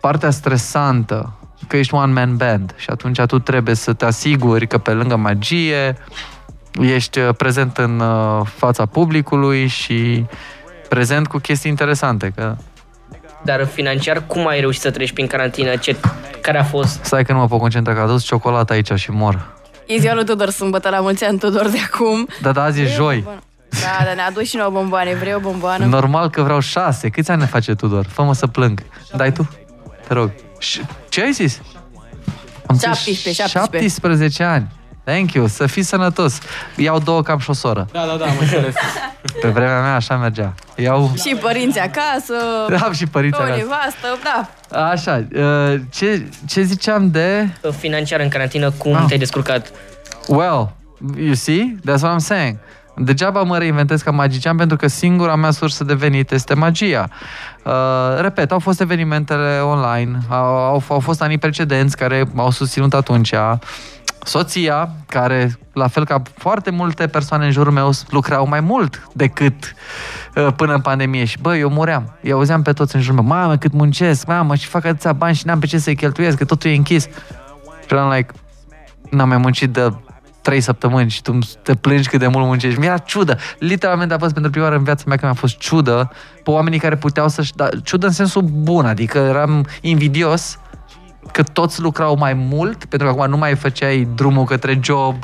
partea 0.00 0.30
stresantă, 0.30 1.37
că 1.68 1.76
ești 1.76 1.94
one-man 1.94 2.36
band 2.36 2.74
și 2.76 2.90
atunci 2.90 3.20
tu 3.20 3.38
trebuie 3.38 3.74
să 3.74 3.92
te 3.92 4.04
asiguri 4.04 4.66
că 4.66 4.78
pe 4.78 4.90
lângă 4.90 5.16
magie 5.16 5.96
ești 6.80 7.18
uh, 7.18 7.34
prezent 7.36 7.76
în 7.76 8.00
uh, 8.00 8.46
fața 8.56 8.86
publicului 8.86 9.66
și 9.66 10.26
prezent 10.88 11.26
cu 11.26 11.38
chestii 11.38 11.70
interesante. 11.70 12.32
Că... 12.36 12.56
Dar 13.42 13.66
financiar, 13.66 14.22
cum 14.26 14.46
ai 14.46 14.60
reușit 14.60 14.80
să 14.80 14.90
treci 14.90 15.12
prin 15.12 15.26
carantină? 15.26 15.76
Ce, 15.76 15.96
care 16.40 16.58
a 16.58 16.64
fost? 16.64 17.04
Stai 17.04 17.24
că 17.24 17.32
nu 17.32 17.38
mă 17.38 17.46
pot 17.46 17.60
concentra, 17.60 17.92
că 17.92 17.98
a 17.98 18.02
adus 18.02 18.24
ciocolată 18.24 18.72
aici 18.72 18.92
și 18.92 19.10
mor. 19.10 19.56
E 19.86 19.98
ziua 19.98 20.14
lui 20.14 20.24
Tudor 20.24 20.50
sâmbătă, 20.50 20.88
la 20.88 21.00
mulți 21.00 21.24
ani 21.24 21.38
Tudor 21.38 21.68
de 21.68 21.78
acum. 21.92 22.28
Da, 22.42 22.52
da, 22.52 22.62
azi 22.62 22.80
e 22.80 22.86
joi. 22.86 23.24
Da, 23.68 24.04
dar 24.04 24.14
ne-a 24.14 24.26
adus 24.26 24.48
și 24.48 24.56
nouă 24.56 24.70
bomboane. 24.70 25.14
Vrei 25.14 25.34
o 25.34 25.38
bomboană? 25.38 25.84
Normal 25.84 26.30
că 26.30 26.42
vreau 26.42 26.60
șase. 26.60 27.08
Câți 27.08 27.30
ani 27.30 27.40
ne 27.40 27.46
face 27.46 27.74
Tudor? 27.74 28.06
Fă-mă 28.06 28.34
să 28.34 28.46
plâng. 28.46 28.82
Dai 29.16 29.32
tu? 29.32 29.48
Te 30.06 30.14
rog. 30.14 30.30
Și 30.58 30.80
ce 31.18 31.24
ai 31.24 31.32
zis? 31.32 31.60
Am 32.66 32.74
zis 32.76 32.84
17, 32.84 33.42
17. 33.42 33.88
17 33.88 34.42
ani. 34.42 34.66
Thank 35.04 35.32
you, 35.32 35.46
să 35.46 35.66
fii 35.66 35.82
sănătos. 35.82 36.38
Iau 36.76 36.98
două 36.98 37.22
cam 37.22 37.38
și 37.38 37.50
o 37.50 37.52
soră. 37.52 37.88
Da, 37.92 38.06
da, 38.06 38.16
da, 38.16 38.24
am 38.24 38.36
înțeles. 38.40 38.74
Pe 39.42 39.48
vremea 39.48 39.80
mea 39.80 39.94
așa 39.94 40.16
mergea. 40.16 40.54
Iau... 40.76 41.10
Și 41.16 41.34
părinții 41.40 41.80
acasă, 41.80 42.34
Am 42.84 42.92
și 42.92 43.06
părinții 43.06 43.40
o 43.40 43.44
acasă. 43.44 43.60
nevastă, 43.60 44.18
da. 44.70 44.80
Așa, 44.84 45.26
uh, 45.34 45.80
ce, 45.90 46.26
ce 46.46 46.62
ziceam 46.62 47.10
de... 47.10 47.48
Financiar 47.78 48.20
în 48.20 48.28
carantină, 48.28 48.70
cum 48.70 48.94
Ah. 48.94 49.04
te-ai 49.06 49.18
descurcat? 49.18 49.70
Well, 50.28 50.72
you 51.18 51.34
see? 51.34 51.76
That's 51.80 52.00
what 52.02 52.14
I'm 52.14 52.24
saying. 52.24 52.56
Degeaba 53.00 53.42
mă 53.42 53.58
reinventez 53.58 54.02
ca 54.02 54.10
magician 54.10 54.56
pentru 54.56 54.76
că 54.76 54.86
singura 54.86 55.36
mea 55.36 55.50
sursă 55.50 55.84
de 55.84 55.94
venit 55.94 56.30
este 56.30 56.54
magia. 56.54 57.08
Uh, 57.64 57.72
repet, 58.20 58.52
au 58.52 58.58
fost 58.58 58.80
evenimentele 58.80 59.58
online, 59.58 60.18
au, 60.28 60.44
au, 60.44 60.82
au 60.88 61.00
fost 61.00 61.22
anii 61.22 61.38
precedenți 61.38 61.96
care 61.96 62.24
m-au 62.32 62.50
susținut 62.50 62.94
atunci. 62.94 63.34
Soția, 64.22 64.90
care, 65.06 65.58
la 65.72 65.86
fel 65.86 66.04
ca 66.04 66.22
foarte 66.34 66.70
multe 66.70 67.06
persoane 67.06 67.44
în 67.44 67.50
jurul 67.50 67.72
meu, 67.72 67.90
lucrau 68.08 68.48
mai 68.48 68.60
mult 68.60 69.08
decât 69.12 69.74
uh, 70.34 70.48
până 70.56 70.74
în 70.74 70.80
pandemie. 70.80 71.24
Și, 71.24 71.38
bă, 71.40 71.56
eu 71.56 71.70
muream. 71.70 72.18
Eu 72.22 72.36
auzeam 72.36 72.62
pe 72.62 72.72
toți 72.72 72.94
în 72.94 73.00
jurul 73.00 73.22
meu, 73.22 73.36
mamă, 73.36 73.56
cât 73.56 73.72
muncesc, 73.72 74.26
mamă, 74.26 74.54
și 74.54 74.66
fac 74.66 74.84
atâția 74.84 75.12
bani 75.12 75.34
și 75.34 75.46
n-am 75.46 75.58
pe 75.58 75.66
ce 75.66 75.78
să-i 75.78 75.96
cheltuiesc, 75.96 76.36
că 76.36 76.44
totul 76.44 76.70
e 76.70 76.74
închis. 76.74 77.02
Și 77.80 77.94
eram 77.94 78.10
like, 78.10 78.32
n-am 79.10 79.28
mai 79.28 79.38
muncit 79.38 79.70
de 79.70 79.92
trei 80.42 80.60
săptămâni 80.60 81.10
și 81.10 81.22
tu 81.22 81.38
te 81.62 81.74
plângi 81.74 82.08
cât 82.08 82.18
de 82.18 82.26
mult 82.26 82.46
muncești. 82.46 82.78
Mi-era 82.78 82.98
ciudă. 82.98 83.38
Literalmente 83.58 84.14
a 84.14 84.18
fost 84.18 84.32
pentru 84.32 84.50
prima 84.50 84.66
oară 84.66 84.78
în 84.78 84.84
viața 84.84 85.04
mea 85.06 85.16
că 85.16 85.24
mi-a 85.24 85.34
fost 85.34 85.56
ciudă 85.56 86.10
pe 86.44 86.50
oamenii 86.50 86.78
care 86.78 86.96
puteau 86.96 87.28
să-și... 87.28 87.54
Da, 87.54 87.68
ciudă 87.84 88.06
în 88.06 88.12
sensul 88.12 88.42
bun, 88.42 88.86
adică 88.86 89.18
eram 89.18 89.66
invidios 89.80 90.58
că 91.32 91.42
toți 91.42 91.80
lucrau 91.80 92.16
mai 92.16 92.34
mult, 92.34 92.84
pentru 92.84 93.08
că 93.08 93.14
acum 93.14 93.30
nu 93.30 93.36
mai 93.36 93.54
făceai 93.54 94.08
drumul 94.14 94.44
către 94.44 94.80
job, 94.82 95.14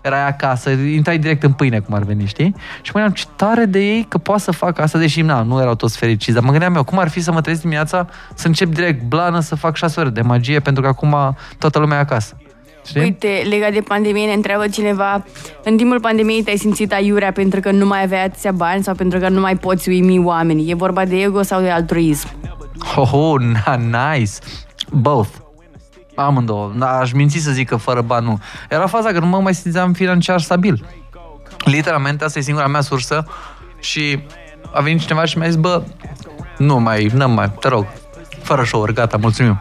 erai 0.00 0.26
acasă, 0.26 0.70
intrai 0.70 1.18
direct 1.18 1.42
în 1.42 1.52
pâine, 1.52 1.78
cum 1.78 1.94
ar 1.94 2.02
veni, 2.02 2.26
știi? 2.26 2.54
Și 2.82 2.90
mă 2.94 3.00
gândeam, 3.00 3.12
ce 3.12 3.24
tare 3.36 3.64
de 3.64 3.78
ei 3.78 4.06
că 4.08 4.18
poate 4.18 4.42
să 4.42 4.50
facă 4.50 4.82
asta, 4.82 4.98
deși 4.98 5.22
na, 5.22 5.42
nu 5.42 5.60
erau 5.60 5.74
toți 5.74 5.98
fericiți, 5.98 6.32
dar 6.32 6.42
mă 6.42 6.50
gândeam 6.50 6.74
eu, 6.74 6.84
cum 6.84 6.98
ar 6.98 7.08
fi 7.08 7.20
să 7.20 7.32
mă 7.32 7.40
trezesc 7.40 7.62
dimineața, 7.62 8.08
să 8.34 8.46
încep 8.46 8.68
direct 8.68 9.02
blană, 9.02 9.40
să 9.40 9.54
fac 9.54 9.76
șase 9.76 10.00
ore 10.00 10.08
de 10.08 10.20
magie, 10.20 10.60
pentru 10.60 10.82
că 10.82 10.88
acum 10.88 11.36
toată 11.58 11.78
lumea 11.78 11.98
e 11.98 12.00
acasă. 12.00 12.36
Știi? 12.86 13.00
Uite, 13.00 13.42
legat 13.48 13.72
de 13.72 13.80
pandemie, 13.80 14.26
ne 14.26 14.32
întreabă 14.32 14.68
cineva, 14.68 15.24
în 15.64 15.76
timpul 15.76 16.00
pandemiei 16.00 16.42
te-ai 16.42 16.56
simțit 16.56 16.92
aiurea 16.92 17.32
pentru 17.32 17.60
că 17.60 17.70
nu 17.70 17.86
mai 17.86 18.02
aveați 18.02 18.26
atâția 18.26 18.52
bani 18.52 18.82
sau 18.82 18.94
pentru 18.94 19.18
că 19.18 19.28
nu 19.28 19.40
mai 19.40 19.56
poți 19.56 19.88
uimi 19.88 20.18
oamenii? 20.18 20.70
E 20.70 20.74
vorba 20.74 21.04
de 21.04 21.16
ego 21.16 21.42
sau 21.42 21.60
de 21.60 21.70
altruism? 21.70 22.28
Oh, 22.96 23.12
oh 23.12 23.40
na, 23.40 23.74
nice. 23.76 24.32
Both. 24.90 25.30
Amândouă. 26.14 26.72
Da, 26.76 26.98
Aș 26.98 27.12
minți 27.12 27.38
să 27.38 27.50
zic 27.50 27.68
că 27.68 27.76
fără 27.76 28.00
bani 28.00 28.26
nu. 28.26 28.38
Era 28.68 28.86
faza 28.86 29.12
că 29.12 29.18
nu 29.18 29.26
mă 29.26 29.40
mai 29.40 29.54
simțeam 29.54 29.92
financiar 29.92 30.40
stabil. 30.40 30.84
Literalmente, 31.64 32.24
asta 32.24 32.38
e 32.38 32.42
singura 32.42 32.66
mea 32.66 32.80
sursă 32.80 33.26
și 33.80 34.18
a 34.72 34.80
venit 34.80 35.00
cineva 35.00 35.24
și 35.24 35.38
mi-a 35.38 35.46
zis, 35.46 35.56
bă, 35.56 35.82
nu 36.58 36.78
mai, 36.78 37.10
nu 37.14 37.28
mai, 37.28 37.50
te 37.60 37.68
rog, 37.68 37.86
fără 38.42 38.64
show 38.64 38.86
gata, 38.94 39.16
mulțumim. 39.16 39.58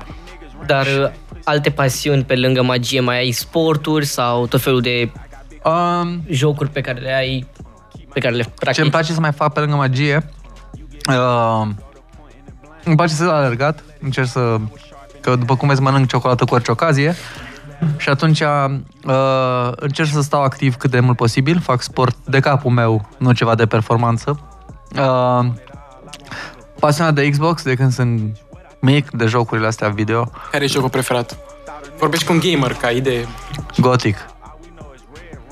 Dar 0.65 0.85
uh, 0.85 1.09
alte 1.49 1.69
pasiuni 1.69 2.23
pe 2.23 2.35
lângă 2.35 2.61
magie, 2.61 2.99
mai 2.99 3.17
ai 3.17 3.31
sporturi 3.31 4.05
sau 4.05 4.47
tot 4.47 4.61
felul 4.61 4.81
de 4.81 5.11
Um, 5.63 6.23
jocuri 6.29 6.69
pe 6.69 6.81
care 6.81 6.99
le 6.99 7.13
ai, 7.13 7.47
pe 8.13 8.19
care 8.19 8.35
le 8.35 8.43
practici? 8.43 8.75
ce 8.75 8.81
îmi 8.81 8.89
place 8.89 9.13
să 9.13 9.19
mai 9.19 9.31
fac 9.31 9.53
pe 9.53 9.59
lângă 9.59 9.75
magie, 9.75 10.29
uh, 11.09 11.67
îmi 12.83 12.95
place 12.95 13.13
să 13.13 13.23
alergat, 13.23 13.83
încerc 14.01 14.27
să, 14.27 14.57
că 15.21 15.35
după 15.35 15.55
cum 15.55 15.67
vezi 15.67 15.81
mănânc 15.81 16.07
ciocolată 16.07 16.45
cu 16.45 16.53
orice 16.53 16.71
ocazie 16.71 17.15
și 17.97 18.09
atunci 18.09 18.39
uh, 18.39 19.71
încerc 19.75 20.09
să 20.09 20.21
stau 20.21 20.43
activ 20.43 20.75
cât 20.75 20.91
de 20.91 20.99
mult 20.99 21.17
posibil, 21.17 21.59
fac 21.59 21.81
sport 21.81 22.17
de 22.25 22.39
capul 22.39 22.71
meu, 22.71 23.09
nu 23.17 23.31
ceva 23.31 23.55
de 23.55 23.65
performanță. 23.65 24.39
Uh, 24.95 25.45
pasionat 26.79 27.13
de 27.13 27.29
Xbox 27.29 27.63
de 27.63 27.75
când 27.75 27.91
sunt 27.91 28.37
mic, 28.79 29.11
de 29.11 29.25
jocurile 29.25 29.67
astea 29.67 29.89
video, 29.89 30.31
Care 30.51 30.63
e 30.63 30.67
jocul 30.67 30.89
preferat? 30.89 31.37
Vorbești 31.97 32.25
cu 32.25 32.33
un 32.33 32.39
gamer 32.39 32.73
ca 32.73 32.89
idee. 32.89 33.27
Gothic. 33.77 34.17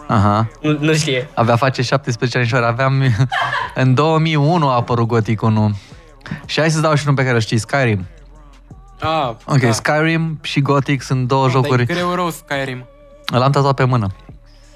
Aha. 0.08 0.48
Nu, 0.62 0.78
nu 0.80 0.94
știe. 0.94 1.30
Avea 1.34 1.56
face 1.56 1.82
17 1.82 2.38
anișori. 2.38 2.66
Aveam... 2.66 3.04
în 3.76 3.94
2001 3.94 4.70
a 4.70 4.76
apărut 4.76 5.08
Gothic 5.08 5.42
1. 5.42 5.76
Și 6.46 6.60
hai 6.60 6.72
să 6.72 6.80
dau 6.80 6.96
și 6.96 7.04
unul 7.04 7.16
pe 7.16 7.22
care 7.24 7.36
îl 7.36 7.42
știi, 7.42 7.58
Skyrim. 7.58 8.06
Ah, 9.00 9.30
Ok, 9.46 9.60
da. 9.60 9.72
Skyrim 9.72 10.40
și 10.42 10.62
Gothic 10.62 11.02
sunt 11.02 11.28
două 11.28 11.42
Dar 11.42 11.52
jocuri. 11.52 11.82
E 11.82 11.86
greu 11.86 12.14
rău 12.14 12.30
Skyrim. 12.30 12.86
L-am 13.26 13.52
tatuat 13.52 13.76
pe 13.76 13.84
mână. 13.84 14.08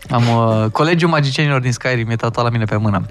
Am 0.10 0.24
uh, 0.28 0.66
colegiul 0.72 1.10
magicienilor 1.10 1.60
din 1.60 1.72
Skyrim 1.72 2.10
e 2.10 2.16
tatuat 2.16 2.46
la 2.46 2.52
mine 2.52 2.66
pe 2.66 2.76
mână. 2.76 3.06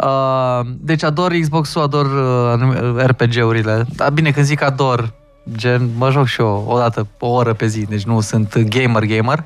Uh, 0.00 0.60
deci 0.80 1.02
ador 1.02 1.32
Xbox-ul, 1.40 1.82
ador 1.82 2.06
uh, 2.06 2.52
anum- 2.52 2.98
RPG-urile. 3.06 3.84
Dar 3.96 4.10
bine, 4.10 4.30
când 4.30 4.46
zic 4.46 4.62
ador, 4.62 5.12
Gen, 5.56 5.90
mă 5.96 6.10
joc 6.10 6.26
și 6.26 6.40
eu 6.40 6.64
o 6.68 6.78
dată, 6.78 7.06
o 7.18 7.28
oră 7.28 7.52
pe 7.52 7.66
zi, 7.66 7.80
deci 7.80 8.02
nu 8.02 8.20
sunt 8.20 8.58
gamer-gamer. 8.58 9.38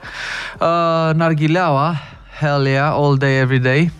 Uh, 0.61 1.15
narghileaua, 1.15 1.95
hell 2.41 2.67
yeah, 2.67 2.93
all 2.95 3.17
day, 3.17 3.39
every 3.39 3.59
day. 3.59 3.91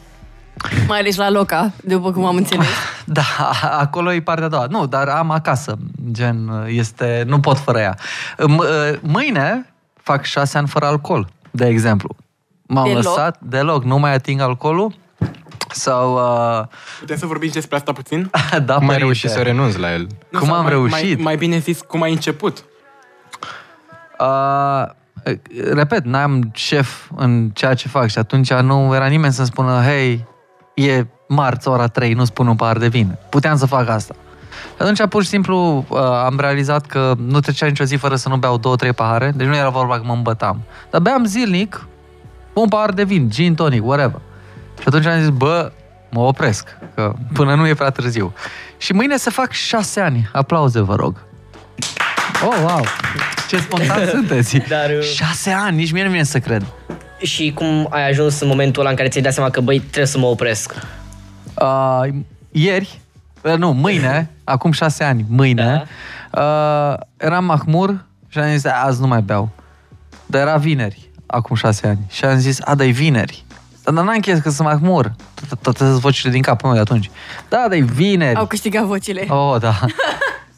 Mai 0.89 0.99
ales 0.99 1.17
la 1.17 1.31
loca, 1.31 1.73
după 1.85 2.13
cum 2.13 2.25
am 2.25 2.37
înțeles. 2.37 2.67
Da, 3.09 3.23
acolo 3.79 4.13
e 4.13 4.21
partea 4.21 4.45
a 4.45 4.49
doua. 4.49 4.67
Nu, 4.71 4.87
dar 4.87 5.09
am 5.09 5.31
acasă, 5.31 5.77
gen, 6.11 6.65
este, 6.67 7.25
nu 7.27 7.41
pot 7.41 7.59
fără 7.59 7.79
ea. 7.79 7.97
M- 8.39 8.59
uh, 8.59 8.99
mâine 9.01 9.73
fac 10.03 10.25
șase 10.25 10.59
ani 10.59 10.67
fără 10.69 10.87
alcool, 10.87 11.29
de 11.51 11.67
exemplu. 11.67 12.17
M-am 12.67 12.85
Deloc? 12.87 13.03
lăsat 13.03 13.37
deloc, 13.41 13.85
nu 13.85 13.99
mai 13.99 14.15
ating 14.15 14.41
alcoolul. 14.41 14.95
Sau, 15.71 16.15
uh, 16.15 16.65
Putem 17.01 17.17
să 17.17 17.27
vorbim 17.27 17.49
și 17.49 17.55
despre 17.55 17.77
asta 17.77 17.93
puțin? 17.93 18.31
da, 18.51 18.59
Cum 18.59 18.69
ai 18.71 18.79
părinte. 18.79 18.97
reușit 18.97 19.31
să 19.31 19.41
renunți 19.41 19.79
la 19.79 19.93
el? 19.93 20.07
Nu, 20.29 20.39
Cum 20.39 20.49
sau 20.49 20.57
am 20.57 20.63
mai, 20.63 20.73
reușit? 20.73 21.15
Mai, 21.15 21.23
mai 21.23 21.37
bine 21.37 21.59
zis, 21.59 21.81
cum 21.81 22.03
ai 22.03 22.13
început? 22.13 22.65
Uh, 24.21 24.85
repet, 25.73 26.05
n-am 26.05 26.51
șef 26.55 27.11
în 27.17 27.51
ceea 27.55 27.75
ce 27.75 27.89
fac 27.89 28.09
și 28.09 28.19
atunci 28.19 28.53
nu 28.53 28.95
era 28.95 29.07
nimeni 29.07 29.33
să-mi 29.33 29.47
spună 29.47 29.83
hei, 29.87 30.25
e 30.75 31.07
marți 31.29 31.69
ora 31.69 31.87
3, 31.87 32.13
nu 32.13 32.25
spun 32.25 32.47
un 32.47 32.57
pahar 32.57 32.79
de 32.79 32.89
vin. 32.89 33.17
Puteam 33.31 33.57
să 33.57 33.67
fac 33.67 33.89
asta. 33.89 34.15
Și 34.77 34.83
atunci, 34.83 35.09
pur 35.09 35.23
și 35.23 35.29
simplu, 35.29 35.85
uh, 35.89 35.99
am 36.01 36.37
realizat 36.41 36.87
că 36.87 37.15
nu 37.19 37.41
trecea 37.41 37.67
nicio 37.67 37.85
zi 37.85 37.97
fără 37.97 38.17
să 38.17 38.29
nu 38.29 38.37
beau 38.37 38.57
două, 38.59 38.77
trei 38.77 38.93
pahare, 38.93 39.33
deci 39.37 39.47
nu 39.47 39.57
era 39.57 39.69
vorba 39.69 39.97
că 39.97 40.03
mă 40.05 40.13
îmbătam. 40.13 40.63
Dar 40.91 41.01
beam 41.01 41.25
zilnic 41.25 41.87
un 42.55 42.69
pahar 42.69 42.91
de 42.91 43.05
vin, 43.05 43.31
gin 43.31 43.55
tonic, 43.55 43.85
whatever. 43.87 44.21
Și 44.79 44.85
atunci 44.87 45.07
am 45.07 45.19
zis, 45.21 45.29
bă, 45.29 45.73
mă 46.11 46.21
opresc, 46.21 46.77
că 46.95 47.15
până 47.33 47.55
nu 47.55 47.67
e 47.67 47.75
prea 47.75 47.91
târziu. 47.91 48.33
Și 48.79 48.93
mâine 48.93 49.17
să 49.17 49.31
fac 49.31 49.51
șase 49.53 50.01
ani. 50.01 50.29
Aplauze, 50.33 50.81
vă 50.81 50.95
rog. 50.95 51.25
Oh, 52.45 52.57
wow! 52.63 52.85
Ce 53.49 53.57
spontan 53.57 54.07
sunteți! 54.15 54.57
Dar, 54.57 54.91
uh, 54.91 55.03
Șase 55.03 55.51
ani, 55.51 55.77
nici 55.77 55.93
mie 55.93 56.05
nu 56.05 56.11
vine 56.11 56.23
să 56.23 56.39
cred. 56.39 56.65
Și 57.19 57.53
cum 57.55 57.87
ai 57.91 58.09
ajuns 58.09 58.41
în 58.41 58.49
momentul 58.49 58.81
ăla 58.81 58.91
în 58.91 58.97
care 58.97 59.09
ți-ai 59.09 59.23
dat 59.23 59.33
seama 59.33 59.51
că, 59.51 59.61
băi, 59.61 59.79
trebuie 59.79 60.07
să 60.07 60.19
mă 60.19 60.27
opresc? 60.27 60.75
Uh, 61.61 62.09
ieri, 62.51 63.01
uh, 63.43 63.55
nu, 63.55 63.73
mâine, 63.73 64.31
acum 64.45 64.73
șase 64.73 65.05
ani, 65.05 65.25
mâine, 65.29 65.85
uh, 66.33 66.95
eram 67.17 67.45
mahmur 67.45 68.05
și 68.29 68.39
am 68.39 68.51
zis, 68.51 68.65
"A, 68.65 68.83
azi 68.85 69.01
nu 69.01 69.07
mai 69.07 69.21
beau. 69.21 69.51
Dar 70.27 70.41
era 70.41 70.57
vineri, 70.57 71.11
acum 71.27 71.57
șase 71.57 71.87
ani. 71.87 71.99
Și 72.11 72.25
am 72.25 72.39
zis, 72.39 72.59
a, 72.65 72.75
dar 72.75 72.87
e 72.87 72.91
vineri. 72.91 73.45
Dar 73.95 74.05
n-am 74.05 74.09
încheiat 74.15 74.41
că 74.41 74.51
sunt 74.51 74.67
mahmur. 74.69 75.13
Toate 75.63 75.79
sunt 75.79 75.91
vocile 76.01 76.33
din 76.33 76.43
capul 76.43 76.67
meu 76.69 76.75
de 76.77 76.83
atunci. 76.91 77.11
Da, 77.49 77.57
dar 77.69 77.73
e 77.79 77.81
vineri. 77.81 78.37
Au 78.37 78.47
câștigat 78.47 78.85
vocile. 78.85 79.25
Oh, 79.29 79.57
da. 79.61 79.75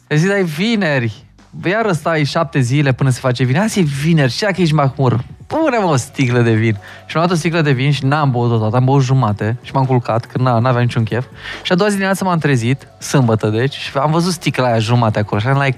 Îi 0.07 0.17
zic, 0.17 0.27
dar 0.27 0.37
e 0.37 0.43
vineri. 0.43 1.23
Iar 1.65 1.91
stai 1.93 2.23
șapte 2.23 2.59
zile 2.59 2.91
până 2.91 3.09
se 3.09 3.19
face 3.19 3.43
vin. 3.43 3.57
Azi 3.59 3.79
e 3.79 3.81
vineri, 3.81 4.31
și 4.31 4.39
dacă 4.41 4.61
ești 4.61 4.73
mahmur, 4.73 5.23
pune-mă 5.47 5.85
o 5.85 5.95
sticlă 5.95 6.41
de 6.41 6.53
vin. 6.53 6.73
Și 7.05 7.15
mi-am 7.15 7.25
luat 7.25 7.31
o 7.31 7.35
sticlă 7.35 7.61
de 7.61 7.71
vin 7.71 7.91
și 7.91 8.05
n-am 8.05 8.31
băut-o 8.31 8.57
toată, 8.57 8.75
am 8.75 8.85
băut 8.85 9.01
jumate 9.01 9.57
și 9.61 9.71
m-am 9.73 9.85
culcat, 9.85 10.25
că 10.25 10.37
n- 10.39 10.41
n-aveam 10.61 10.81
niciun 10.81 11.03
chef. 11.03 11.25
Și 11.63 11.71
a 11.71 11.75
doua 11.75 11.89
zi 11.89 11.95
dimineața 11.95 12.25
m-am 12.25 12.37
trezit, 12.37 12.87
sâmbătă 12.99 13.47
deci, 13.49 13.73
și 13.73 13.97
am 13.97 14.11
văzut 14.11 14.31
sticla 14.33 14.65
aia 14.67 14.79
jumate 14.79 15.19
acolo 15.19 15.41
și 15.41 15.47
am 15.47 15.61
like, 15.61 15.77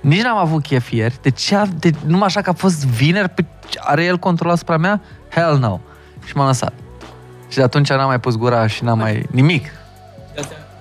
nici 0.00 0.22
n-am 0.22 0.36
avut 0.38 0.62
chef 0.62 0.90
ieri, 0.90 1.14
de 1.22 1.30
ce, 1.30 1.56
a- 1.56 1.66
de, 1.78 1.90
numai 2.06 2.26
așa 2.26 2.40
că 2.40 2.50
a 2.50 2.52
fost 2.52 2.86
vineri, 2.86 3.28
pe, 3.28 3.44
are 3.80 4.04
el 4.04 4.16
control 4.18 4.50
asupra 4.50 4.76
mea? 4.76 5.00
Hell 5.34 5.58
no. 5.58 5.78
Și 6.24 6.36
m-am 6.36 6.46
lăsat. 6.46 6.72
Și 7.54 7.60
de 7.60 7.66
atunci 7.66 7.88
n-am 7.88 8.06
mai 8.06 8.20
pus 8.20 8.36
gura 8.36 8.66
și 8.66 8.84
n-am 8.84 8.98
mai 8.98 9.26
nimic. 9.30 9.64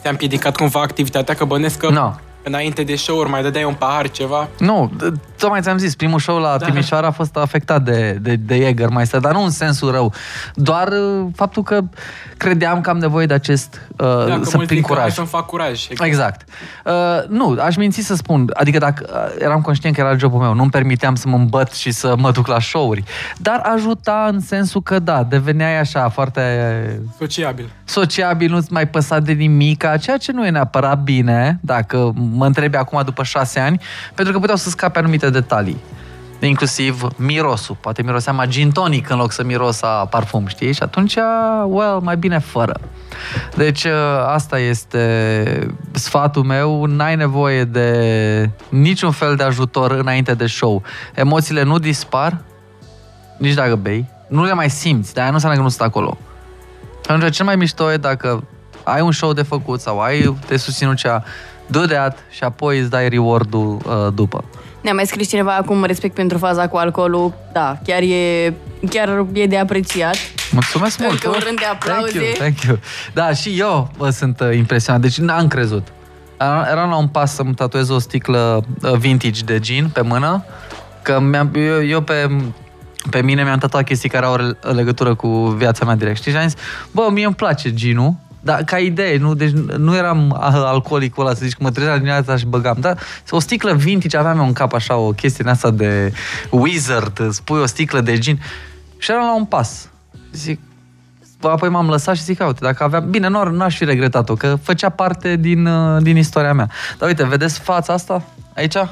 Ți-a 0.02 0.10
împiedicat 0.10 0.56
cumva 0.56 0.82
activitatea? 0.82 1.36
Că 1.36 1.46
bănesc 1.46 1.78
că 1.78 1.90
No. 1.90 2.12
înainte 2.44 2.84
de 2.84 2.96
show-uri 2.96 3.30
mai 3.30 3.42
dădeai 3.42 3.64
un 3.64 3.74
pahar, 3.74 4.10
ceva? 4.12 4.48
Nu, 4.60 4.92
d- 4.96 5.33
tocmai 5.44 5.62
ți-am 5.62 5.78
zis, 5.78 5.96
primul 5.96 6.20
show 6.20 6.38
la 6.38 6.58
da. 6.58 6.66
Timișoara 6.66 7.08
a 7.08 7.12
fost 7.12 7.36
afectat 7.36 7.82
de, 7.82 8.18
de, 8.22 8.36
de 8.36 8.58
Jägermeister, 8.58 9.20
dar 9.22 9.34
nu 9.34 9.44
în 9.44 9.50
sensul 9.50 9.91
rău. 9.91 10.14
Doar 10.56 10.88
uh, 10.88 11.26
faptul 11.36 11.64
că 11.64 11.82
credeam 12.38 12.82
că 12.82 12.89
am 12.89 12.98
nevoie 12.98 13.26
de 13.26 13.34
acest 13.34 13.82
uh, 13.98 14.08
Da, 14.28 14.38
că 14.38 14.44
să 14.44 14.52
mulți 14.54 14.54
prind 14.54 14.70
zic 14.70 14.82
că 14.82 14.88
hai 14.88 14.96
curaj. 14.96 15.14
să-mi 15.14 15.28
fac 15.28 15.46
curaj. 15.46 15.88
Exact. 16.00 16.50
Uh, 16.86 16.94
nu, 17.28 17.58
aș 17.62 17.76
minți 17.76 18.02
să 18.02 18.16
spun, 18.16 18.52
adică 18.54 18.78
dacă 18.78 19.10
uh, 19.10 19.44
eram 19.44 19.62
conștient 19.62 19.96
că 19.96 20.02
era 20.02 20.18
jobul 20.18 20.39
meu, 20.39 20.54
nu-mi 20.54 20.70
permiteam 20.70 21.16
să 21.16 21.28
mă 21.28 21.36
îmbăt 21.36 21.72
și 21.72 21.91
să 21.91 22.16
mă 22.18 22.32
duc 22.32 22.48
la 22.48 22.60
show-uri, 22.60 23.04
dar 23.38 23.62
ajuta 23.76 24.30
în 24.32 24.39
sensul 24.39 24.82
că 24.82 25.00
da, 25.00 25.24
deveneai 25.24 25.80
așa 25.80 26.10
foarte 26.10 26.41
Sociabil. 27.20 27.70
sociabil, 27.84 28.52
nu-ți 28.52 28.74
mai 28.74 28.88
păsa 28.88 29.20
de 29.20 29.32
nimic, 29.32 29.86
ceea 30.02 30.18
ce 30.18 30.32
nu 30.32 30.46
e 30.46 30.50
neapărat 30.50 31.00
bine, 31.04 31.60
dacă 31.62 32.14
mă 32.16 32.46
întrebi 32.46 32.76
acum 32.76 33.02
după 33.06 33.24
șase 33.24 33.60
ani, 33.60 33.82
pentru 34.16 34.34
că 34.34 34.39
puteau 34.39 34.58
să 34.58 34.70
scape 34.70 35.00
anumite 35.00 35.30
detalii. 35.34 35.78
Inclusiv 36.40 37.08
mirosul. 37.16 37.78
Poate 37.82 38.02
miroseam 38.02 38.40
a 38.40 38.46
gin 38.46 38.72
tonic 38.72 39.10
în 39.10 39.18
loc 39.18 39.32
să 39.32 39.44
miros 39.44 39.82
a 39.82 40.08
parfum, 40.10 40.48
știi? 40.48 40.74
Și 40.74 40.84
atunci, 40.84 41.16
well, 41.68 42.00
mai 42.02 42.18
bine 42.18 42.40
fără. 42.40 42.80
Deci 43.56 43.86
asta 44.28 44.60
este 44.60 45.76
sfatul 45.92 46.44
meu. 46.44 46.86
N-ai 46.86 47.16
nevoie 47.16 47.64
de 47.64 48.50
niciun 48.70 49.12
fel 49.12 49.36
de 49.36 49.44
ajutor 49.44 49.92
înainte 49.92 50.34
de 50.34 50.48
show. 50.48 50.84
Emoțiile 51.14 51.64
nu 51.64 51.80
dispar, 51.80 52.38
nici 53.38 53.54
dacă 53.54 53.76
bei. 53.76 54.06
Nu 54.28 54.44
le 54.44 54.54
mai 54.54 54.70
simți, 54.70 55.14
dar 55.14 55.22
aia 55.22 55.30
nu 55.30 55.36
înseamnă 55.36 55.58
că 55.58 55.64
nu 55.64 55.72
sunt 55.72 55.88
acolo. 55.88 56.18
Atunci, 57.08 57.36
cel 57.36 57.46
mai 57.46 57.56
mișto 57.56 57.92
e 57.92 57.98
dacă 57.98 58.44
ai 58.84 59.02
un 59.02 59.12
show 59.12 59.34
de 59.34 59.42
făcut 59.42 59.80
sau 59.80 60.00
ai 60.00 60.36
de 60.48 60.58
susținut 60.58 60.96
cea, 60.96 61.24
do 61.68 61.86
that 61.86 62.18
și 62.30 62.44
apoi 62.44 62.80
îți 62.80 62.90
dai 62.90 63.10
reward-ul 63.10 63.82
uh, 63.86 64.14
după. 64.14 64.44
Ne-a 64.84 64.94
mai 64.94 65.06
scris 65.06 65.28
cineva 65.30 65.56
acum 65.56 65.84
respect 65.84 66.16
pentru 66.16 66.38
faza 66.38 66.68
cu 66.68 66.78
alcoolul. 66.78 67.34
Da, 67.54 67.78
chiar 67.86 68.02
e, 68.02 68.54
chiar 68.90 69.26
e 69.34 69.46
de 69.46 69.58
apreciat. 69.58 70.16
Mulțumesc 70.52 71.00
mult! 71.00 71.12
Încă 71.12 71.28
un 71.30 71.42
rând 71.46 71.58
de 71.60 71.66
aplauze. 71.66 72.12
Thank 72.20 72.24
you, 72.24 72.34
thank 72.38 72.62
you. 72.62 72.78
Da, 73.14 73.34
și 73.34 73.56
eu 73.60 73.92
bă, 73.98 74.10
sunt 74.10 74.40
uh, 74.40 74.56
impresionat. 74.58 75.02
Deci 75.02 75.18
n-am 75.18 75.48
crezut. 75.48 75.88
Era- 76.40 76.68
Eram 76.72 76.90
la 76.90 76.96
un 76.96 77.08
pas 77.08 77.34
să-mi 77.36 77.54
tatuez 77.54 77.90
o 77.90 78.00
sticlă 78.00 78.64
uh, 78.84 78.92
vintage 78.92 79.44
de 79.44 79.60
gin 79.60 79.90
pe 79.94 80.02
mână, 80.02 80.46
că 81.02 81.20
mi-am, 81.20 81.52
eu, 81.56 81.86
eu 81.86 82.02
pe, 82.02 82.28
pe 83.10 83.22
mine 83.22 83.44
mi-am 83.44 83.58
tatuat 83.58 83.84
chestii 83.84 84.10
care 84.10 84.26
au 84.26 84.36
re- 84.36 84.72
legătură 84.74 85.16
cu 85.16 85.28
viața 85.58 85.86
mea 85.86 85.96
direct. 85.96 86.18
Știi? 86.18 86.32
Și 86.32 86.38
am 86.38 86.48
zis, 86.48 86.58
bă, 86.92 87.08
mie 87.12 87.26
îmi 87.26 87.36
place 87.36 87.74
ginul, 87.74 88.14
dar 88.44 88.64
ca 88.64 88.78
idee, 88.78 89.18
nu, 89.18 89.34
deci 89.34 89.52
nu 89.78 89.96
eram 89.96 90.38
ah, 90.41 90.54
alcoolicul 90.54 91.26
ăla, 91.26 91.36
să 91.36 91.39
zici 91.44 91.54
că 91.54 91.64
mă 91.64 91.72
trezeam 91.72 91.96
dimineața 91.96 92.38
și 92.38 92.46
băgam, 92.46 92.78
dar 92.80 92.98
o 93.30 93.39
sticlă 93.39 93.74
vintage, 93.74 94.18
aveam 94.18 94.38
eu 94.38 94.46
în 94.46 94.54
cap 94.54 94.74
așa 94.74 94.96
o 94.96 95.10
chestie 95.10 95.44
din 95.44 95.54
asta 95.54 95.70
de 95.72 96.14
wizard, 96.50 97.20
îți 97.20 97.44
pui 97.44 97.60
o 97.60 97.66
sticlă 97.66 98.02
de 98.02 98.18
gin 98.18 98.39
și 98.98 99.12
eram 99.12 99.24
la 99.24 99.36
un 99.36 99.46
pas. 99.46 99.89
Zic, 100.34 100.60
apoi 101.41 101.70
m-am 101.70 101.89
lăsat 101.89 102.16
și 102.16 102.24
zic, 102.24 102.41
"A, 102.41 102.46
uite, 102.46 102.60
dacă 102.62 102.84
aveam... 102.84 103.10
Bine, 103.10 103.28
nu, 103.28 103.44
nu 103.50 103.64
aș 103.64 103.78
fi 103.78 103.86
regretat-o, 103.86 104.34
că 104.34 104.58
făcea 104.62 104.89
parte 104.89 105.36
din, 105.36 105.66
uh, 105.66 106.02
din 106.02 106.18
istoria 106.18 106.54
mea. 106.54 106.70
Dar 106.98 107.08
uite, 107.08 107.26
vedeți 107.26 107.60
fața 107.60 107.94
asta 107.94 108.24
aici? 108.56 108.76
Uh, 108.76 108.88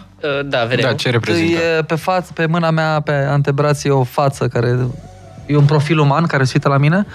Da, 0.46 0.64
vedem. 0.64 0.90
Da, 0.90 0.96
ce 0.96 1.10
reprezintă? 1.10 1.62
E 1.78 1.84
pe 1.84 1.96
față, 1.96 2.32
pe 2.34 2.46
mâna 2.46 2.70
mea, 2.70 3.00
pe 3.00 3.12
antebrație, 3.12 3.90
o 3.92 4.04
față 4.04 4.48
care 4.48 4.78
e 5.46 5.56
un 5.58 5.66
profil 5.66 6.00
uman 6.00 6.26
care 6.26 6.44
se 6.44 6.52
uită 6.56 6.70
la 6.70 6.78
mine, 6.78 7.06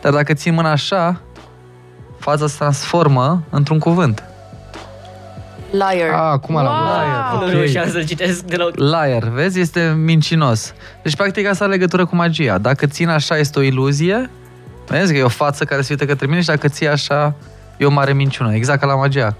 dar 0.00 0.12
dacă 0.12 0.32
țin 0.32 0.54
mâna 0.54 0.70
așa, 0.70 1.20
fața 2.20 2.46
se 2.46 2.54
transformă 2.58 3.42
într-un 3.50 3.78
cuvânt. 3.78 4.22
Liar. 5.70 6.08
Ah, 6.12 6.18
acum 6.32 6.54
l-am 6.54 6.64
wow. 6.64 6.84
Liar. 6.84 7.32
Nu 7.40 7.44
Ok. 7.46 7.50
reușeam 7.52 7.90
să-l 7.90 8.04
citesc 8.04 8.40
deloc. 8.42 8.76
Liar, 8.76 9.22
vezi? 9.28 9.60
Este 9.60 9.94
mincinos. 10.04 10.74
Deci, 11.02 11.16
practic, 11.16 11.46
asta 11.46 11.64
are 11.64 11.72
legătură 11.72 12.06
cu 12.06 12.16
magia. 12.16 12.58
Dacă 12.58 12.86
țin 12.86 13.08
așa, 13.08 13.36
este 13.36 13.58
o 13.58 13.62
iluzie. 13.62 14.30
Vezi 14.86 15.12
că 15.12 15.18
e 15.18 15.22
o 15.22 15.28
față 15.28 15.64
care 15.64 15.80
se 15.82 15.88
uită 15.92 16.04
către 16.04 16.26
mine 16.26 16.40
și 16.40 16.46
dacă 16.46 16.68
ții 16.68 16.88
așa, 16.88 17.34
e 17.76 17.84
o 17.86 17.90
mare 17.90 18.12
minciună. 18.12 18.54
Exact 18.54 18.80
ca 18.80 18.86
la 18.86 18.94
magia 18.94 19.36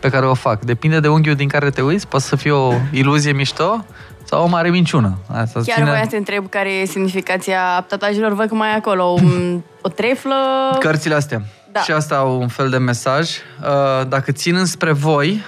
pe 0.00 0.08
care 0.08 0.26
o 0.26 0.34
fac. 0.34 0.60
Depinde 0.64 1.00
de 1.00 1.08
unghiul 1.08 1.34
din 1.34 1.48
care 1.48 1.70
te 1.70 1.82
uiți, 1.82 2.08
poate 2.08 2.24
să 2.24 2.36
fie 2.36 2.50
o 2.50 2.72
iluzie 2.92 3.32
mișto 3.32 3.84
sau 4.24 4.42
o 4.44 4.46
mare 4.46 4.68
minciună. 4.70 5.18
Asta 5.28 5.52
Chiar 5.52 5.62
ține- 5.76 5.84
voiam 5.86 6.02
să 6.04 6.10
te 6.10 6.16
întreb 6.16 6.48
care 6.48 6.70
e 6.72 6.84
semnificația 6.86 7.84
tatuajelor. 7.88 8.32
Văd 8.34 8.48
că 8.48 8.54
mai 8.54 8.70
e 8.70 8.74
acolo 8.74 9.04
un, 9.04 9.60
o 9.82 9.88
treflă. 9.88 10.34
Cărțile 10.78 11.14
astea. 11.14 11.42
Da. 11.74 11.80
Și 11.80 11.90
asta 11.92 12.16
au 12.16 12.40
un 12.40 12.48
fel 12.48 12.68
de 12.68 12.78
mesaj. 12.78 13.30
Uh, 13.62 14.06
Dacă 14.08 14.32
țin 14.32 14.54
înspre 14.56 14.92
voi, 14.92 15.44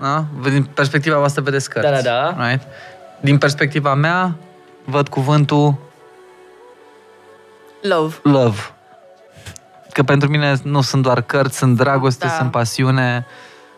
da? 0.00 0.24
din 0.50 0.64
perspectiva 0.74 1.18
voastră 1.18 1.42
vedeți 1.42 1.70
cărți. 1.70 1.90
Da, 1.90 2.00
da, 2.10 2.34
da. 2.36 2.48
Right? 2.48 2.62
Din 3.20 3.38
perspectiva 3.38 3.94
mea, 3.94 4.34
văd 4.84 5.08
cuvântul 5.08 5.74
Love. 7.82 8.14
love. 8.22 8.58
Că 9.92 10.02
pentru 10.02 10.28
mine 10.28 10.54
nu 10.62 10.80
sunt 10.80 11.02
doar 11.02 11.20
cărți, 11.22 11.56
sunt 11.58 11.76
dragoste, 11.76 12.26
Da. 12.26 12.32
sunt 12.32 12.50
pasiune 12.50 13.26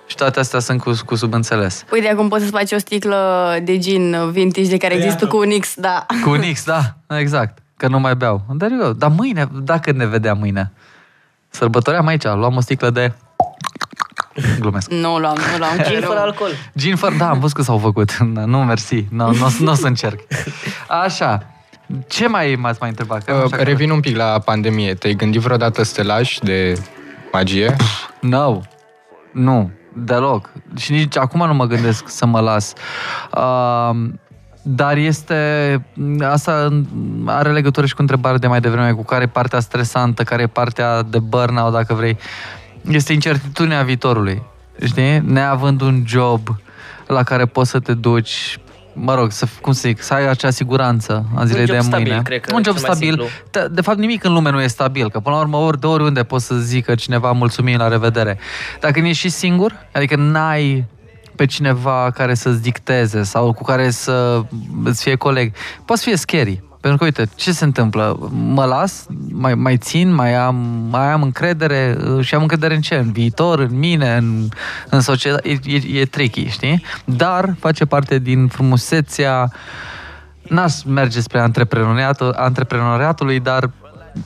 și 0.07 0.17
toate 0.17 0.41
astea 0.41 0.59
sunt 0.61 0.81
cu, 0.83 0.93
cu 1.07 1.15
subînțeles. 1.15 1.85
Uite, 1.93 2.09
acum 2.09 2.29
poți 2.29 2.45
să 2.45 2.51
faci 2.51 2.73
o 2.73 2.79
sticlă 2.79 3.57
de 3.63 3.79
gin 3.79 4.31
vintage 4.31 4.69
de 4.69 4.77
care 4.77 4.95
există 4.95 5.27
cu 5.27 5.37
un 5.37 5.59
X, 5.61 5.75
da. 5.77 6.07
Cu 6.25 6.31
un 6.31 6.43
X, 6.53 6.65
da, 6.65 6.95
exact. 7.19 7.59
Că 7.77 7.89
nu 7.89 7.99
mai 8.01 8.15
beau. 8.15 8.43
Dar 8.51 8.71
eu, 8.71 8.93
dar 8.93 9.11
mâine, 9.11 9.49
dacă 9.63 9.93
ne 9.93 10.07
vedea 10.07 10.35
mâine, 10.35 10.73
sărbătoream 11.51 12.07
aici, 12.07 12.25
luam 12.25 12.57
o 12.57 12.61
sticlă 12.61 12.91
de 12.91 13.13
Glumesc. 14.61 14.91
Nu 14.91 15.19
luam, 15.19 15.37
nu 15.53 15.59
luam. 15.59 15.73
Gin 15.75 15.83
chiar 15.93 16.03
fără 16.03 16.15
nu. 16.19 16.21
alcool. 16.25 16.51
Gin 16.77 16.97
fără, 16.97 17.15
da, 17.19 17.29
am 17.29 17.39
văzut 17.41 17.57
că 17.57 17.63
s-au 17.63 17.79
făcut. 17.79 18.19
Da, 18.35 18.45
Nu, 18.45 18.59
mersi. 18.65 19.05
Nu, 19.11 19.31
nu, 19.33 19.55
nu 19.59 19.71
o 19.71 19.75
să 19.75 19.87
încerc. 19.87 20.21
Așa. 20.89 21.47
Ce 22.09 22.29
mai 22.29 22.55
m-ați 22.59 22.79
mai 22.81 22.89
întrebat? 22.89 23.25
Că 23.25 23.33
Uh, 23.33 23.43
așa 23.45 23.57
că- 23.57 23.63
Revin 23.63 23.91
un 23.91 24.01
pic 24.01 24.17
la 24.17 24.39
pandemie. 24.45 24.95
Te-ai 24.95 25.15
gândit 25.15 25.41
vreodată 25.41 25.83
să 25.83 25.93
te 25.95 26.03
lași 26.03 26.41
de 26.41 26.83
magie? 27.33 27.77
No. 28.21 28.61
Nu, 29.33 29.71
deloc. 29.95 30.51
Și 30.77 30.93
nici 30.93 31.17
acum 31.17 31.47
nu 31.47 31.55
mă 31.55 31.65
gândesc 31.67 32.09
să 32.09 32.27
mă 32.27 32.41
las. 32.41 32.73
Uh, 33.35 33.91
dar 34.63 34.97
este... 34.97 35.83
Asta 36.21 36.83
are 37.25 37.53
legătură 37.53 37.87
și 37.87 37.95
cu 37.95 38.01
întrebarea 38.01 38.39
de 38.39 38.47
mai 38.47 38.61
devreme, 38.61 38.93
cu 38.93 39.05
care 39.05 39.23
e 39.23 39.27
partea 39.27 39.61
stresantă, 39.61 40.23
care 40.23 40.43
e 40.43 40.47
partea 40.47 41.03
de 41.03 41.19
burnout, 41.19 41.73
dacă 41.73 41.95
vrei. 41.95 42.19
Este 42.91 43.13
incertitudinea 43.13 43.83
viitorului. 43.83 44.43
Știi? 44.85 45.23
Neavând 45.25 45.81
un 45.81 46.03
job 46.07 46.41
la 47.07 47.23
care 47.23 47.47
poți 47.47 47.71
să 47.71 47.79
te 47.81 47.95
duci 47.95 48.59
mă 48.93 49.15
rog, 49.15 49.31
să, 49.31 49.47
cum 49.61 49.73
să 49.73 49.89
zic, 49.89 50.03
să 50.03 50.15
ai 50.15 50.29
acea 50.29 50.51
siguranță 50.51 51.27
a 51.35 51.45
zilei 51.45 51.67
job 51.67 51.77
de 51.77 51.83
stabil, 51.83 52.07
mâine. 52.07 52.23
cred 52.23 52.41
că 52.41 52.55
un 52.55 52.63
job 52.65 52.77
cel 52.77 52.87
mai 52.87 52.95
stabil. 52.95 53.09
simplu. 53.09 53.27
De, 53.51 53.69
de 53.71 53.81
fapt, 53.81 53.99
nimic 53.99 54.25
în 54.25 54.33
lume 54.33 54.51
nu 54.51 54.63
e 54.63 54.67
stabil, 54.67 55.11
că 55.11 55.21
până 55.21 55.35
la 55.35 55.41
urmă 55.41 55.57
ori 55.57 55.81
de 55.81 55.87
oriunde 55.87 56.23
poți 56.23 56.47
să 56.47 56.55
zică 56.55 56.95
cineva 56.95 57.33
mulțumim, 57.33 57.77
la 57.77 57.89
revedere. 57.89 58.39
Dacă 58.81 59.01
nu 59.01 59.07
ești 59.07 59.21
și 59.21 59.29
singur, 59.29 59.87
adică 59.93 60.17
n-ai 60.17 60.85
pe 61.41 61.47
cineva 61.47 62.11
care 62.15 62.35
să-ți 62.35 62.63
dicteze 62.63 63.23
sau 63.23 63.53
cu 63.53 63.63
care 63.63 63.91
să 63.91 64.43
îți 64.85 65.03
fie 65.03 65.15
coleg, 65.17 65.53
poate 65.85 66.03
să 66.03 66.09
fie 66.09 66.17
scary. 66.17 66.63
Pentru 66.81 66.99
că, 66.99 67.05
uite, 67.05 67.29
ce 67.35 67.53
se 67.53 67.65
întâmplă? 67.65 68.29
Mă 68.31 68.65
las, 68.65 69.07
mai, 69.31 69.55
mai 69.55 69.77
țin, 69.77 70.15
mai 70.15 70.35
am, 70.35 70.57
mai 70.91 71.13
am 71.13 71.23
încredere 71.23 71.97
uh, 72.05 72.25
și 72.25 72.35
am 72.35 72.41
încredere 72.41 72.75
în 72.75 72.81
ce? 72.81 72.95
În 72.95 73.13
viitor, 73.13 73.59
în 73.59 73.79
mine, 73.79 74.17
în, 74.17 74.49
în 74.91 75.01
societate. 75.01 75.49
E, 75.49 75.59
e, 75.65 76.01
e 76.01 76.05
tricky, 76.05 76.49
știi? 76.49 76.83
Dar 77.05 77.55
face 77.59 77.85
parte 77.85 78.19
din 78.19 78.49
frumusețea 78.49 79.53
n-aș 80.43 80.83
merge 80.83 81.21
spre 81.21 81.41
antreprenoriatul, 81.41 82.33
antreprenoriatului, 82.37 83.41
dar 83.41 83.71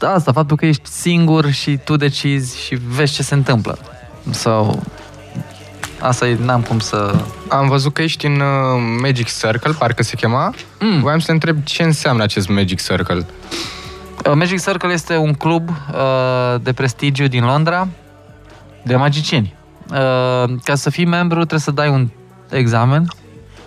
asta, 0.01 0.33
faptul 0.33 0.57
că 0.57 0.67
ești 0.67 0.89
singur 0.89 1.51
și 1.51 1.77
tu 1.85 1.97
decizi 1.97 2.61
și 2.61 2.75
vezi 2.75 3.12
ce 3.12 3.23
se 3.23 3.35
întâmplă. 3.35 3.79
Sau 4.31 4.83
asta 6.05 6.28
e, 6.28 6.36
n-am 6.40 6.62
cum 6.62 6.78
să... 6.78 7.14
Am 7.48 7.68
văzut 7.68 7.92
că 7.92 8.02
ești 8.02 8.26
în 8.26 8.40
uh, 8.40 8.98
Magic 9.00 9.28
Circle, 9.38 9.72
parcă 9.78 10.02
se 10.02 10.16
chema. 10.16 10.55
Mm. 10.80 11.00
Voiam 11.00 11.18
să 11.18 11.26
te 11.26 11.32
întreb 11.32 11.62
ce 11.62 11.82
înseamnă 11.82 12.22
acest 12.22 12.48
Magic 12.48 12.82
Circle. 12.82 13.26
Uh, 14.26 14.32
Magic 14.34 14.62
Circle 14.62 14.92
este 14.92 15.16
un 15.16 15.32
club 15.32 15.68
uh, 15.68 16.55
de 16.62 16.72
prestigiu 16.72 17.26
din 17.26 17.44
Londra 17.44 17.88
de 18.82 18.96
magicieni. 18.96 19.55
Uh, 19.90 19.96
ca 20.64 20.74
să 20.74 20.90
fii 20.90 21.07
membru 21.07 21.36
trebuie 21.36 21.61
să 21.61 21.70
dai 21.70 21.88
un 21.88 22.09
examen, 22.50 23.09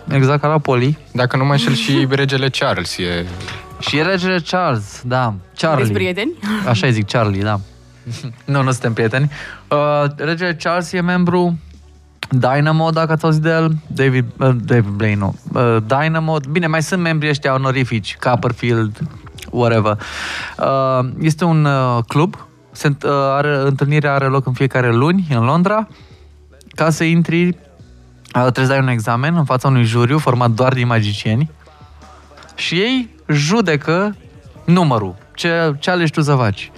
exact 0.08 0.40
ca 0.40 0.48
la 0.48 0.58
poli. 0.58 0.98
Dacă 1.12 1.36
nu 1.36 1.44
mă 1.44 1.52
înșel 1.52 1.74
și 1.74 2.06
regele 2.10 2.48
Charles 2.48 2.98
e... 2.98 3.26
Și 3.80 3.96
e 3.96 4.02
regele 4.02 4.40
Charles, 4.50 5.02
da, 5.04 5.22
Sunteți 5.22 5.60
Charlie. 5.60 5.92
prieteni? 5.92 6.32
Așa 6.68 6.86
îi 6.86 6.92
zic, 6.92 7.10
Charlie, 7.10 7.42
da. 7.42 7.60
nu, 8.52 8.62
nu 8.62 8.70
suntem 8.70 8.92
prieteni. 8.92 9.30
Uh, 9.68 10.04
regele 10.16 10.56
Charles 10.62 10.92
e 10.92 11.00
membru 11.00 11.58
Dynamo, 12.30 12.90
dacă 12.90 13.12
ați 13.12 13.24
auzit 13.24 13.42
de 13.42 13.50
el, 13.50 13.76
David, 13.86 14.24
uh, 14.38 14.56
David 14.64 14.90
Blaine, 14.90 15.18
nu. 15.18 15.34
Uh, 15.52 15.76
Dynamo, 15.86 16.36
bine, 16.50 16.66
mai 16.66 16.82
sunt 16.82 17.02
membri 17.02 17.28
ăștia 17.28 17.54
onorifici, 17.54 18.16
Copperfield, 18.16 18.98
whatever. 19.50 19.98
Uh, 20.58 21.08
este 21.20 21.44
un 21.44 21.64
uh, 21.64 21.98
club, 22.06 22.48
se, 22.70 22.88
uh, 22.88 23.10
are, 23.10 23.56
întâlnirea 23.56 24.14
are 24.14 24.26
loc 24.26 24.46
în 24.46 24.52
fiecare 24.52 24.92
luni 24.92 25.26
în 25.30 25.44
Londra. 25.44 25.88
Ca 26.68 26.90
să 26.90 27.04
intri, 27.04 27.46
uh, 27.46 27.54
trebuie 28.32 28.64
să 28.64 28.70
dai 28.70 28.80
un 28.80 28.88
examen 28.88 29.34
în 29.36 29.44
fața 29.44 29.68
unui 29.68 29.84
juriu 29.84 30.18
format 30.18 30.50
doar 30.50 30.72
din 30.72 30.86
magicieni 30.86 31.50
și 32.54 32.74
ei 32.74 33.14
judecă 33.28 34.16
numărul, 34.64 35.14
ce, 35.34 35.76
ce 35.78 35.90
alegi 35.90 36.12
tu 36.12 36.20
să 36.20 36.34
faci. 36.34 36.70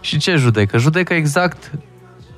Și 0.00 0.18
ce 0.18 0.36
judecă? 0.36 0.78
Judecă 0.78 1.14
exact 1.14 1.70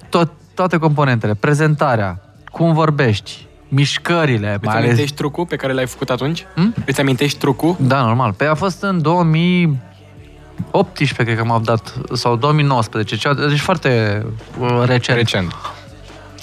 tot, 0.09 0.33
toate 0.55 0.79
componentele, 0.79 1.35
prezentarea, 1.35 2.28
cum 2.51 2.73
vorbești, 2.73 3.47
mișcările, 3.69 4.53
Îți 4.55 4.65
mai 4.65 4.75
ales... 4.75 4.87
amintești 4.87 5.17
trucul 5.17 5.47
pe 5.47 5.57
care 5.57 5.73
l-ai 5.73 5.87
făcut 5.87 6.11
atunci? 6.11 6.47
Hmm? 6.55 6.75
Îți 6.87 7.01
amintești 7.01 7.39
trucul? 7.39 7.77
Da, 7.79 8.03
normal. 8.03 8.33
Pe 8.33 8.45
a 8.45 8.55
fost 8.55 8.83
în 8.83 9.03
2018, 9.03 11.23
cred 11.25 11.37
că 11.37 11.45
m-am 11.45 11.63
dat, 11.63 11.95
sau 12.13 12.37
2019, 12.37 13.17
cea- 13.17 13.35
deci 13.35 13.61
foarte 13.61 14.23
uh, 14.61 14.83
recent. 14.85 15.19
Recent. 15.19 15.55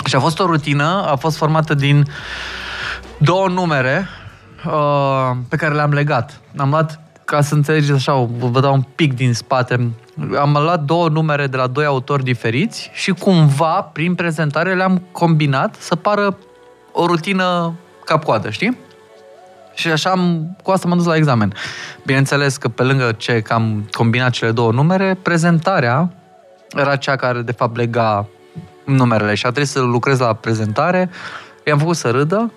Și 0.06 0.16
a 0.16 0.20
fost 0.20 0.40
o 0.40 0.46
rutină, 0.46 1.06
a 1.12 1.16
fost 1.16 1.38
formată 1.38 1.74
din 1.74 2.06
două 3.18 3.48
numere 3.48 4.08
uh, 4.66 5.32
pe 5.50 5.56
care 5.56 5.74
le-am 5.74 5.92
legat. 5.92 6.40
Am 6.58 6.70
luat, 6.70 7.00
ca 7.26 7.42
să 7.42 7.54
înțelegeți 7.54 7.92
așa, 7.92 8.28
vă 8.38 8.60
dau 8.60 8.74
un 8.74 8.84
pic 8.96 9.14
din 9.14 9.34
spate, 9.34 9.92
am 10.40 10.52
luat 10.52 10.84
două 10.84 11.10
numere 11.10 11.48
de 11.48 11.58
la 11.58 11.68
doi 11.68 11.86
autori 11.86 12.24
diferiți 12.24 12.90
și 12.94 13.12
cumva, 13.12 13.82
prin 13.82 14.16
prezentare, 14.16 14.76
le-am 14.76 15.02
combinat 15.12 15.76
să 15.76 15.96
pară 15.96 16.38
o 16.92 17.06
rutină 17.06 17.74
cap-coadă, 18.06 18.50
știi? 18.50 18.78
Și 19.74 19.88
așa 19.88 20.10
am, 20.10 20.56
cu 20.64 20.72
asta 20.72 20.88
m-am 20.88 20.98
dus 20.98 21.08
la 21.08 21.16
examen. 21.16 21.54
Bineînțeles 22.06 22.58
că 22.58 22.68
pe 22.68 22.84
lângă 22.84 23.12
ce 23.12 23.42
că 23.42 23.54
am 23.54 23.90
combinat 23.92 24.32
cele 24.32 24.52
două 24.52 24.72
numere, 24.72 25.18
prezentarea 25.22 26.14
era 26.76 26.96
cea 26.96 27.16
care 27.16 27.42
de 27.42 27.52
fapt 27.52 27.78
lega 27.78 28.28
numerele 28.84 29.34
și 29.34 29.46
a 29.46 29.50
trebuit 29.50 29.72
să 29.72 29.80
lucrez 29.82 30.20
la 30.20 30.34
prezentare. 30.34 31.10
I-am 31.66 31.78
făcut 31.78 31.96
să 31.96 32.10
râdă, 32.10 32.52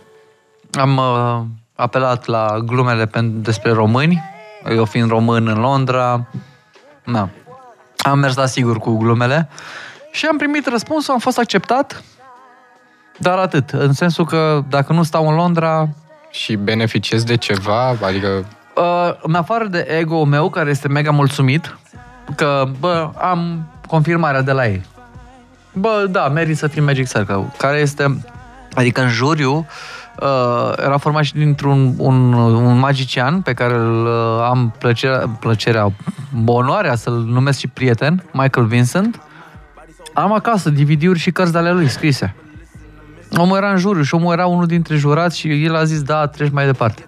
am 0.72 0.96
uh, 0.96 1.40
apelat 1.74 2.26
la 2.26 2.58
glumele 2.64 3.06
pen- 3.06 3.42
despre 3.42 3.72
români, 3.72 4.22
eu 4.68 4.84
fiind 4.84 5.08
român 5.08 5.46
în 5.46 5.58
Londra, 5.60 6.26
na. 7.04 7.28
Am 7.96 8.18
mers 8.18 8.36
la 8.36 8.46
sigur 8.46 8.78
cu 8.78 8.96
glumele 8.96 9.48
și 10.12 10.26
am 10.26 10.36
primit 10.36 10.66
răspunsul, 10.66 11.12
am 11.12 11.20
fost 11.20 11.38
acceptat, 11.38 12.02
dar 13.16 13.38
atât. 13.38 13.70
În 13.70 13.92
sensul 13.92 14.24
că 14.24 14.62
dacă 14.68 14.92
nu 14.92 15.02
stau 15.02 15.28
în 15.28 15.34
Londra, 15.34 15.88
Și 16.30 16.56
beneficiezi 16.56 17.26
de 17.26 17.36
ceva? 17.36 17.88
Adică 17.88 18.44
Uh, 18.78 19.14
în 19.22 19.34
afară 19.34 19.66
de 19.66 19.86
ego-ul 19.98 20.24
meu, 20.24 20.50
care 20.50 20.70
este 20.70 20.88
mega 20.88 21.10
mulțumit, 21.10 21.76
că, 22.36 22.64
bă, 22.78 23.10
am 23.16 23.68
confirmarea 23.86 24.42
de 24.42 24.52
la 24.52 24.66
ei. 24.66 24.82
Bă, 25.72 26.06
da, 26.10 26.28
merit 26.28 26.56
să 26.56 26.66
fii 26.66 26.80
Magic 26.80 27.08
Circle, 27.08 27.52
care 27.56 27.78
este, 27.78 28.20
adică 28.74 29.00
în 29.00 29.08
juriu, 29.08 29.66
uh, 30.22 30.72
era 30.76 30.96
format 30.96 31.22
și 31.24 31.34
dintr-un 31.34 31.94
un, 31.96 32.32
un 32.32 32.78
magician 32.78 33.40
pe 33.40 33.52
care 33.52 33.74
îl 33.74 34.06
uh, 34.06 34.42
am 34.50 34.74
plăcerea, 34.78 35.28
plăcerea, 35.40 35.92
onoarea 36.46 36.94
să-l 36.94 37.24
numesc 37.28 37.58
și 37.58 37.66
prieten, 37.68 38.24
Michael 38.32 38.66
Vincent. 38.66 39.20
Am 40.14 40.32
acasă 40.32 40.70
DVD-uri 40.70 41.18
și 41.18 41.30
cărți 41.30 41.52
de 41.52 41.58
ale 41.58 41.72
lui 41.72 41.88
scrise. 41.88 42.34
Omul 43.36 43.56
era 43.56 43.70
în 43.70 43.76
juriu 43.76 44.02
și 44.02 44.14
omul 44.14 44.32
era 44.32 44.46
unul 44.46 44.66
dintre 44.66 44.96
jurați 44.96 45.38
și 45.38 45.64
el 45.64 45.76
a 45.76 45.84
zis, 45.84 46.02
da, 46.02 46.26
treci 46.26 46.50
mai 46.50 46.64
departe. 46.66 47.06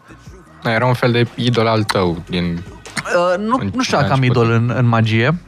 era 0.65 0.87
un 0.87 0.93
fel 0.93 1.13
de 1.13 1.27
idol 1.35 1.67
al 1.67 1.83
tău 1.83 2.23
din... 2.29 2.45
Uh, 2.45 3.39
nu, 3.47 3.57
În- 3.61 3.71
nu 3.75 3.83
știu 3.83 3.97
dacă 3.97 4.09
la 4.09 4.15
am 4.15 4.21
început. 4.21 4.43
idol 4.43 4.51
în, 4.57 4.73
în 4.77 4.87
magie, 4.87 5.41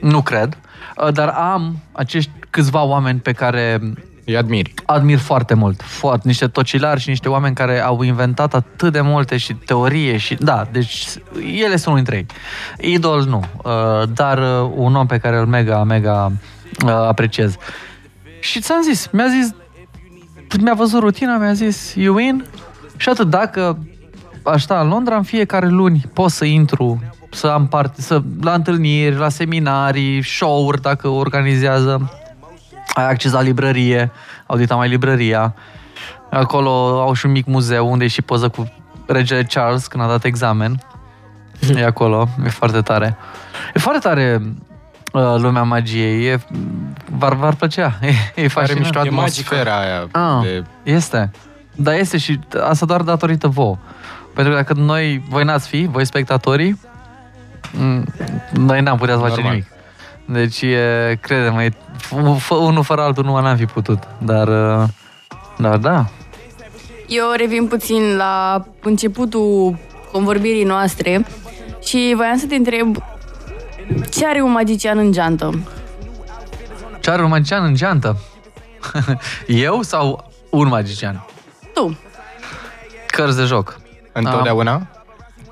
nu 0.00 0.22
cred, 0.22 0.58
uh, 0.96 1.12
dar 1.12 1.28
am 1.28 1.76
acești 1.92 2.30
câțiva 2.50 2.82
oameni 2.82 3.18
pe 3.18 3.32
care 3.32 3.80
Îi 4.28 4.36
admiri. 4.36 4.74
admir 4.86 5.18
foarte 5.18 5.54
mult. 5.54 5.82
Foarte, 5.82 6.22
niște 6.26 6.46
tocilari 6.46 7.00
și 7.00 7.08
niște 7.08 7.28
oameni 7.28 7.54
care 7.54 7.80
au 7.80 8.02
inventat 8.02 8.54
atât 8.54 8.92
de 8.92 9.00
multe 9.00 9.36
și 9.36 9.54
teorie 9.54 10.16
și... 10.16 10.34
Da, 10.34 10.66
deci 10.72 11.06
ele 11.40 11.76
sunt 11.76 11.86
unul 11.86 11.96
dintre 11.96 12.16
ei. 12.16 12.26
Idol 12.92 13.24
nu, 13.24 13.44
uh, 13.56 14.08
dar 14.14 14.38
uh, 14.38 14.70
un 14.74 14.94
om 14.94 15.06
pe 15.06 15.18
care 15.18 15.38
îl 15.38 15.46
mega, 15.46 15.84
mega 15.84 16.32
uh, 16.84 16.90
apreciez. 16.90 17.56
Și 18.40 18.60
ți-am 18.60 18.82
zis, 18.82 19.08
mi-a 19.12 19.28
zis, 19.28 19.54
mi-a 20.60 20.74
văzut 20.74 21.00
rutina, 21.00 21.36
mi-a 21.36 21.52
zis, 21.52 21.94
you 21.94 22.14
win? 22.14 22.44
Și 22.96 23.08
atât, 23.08 23.28
dacă 23.28 23.78
aș 24.42 24.62
sta 24.62 24.80
în 24.80 24.88
Londra, 24.88 25.16
în 25.16 25.22
fiecare 25.22 25.68
luni 25.68 26.04
pot 26.12 26.30
să 26.30 26.44
intru, 26.44 27.02
să 27.30 27.46
am 27.46 27.68
parte, 27.68 28.00
să, 28.00 28.22
la 28.40 28.52
întâlniri, 28.52 29.16
la 29.16 29.28
seminarii, 29.28 30.22
show-uri, 30.22 30.82
dacă 30.82 31.08
organizează. 31.08 32.12
Ai 32.94 33.08
acces 33.08 33.32
la 33.32 33.40
librărie, 33.40 34.10
audita 34.46 34.74
mai 34.74 34.88
librăria. 34.88 35.54
Acolo 36.30 37.00
au 37.00 37.12
și 37.12 37.26
un 37.26 37.32
mic 37.32 37.46
muzeu 37.46 37.90
unde 37.90 38.04
e 38.04 38.08
și 38.08 38.22
poză 38.22 38.48
cu 38.48 38.72
regele 39.06 39.42
Charles 39.42 39.86
când 39.86 40.04
a 40.04 40.06
dat 40.06 40.24
examen. 40.24 40.82
E 41.76 41.84
acolo, 41.84 42.28
e 42.44 42.48
foarte 42.48 42.80
tare. 42.80 43.16
E 43.74 43.78
foarte 43.78 44.00
tare 44.08 44.42
uh, 45.12 45.34
lumea 45.38 45.62
magiei, 45.62 46.24
e, 46.26 46.40
v-ar, 47.18 47.34
v-ar 47.34 47.54
plăcea, 47.54 47.98
e, 48.00 48.06
e 48.06 48.14
Are 48.36 48.48
fascinant. 48.48 48.78
mișto 48.84 48.98
E 49.06 49.10
magică. 49.10 49.54
atmosfera 49.54 49.78
aia 49.80 50.06
Ah, 50.10 50.42
de... 50.42 50.64
Este. 50.82 51.30
Dar 51.74 51.94
este 51.94 52.18
și 52.18 52.38
asta 52.62 52.86
doar 52.86 53.00
datorită 53.02 53.48
vouă. 53.48 53.76
Pentru 54.34 54.52
că 54.52 54.58
dacă 54.58 54.72
noi, 54.80 55.22
voi 55.28 55.44
n-ați 55.44 55.68
fi, 55.68 55.88
voi 55.90 56.04
spectatorii, 56.06 56.80
m, 57.72 58.04
noi 58.52 58.80
n-am 58.80 58.96
putea 58.98 59.14
să 59.14 59.20
facem 59.20 59.34
Normal. 59.34 59.52
nimic. 59.52 59.66
Deci, 60.30 60.60
e, 60.62 61.18
crede-mă, 61.20 61.62
e, 61.64 61.70
f- 62.40 62.48
unul 62.50 62.82
fără 62.82 63.00
altul 63.02 63.24
nu 63.24 63.40
n-am 63.40 63.56
fi 63.56 63.64
putut. 63.66 64.02
Dar, 64.18 64.48
uh, 64.48 64.88
dar 65.58 65.76
da. 65.76 66.04
Eu 67.06 67.24
revin 67.36 67.66
puțin 67.66 68.16
la 68.16 68.64
începutul 68.82 69.78
convorbirii 70.12 70.64
noastre 70.64 71.26
și 71.84 72.12
voiam 72.16 72.36
să 72.38 72.46
te 72.46 72.54
întreb 72.54 72.96
ce 74.10 74.26
are 74.26 74.40
un 74.40 74.50
magician 74.50 74.98
în 74.98 75.12
geantă? 75.12 75.58
Ce 77.00 77.10
are 77.10 77.22
un 77.22 77.28
magician 77.28 77.64
în 77.64 77.74
geantă? 77.74 78.16
Eu 79.46 79.82
sau 79.82 80.30
un 80.50 80.68
magician? 80.68 81.24
Tu. 81.74 81.98
Cărți 83.06 83.36
de 83.36 83.42
joc. 83.42 83.80
Întotdeauna? 84.12 84.86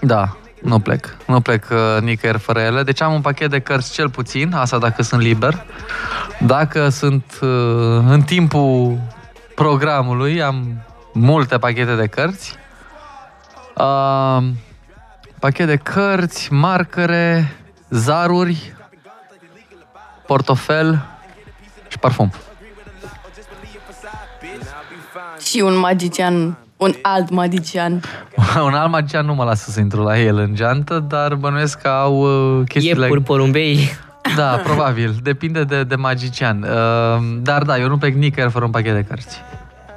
Da, 0.00 0.36
nu 0.62 0.78
plec. 0.78 1.16
Nu 1.26 1.40
plec 1.40 1.66
uh, 1.70 2.02
nicăieri 2.02 2.38
fără 2.38 2.60
ele. 2.60 2.82
Deci 2.82 3.00
am 3.00 3.12
un 3.12 3.20
pachet 3.20 3.50
de 3.50 3.60
cărți 3.60 3.92
cel 3.92 4.10
puțin, 4.10 4.54
asta 4.54 4.78
dacă 4.78 5.02
sunt 5.02 5.20
liber. 5.20 5.64
Dacă 6.40 6.88
sunt 6.88 7.38
uh, 7.42 7.48
în 8.08 8.22
timpul 8.22 8.98
programului, 9.54 10.42
am 10.42 10.84
multe 11.12 11.58
pachete 11.58 11.94
de 11.94 12.06
cărți. 12.06 12.54
Uh, 13.76 14.44
pachet 15.38 15.66
de 15.66 15.76
cărți, 15.76 16.52
marcare, 16.52 17.56
zaruri, 17.90 18.74
portofel 20.26 21.04
și 21.88 21.98
parfum. 21.98 22.32
Și 25.42 25.60
un 25.60 25.76
magician, 25.76 26.58
un 26.76 26.94
alt 27.02 27.30
magician. 27.30 28.00
un 28.68 28.74
alt 28.74 28.90
magician 28.90 29.26
nu 29.26 29.34
mă 29.34 29.44
lasă 29.44 29.70
să 29.70 29.80
intru 29.80 30.02
la 30.02 30.18
el 30.18 30.36
în 30.38 30.54
geantă, 30.54 31.04
dar 31.08 31.34
bănuiesc 31.34 31.80
că 31.80 31.88
au 31.88 32.16
uh, 32.58 32.64
chestiile... 32.68 33.02
Iepuri, 33.02 33.22
porumbei. 33.22 33.90
Da, 34.36 34.60
probabil. 34.66 35.18
Depinde 35.22 35.64
de, 35.64 35.84
de 35.84 35.94
magician. 35.94 36.62
Uh, 36.62 37.38
dar 37.42 37.62
da, 37.62 37.78
eu 37.78 37.88
nu 37.88 37.98
plec 37.98 38.14
nicăieri 38.14 38.52
fără 38.52 38.64
un 38.64 38.70
pachet 38.70 38.94
de 38.94 39.02
cărți. 39.02 39.40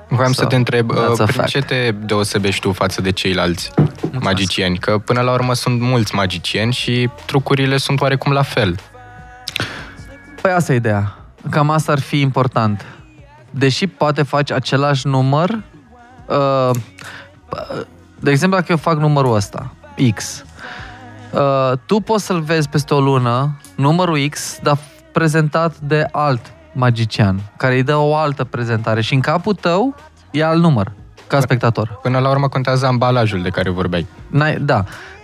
Vreau 0.07 0.31
So, 0.31 0.41
să 0.41 0.45
te 0.45 0.55
întreb, 0.55 0.91
that's 0.93 1.11
uh, 1.11 1.19
a 1.19 1.23
prin 1.23 1.35
fact. 1.35 1.49
ce 1.49 1.59
te 1.59 1.91
deosebești 1.91 2.61
tu 2.61 2.71
față 2.71 3.01
de 3.01 3.11
ceilalți 3.11 3.71
magicieni? 4.19 4.77
Că 4.77 4.97
până 4.97 5.21
la 5.21 5.31
urmă 5.31 5.53
sunt 5.53 5.81
mulți 5.81 6.15
magicieni 6.15 6.73
și 6.73 7.09
trucurile 7.25 7.77
sunt 7.77 8.01
oarecum 8.01 8.31
la 8.31 8.41
fel. 8.41 8.75
Păi 10.41 10.51
asta 10.51 10.73
e 10.73 10.75
ideea. 10.75 11.15
Cam 11.49 11.69
asta 11.69 11.91
ar 11.91 11.99
fi 11.99 12.19
important. 12.19 12.85
Deși 13.51 13.87
poate 13.87 14.23
faci 14.23 14.51
același 14.51 15.07
număr, 15.07 15.59
uh, 16.29 16.71
de 18.19 18.29
exemplu, 18.29 18.57
dacă 18.57 18.71
eu 18.71 18.77
fac 18.77 18.97
numărul 18.97 19.35
ăsta, 19.35 19.73
X, 20.13 20.43
uh, 21.31 21.77
tu 21.85 21.99
poți 21.99 22.25
să-l 22.25 22.41
vezi 22.41 22.69
peste 22.69 22.93
o 22.93 22.99
lună, 22.99 23.57
numărul 23.75 24.27
X, 24.29 24.59
dar 24.63 24.77
prezentat 25.11 25.77
de 25.77 26.05
alt 26.11 26.53
magician, 26.73 27.39
care 27.57 27.75
îi 27.75 27.83
dă 27.83 27.95
o 27.95 28.15
altă 28.15 28.43
prezentare 28.43 29.01
și 29.01 29.13
în 29.13 29.19
capul 29.19 29.53
tău 29.53 29.95
e 30.31 30.45
alt 30.45 30.61
număr, 30.61 30.91
ca 31.27 31.39
spectator. 31.39 31.99
Până 32.01 32.19
la 32.19 32.29
urmă 32.29 32.47
contează 32.47 32.85
ambalajul 32.85 33.41
de 33.41 33.49
care 33.49 33.69
vorbeai. 33.69 34.07
N-ai, 34.27 34.59
da. 34.59 34.83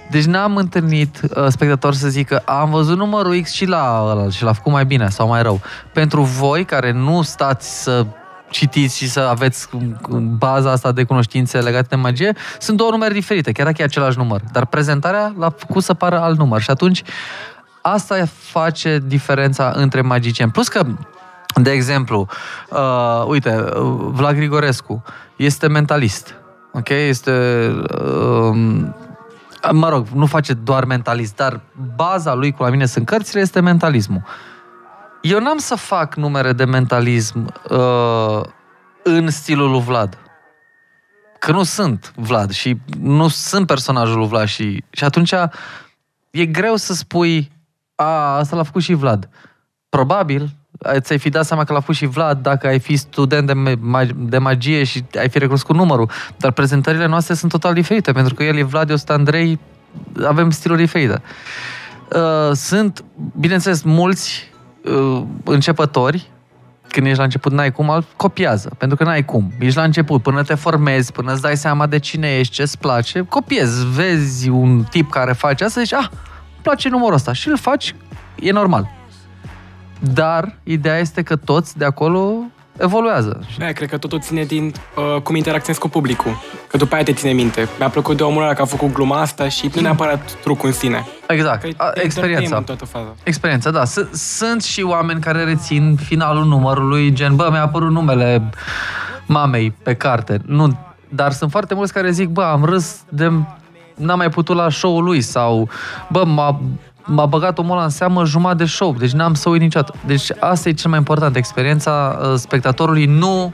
Deci 0.10 0.24
n-am 0.24 0.56
întâlnit 0.56 1.22
uh, 1.22 1.46
spectator 1.48 1.94
să 1.94 2.08
zică 2.08 2.38
am 2.38 2.70
văzut 2.70 2.98
numărul 2.98 3.42
X 3.42 3.52
și 3.52 3.66
la 3.66 4.06
ăla 4.08 4.30
și 4.30 4.44
l-a 4.44 4.54
făcut 4.54 4.72
mai 4.72 4.86
bine 4.86 5.10
sau 5.10 5.28
mai 5.28 5.42
rău. 5.42 5.60
Pentru 5.94 6.22
voi 6.22 6.66
care 6.66 6.92
nu 6.92 7.22
stați 7.22 7.84
să 7.84 8.06
citiți 8.50 8.98
și 8.98 9.10
să 9.10 9.20
aveți 9.20 9.68
um, 10.10 10.38
baza 10.38 10.72
asta 10.72 10.92
de 10.92 11.04
cunoștințe 11.04 11.60
legate 11.60 11.88
de 11.90 11.96
magie, 11.96 12.34
sunt 12.60 12.78
două 12.78 12.92
numere 12.92 13.14
diferite, 13.14 13.52
chiar 13.52 13.66
dacă 13.66 13.82
e 13.82 13.86
același 13.86 14.18
număr. 14.18 14.42
Dar 14.52 14.66
prezentarea 14.66 15.34
l-a 15.38 15.50
făcut 15.50 15.84
să 15.84 15.94
pară 15.94 16.20
alt 16.20 16.38
număr 16.38 16.62
și 16.62 16.70
atunci 16.70 17.04
asta 17.82 18.26
face 18.28 19.02
diferența 19.06 19.72
între 19.76 20.02
magicieni. 20.02 20.52
Plus 20.52 20.68
că 20.68 20.86
de 21.62 21.72
exemplu, 21.72 22.28
uh, 22.70 23.24
uite, 23.28 23.64
uh, 23.76 24.08
Vlad 24.12 24.36
Grigorescu 24.36 25.04
este 25.36 25.68
mentalist. 25.68 26.36
Ok? 26.72 26.90
Este 26.90 27.32
uh, 28.02 28.58
mă 29.72 29.90
rog, 29.90 30.08
nu 30.08 30.26
face 30.26 30.54
doar 30.54 30.86
mentalist, 30.86 31.36
dar 31.36 31.60
baza 31.96 32.34
lui, 32.34 32.52
cu 32.52 32.64
la 32.64 32.70
mine 32.70 32.86
sunt 32.86 33.06
cărțile, 33.06 33.42
este 33.42 33.60
mentalismul. 33.60 34.24
Eu 35.26 35.40
n-am 35.40 35.58
să 35.58 35.76
fac 35.76 36.16
numere 36.16 36.54
de 36.54 36.66
mentalism 36.66 37.54
uh, 37.70 38.42
în 39.04 39.30
stilul 39.30 39.70
lui 39.70 39.82
Vlad. 39.82 40.18
Că 41.40 41.52
nu 41.52 41.64
sunt 41.64 42.14
Vlad 42.16 42.52
și 42.52 42.78
nu 43.00 43.28
sunt 43.28 43.68
personajul 43.68 44.18
lui 44.18 44.28
Vlad 44.28 44.48
și, 44.48 44.84
și 44.90 45.04
atunci 45.04 45.34
e 46.30 46.46
greu 46.46 46.76
să 46.76 46.94
spui 46.94 47.52
a, 47.96 48.38
asta 48.38 48.56
l-a 48.56 48.64
făcut 48.64 48.82
și 48.82 48.94
Vlad. 48.94 49.30
Probabil 49.90 50.50
ți-ai 51.00 51.20
fi 51.20 51.30
dat 51.30 51.46
seama 51.46 51.64
că 51.64 51.74
l-a 51.74 51.80
făcut 51.80 51.96
și 51.96 52.06
Vlad 52.06 52.42
dacă 52.42 52.68
ai 52.68 52.80
fi 52.80 52.96
student 52.96 53.48
de, 53.48 53.54
ma- 53.76 54.16
de 54.16 54.38
magie 54.38 54.84
și 54.84 55.04
ai 55.20 55.30
fi 55.30 55.40
recunoscut 55.40 55.76
numărul. 55.76 56.10
Dar 56.38 56.52
prezentările 56.52 57.06
noastre 57.06 57.34
sunt 57.34 57.52
total 57.52 57.74
diferite, 57.74 58.12
pentru 58.12 58.34
că 58.34 58.44
el 58.44 58.58
e 58.58 58.64
Vlad, 58.64 58.90
eu 58.90 58.96
sunt 58.96 59.10
Andrei, 59.10 59.60
avem 60.26 60.50
stiluri 60.50 60.82
diferite. 60.82 61.22
Uh, 62.16 62.52
Sunt, 62.54 63.04
bineînțeles, 63.40 63.82
mulți 63.82 64.50
uh, 64.50 64.55
începători 65.44 66.30
când 66.96 67.06
ești 67.06 67.18
la 67.18 67.24
început, 67.24 67.52
n-ai 67.52 67.72
cum, 67.72 67.90
alt 67.90 68.08
copiază. 68.16 68.70
Pentru 68.78 68.98
că 68.98 69.04
n-ai 69.04 69.26
cum. 69.26 69.52
Ești 69.60 69.78
la 69.78 69.84
început, 69.84 70.22
până 70.22 70.44
te 70.44 70.54
formezi, 70.54 71.12
până 71.12 71.32
îți 71.32 71.42
dai 71.42 71.58
seama 71.58 71.88
de 71.88 72.00
cine 72.00 72.38
ești, 72.38 72.54
ce-ți 72.54 72.78
place, 72.78 73.22
copiezi, 73.22 73.86
vezi 73.88 74.50
un 74.50 74.84
tip 74.90 75.10
care 75.10 75.34
face 75.34 75.64
asta, 75.64 75.82
zici, 75.82 75.94
ah, 75.94 76.08
îmi 76.10 76.62
place 76.62 76.90
numărul 76.90 77.14
ăsta 77.14 77.34
și 77.34 77.48
îl 77.48 77.58
faci, 77.58 77.96
e 78.40 78.52
normal. 78.52 78.90
Dar 80.00 80.58
ideea 80.64 80.98
este 80.98 81.22
că 81.22 81.36
toți 81.36 81.78
de 81.78 81.86
acolo 81.86 82.34
evoluează. 82.78 83.40
Da, 83.58 83.66
cred 83.72 83.90
că 83.90 83.98
totul 83.98 84.20
ține 84.20 84.44
din 84.44 84.74
uh, 85.16 85.22
cum 85.22 85.36
interacționezi 85.36 85.80
cu 85.82 85.90
publicul. 85.90 86.38
Că 86.68 86.78
după 86.78 86.96
aia 86.96 87.04
te 87.04 87.14
ține 87.14 87.32
minte. 87.32 87.68
Mi-a 87.80 87.90
plăcut 87.90 88.18
de 88.18 88.24
omul 88.24 88.44
ăla 88.44 88.54
că 88.54 88.62
a 88.62 88.66
făcut 88.66 88.94
gluma 88.94 89.22
asta 89.22 89.48
și 89.50 89.72
nu 89.76 89.82
neapărat 89.82 90.32
trucul 90.44 90.68
în 90.68 90.74
sine. 90.74 91.08
Exact, 91.28 91.62
Că 91.62 91.68
e 91.68 91.74
A, 91.78 91.86
experiența. 91.94 92.22
entertainment 92.26 92.66
toată 92.66 92.86
faza. 92.86 93.16
Experiența, 93.24 93.72
da. 93.72 93.86
S- 93.86 94.10
Sunt 94.12 94.64
și 94.64 94.82
oameni 94.82 95.20
care 95.22 95.44
rețin 95.44 95.96
finalul 96.04 96.46
numărului, 96.46 97.12
gen, 97.14 97.36
bă, 97.36 97.48
mi-a 97.52 97.62
apărut 97.62 97.92
numele 97.92 98.50
mamei 99.26 99.72
pe 99.84 99.94
carte. 99.94 100.42
Nu, 100.46 100.78
dar 101.10 101.32
sunt 101.32 101.52
foarte 101.52 101.74
mulți 101.74 101.94
care 101.94 102.12
zic, 102.12 102.28
bă, 102.30 102.44
am 102.44 102.64
râs 102.66 102.96
de... 103.10 103.32
N-am 103.96 104.18
mai 104.18 104.30
putut 104.30 104.56
la 104.56 104.70
show-ul 104.70 105.04
lui 105.04 105.22
sau, 105.22 105.70
bă, 106.12 106.24
m-a, 106.26 106.60
m-a 107.06 107.26
băgat 107.26 107.58
omul 107.58 107.72
ăla 107.72 107.84
în 107.84 107.90
seamă 107.90 108.26
jumătate 108.26 108.58
de 108.58 108.70
show, 108.70 108.94
deci 108.94 109.12
n-am 109.12 109.34
să 109.34 109.50
uit 109.50 109.62
niciodată. 109.62 109.98
Deci 110.06 110.28
asta 110.40 110.70
e 110.70 110.74
cel 110.74 110.90
mai 110.90 111.00
important, 111.00 111.36
experiența 111.36 112.20
uh, 112.22 112.34
spectatorului, 112.38 113.06
nu 113.06 113.54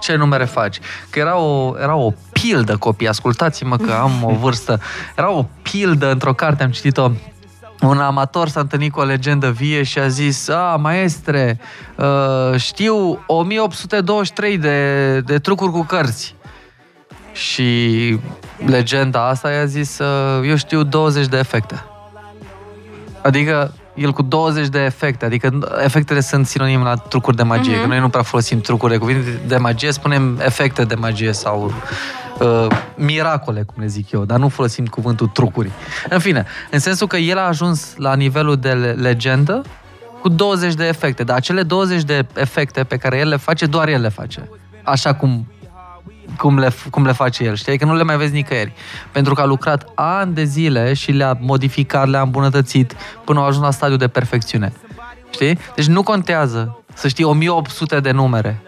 ce 0.00 0.16
numere 0.16 0.44
faci. 0.44 0.78
Că 1.10 1.18
era 1.18 1.38
o, 1.38 1.74
era 1.80 1.94
o 1.94 2.12
pildă 2.32 2.76
copii, 2.76 3.08
ascultați-mă 3.08 3.76
că 3.76 3.92
am 3.92 4.10
o 4.22 4.34
vârstă. 4.34 4.80
Era 5.16 5.30
o 5.30 5.44
pildă 5.62 6.10
într-o 6.10 6.32
carte, 6.32 6.62
am 6.62 6.70
citit-o 6.70 7.10
un 7.80 7.98
amator 7.98 8.48
s-a 8.48 8.60
întâlnit 8.60 8.92
cu 8.92 9.00
o 9.00 9.04
legendă 9.04 9.50
vie 9.50 9.82
și 9.82 9.98
a 9.98 10.08
zis, 10.08 10.48
a, 10.48 10.76
maestre, 10.80 11.60
uh, 11.96 12.58
știu 12.60 13.24
1823 13.26 14.58
de, 14.58 15.20
de 15.20 15.38
trucuri 15.38 15.72
cu 15.72 15.82
cărți. 15.82 16.34
Și 17.32 18.18
legenda 18.66 19.28
asta 19.28 19.50
i-a 19.50 19.64
zis, 19.64 19.98
uh, 19.98 20.48
eu 20.48 20.56
știu 20.56 20.82
20 20.82 21.26
de 21.26 21.38
efecte. 21.38 21.84
Adică 23.22 23.72
el 23.94 24.12
cu 24.12 24.22
20 24.22 24.68
de 24.68 24.78
efecte, 24.78 25.24
adică 25.24 25.58
efectele 25.84 26.20
sunt 26.20 26.46
sinonim 26.46 26.82
la 26.82 26.94
trucuri 26.94 27.36
de 27.36 27.42
magie, 27.42 27.76
uh-huh. 27.76 27.80
că 27.80 27.86
noi 27.86 27.98
nu 27.98 28.08
prea 28.08 28.22
folosim 28.22 28.60
trucuri 28.60 28.92
de 28.92 28.98
cuvinte 28.98 29.40
de 29.46 29.56
magie, 29.56 29.92
spunem 29.92 30.38
efecte 30.44 30.84
de 30.84 30.94
magie 30.94 31.32
sau 31.32 31.72
uh, 32.40 32.66
miracole, 32.96 33.62
cum 33.62 33.82
le 33.82 33.86
zic 33.86 34.10
eu, 34.10 34.24
dar 34.24 34.38
nu 34.38 34.48
folosim 34.48 34.86
cuvântul 34.86 35.26
trucuri. 35.26 35.70
În 36.08 36.18
fine, 36.18 36.46
în 36.70 36.78
sensul 36.78 37.06
că 37.06 37.16
el 37.16 37.38
a 37.38 37.46
ajuns 37.46 37.94
la 37.96 38.14
nivelul 38.14 38.56
de 38.56 38.70
le- 38.70 38.92
legendă 38.92 39.62
cu 40.20 40.28
20 40.28 40.74
de 40.74 40.86
efecte, 40.86 41.24
dar 41.24 41.36
acele 41.36 41.62
20 41.62 42.02
de 42.02 42.26
efecte 42.34 42.84
pe 42.84 42.96
care 42.96 43.18
el 43.18 43.28
le 43.28 43.36
face, 43.36 43.66
doar 43.66 43.88
el 43.88 44.00
le 44.00 44.08
face. 44.08 44.48
Așa 44.82 45.14
cum 45.14 45.46
cum 46.38 46.58
le, 46.58 46.72
cum 46.90 47.04
le 47.04 47.12
face 47.12 47.44
el, 47.44 47.54
știi? 47.54 47.78
Că 47.78 47.84
nu 47.84 47.94
le 47.94 48.02
mai 48.02 48.16
vezi 48.16 48.32
nicăieri. 48.32 48.72
Pentru 49.12 49.34
că 49.34 49.40
a 49.40 49.44
lucrat 49.44 49.88
ani 49.94 50.34
de 50.34 50.44
zile 50.44 50.92
și 50.92 51.12
le-a 51.12 51.36
modificat, 51.40 52.08
le-a 52.08 52.20
îmbunătățit 52.22 52.96
până 53.24 53.38
au 53.38 53.46
ajuns 53.46 53.64
la 53.64 53.70
stadiu 53.70 53.96
de 53.96 54.08
perfecțiune. 54.08 54.72
Știi? 55.30 55.58
Deci 55.74 55.86
nu 55.86 56.02
contează 56.02 56.82
să 56.94 57.08
știi 57.08 57.24
1800 57.24 58.00
de 58.00 58.10
numere. 58.10 58.62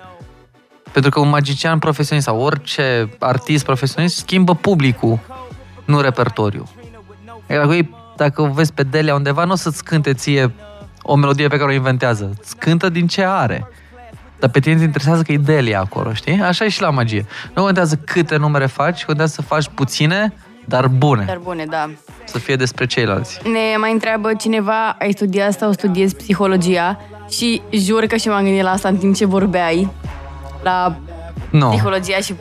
Pentru 0.92 1.10
că 1.10 1.20
un 1.20 1.28
magician 1.28 1.78
profesionist 1.78 2.26
sau 2.26 2.40
orice 2.40 3.16
artist 3.18 3.64
profesionist 3.64 4.16
schimbă 4.16 4.54
publicul, 4.54 5.18
nu 5.84 6.00
repertoriu. 6.00 6.68
Iar 7.50 7.60
Dacă, 7.60 7.74
ei- 7.74 7.94
dacă 8.16 8.42
o 8.42 8.46
vezi 8.46 8.72
pe 8.72 8.82
Delia 8.82 9.14
undeva, 9.14 9.44
nu 9.44 9.52
o 9.52 9.54
să-ți 9.54 9.84
cânte 9.84 10.12
ție 10.14 10.52
o 11.02 11.14
melodie 11.16 11.48
pe 11.48 11.56
care 11.56 11.70
o 11.70 11.74
inventează. 11.74 12.32
Îți 12.40 12.56
cântă 12.56 12.88
din 12.88 13.06
ce 13.06 13.24
are. 13.24 13.68
Dar 14.42 14.50
pe 14.50 14.60
tine 14.60 14.76
te 14.76 14.82
interesează 14.82 15.22
că 15.22 15.32
e 15.32 15.36
Delia 15.36 15.80
acolo, 15.80 16.12
știi? 16.12 16.40
Așa 16.40 16.64
e 16.64 16.68
și 16.68 16.80
la 16.80 16.90
magie. 16.90 17.26
Nu 17.54 17.62
contează 17.62 17.96
câte 18.04 18.36
numere 18.36 18.66
faci, 18.66 19.04
contează 19.04 19.32
să 19.34 19.42
faci 19.42 19.68
puține 19.74 20.32
dar 20.64 20.86
bune. 20.88 21.24
Dar 21.26 21.38
bune, 21.42 21.64
da. 21.64 21.90
Să 22.24 22.38
fie 22.38 22.56
despre 22.56 22.86
ceilalți. 22.86 23.40
Ne 23.44 23.76
mai 23.78 23.92
întreabă 23.92 24.34
cineva, 24.34 24.96
ai 24.98 25.12
studiat 25.12 25.52
sau 25.58 25.72
studiezi 25.72 26.16
psihologia? 26.16 27.00
Și 27.30 27.62
jur 27.70 28.04
că 28.04 28.16
și 28.16 28.28
m-am 28.28 28.42
gândit 28.44 28.62
la 28.62 28.70
asta 28.70 28.88
în 28.88 28.96
timp 28.96 29.14
ce 29.14 29.26
vorbeai. 29.26 29.88
La 30.62 30.96
Nu. 31.50 31.68
psihologia 31.68 32.16
și 32.18 32.34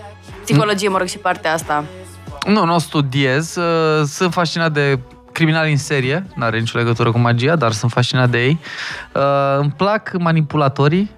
psihologie, 0.44 0.88
mă 0.90 0.98
rog, 0.98 1.08
și 1.08 1.18
partea 1.18 1.54
asta. 1.54 1.84
Nu, 2.48 2.66
nu 2.66 2.74
o 2.76 2.78
studiez. 2.80 3.56
uh, 3.56 4.06
Sunt 4.06 4.34
fascinat 4.34 4.72
de 4.72 5.00
criminali 5.32 5.72
în 5.72 5.78
serie. 5.78 6.26
Nu 6.36 6.44
are 6.46 6.60
nicio 6.60 6.78
legătură 6.78 7.12
cu 7.12 7.18
magia, 7.20 7.56
dar 7.56 7.72
sunt 7.72 7.92
fascinat 7.92 8.30
de 8.30 8.44
ei. 8.44 8.60
Uh, 9.16 9.22
Îmi 9.60 9.74
plac 9.78 10.12
manipulatorii. 10.20 11.12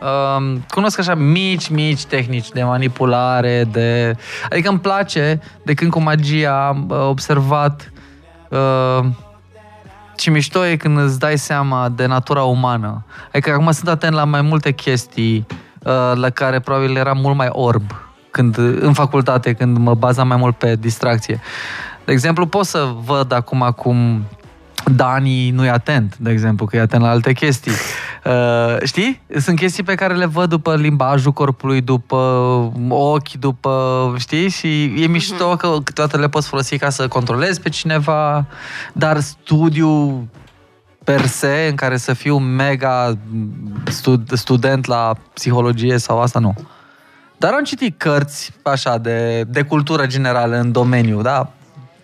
Uh, 0.00 0.58
cunosc 0.68 0.98
așa 0.98 1.14
mici, 1.14 1.68
mici 1.68 2.04
tehnici 2.04 2.48
de 2.48 2.62
manipulare, 2.62 3.64
de... 3.72 4.16
Adică 4.50 4.68
îmi 4.68 4.78
place 4.78 5.40
de 5.64 5.74
când 5.74 5.90
cu 5.90 6.00
magia 6.00 6.66
am 6.66 6.86
uh, 6.88 7.06
observat 7.08 7.92
uh, 8.48 9.06
și 10.18 10.30
mișto 10.30 10.66
e 10.66 10.76
când 10.76 10.98
îți 10.98 11.18
dai 11.18 11.38
seama 11.38 11.88
de 11.88 12.06
natura 12.06 12.42
umană. 12.42 13.04
Adică 13.32 13.50
acum 13.50 13.70
sunt 13.70 13.88
atent 13.88 14.12
la 14.12 14.24
mai 14.24 14.42
multe 14.42 14.72
chestii 14.72 15.46
uh, 15.82 16.12
la 16.14 16.30
care 16.30 16.60
probabil 16.60 16.96
era 16.96 17.12
mult 17.12 17.36
mai 17.36 17.48
orb 17.50 17.82
când, 18.30 18.58
în 18.58 18.92
facultate, 18.92 19.52
când 19.52 19.76
mă 19.76 19.94
bazam 19.94 20.28
mai 20.28 20.36
mult 20.36 20.56
pe 20.56 20.76
distracție. 20.76 21.40
De 22.04 22.12
exemplu, 22.12 22.46
pot 22.46 22.66
să 22.66 22.88
văd 23.04 23.32
acum 23.32 23.72
cum 23.76 24.24
Dani 24.94 25.50
nu 25.50 25.64
e 25.64 25.70
atent, 25.70 26.16
de 26.18 26.30
exemplu, 26.30 26.66
că 26.66 26.76
e 26.76 26.80
atent 26.80 27.02
la 27.02 27.08
alte 27.08 27.32
chestii. 27.32 27.72
Uh, 28.26 28.76
știi? 28.84 29.20
Sunt 29.40 29.58
chestii 29.58 29.82
pe 29.82 29.94
care 29.94 30.14
le 30.14 30.26
văd 30.26 30.48
după 30.48 30.76
limbajul 30.76 31.32
corpului, 31.32 31.80
după 31.80 32.16
ochi, 32.88 33.32
după, 33.32 34.14
știi? 34.18 34.48
Și 34.48 34.84
e 35.02 35.06
mișto 35.06 35.56
că 35.56 35.76
câteodată 35.84 36.18
le 36.18 36.28
poți 36.28 36.48
folosi 36.48 36.78
ca 36.78 36.90
să 36.90 37.08
controlezi 37.08 37.60
pe 37.60 37.68
cineva, 37.68 38.46
dar 38.92 39.20
studiu 39.20 40.28
per 41.04 41.26
se, 41.26 41.66
în 41.70 41.74
care 41.74 41.96
să 41.96 42.12
fiu 42.12 42.36
mega 42.36 43.18
stud- 43.84 44.32
student 44.32 44.86
la 44.86 45.14
psihologie 45.34 45.98
sau 45.98 46.20
asta, 46.20 46.38
nu. 46.38 46.54
Dar 47.36 47.52
am 47.52 47.64
citit 47.64 47.98
cărți, 47.98 48.52
așa, 48.62 48.98
de, 48.98 49.44
de 49.48 49.62
cultură 49.62 50.06
generală 50.06 50.56
în 50.58 50.72
domeniu, 50.72 51.22
da? 51.22 51.50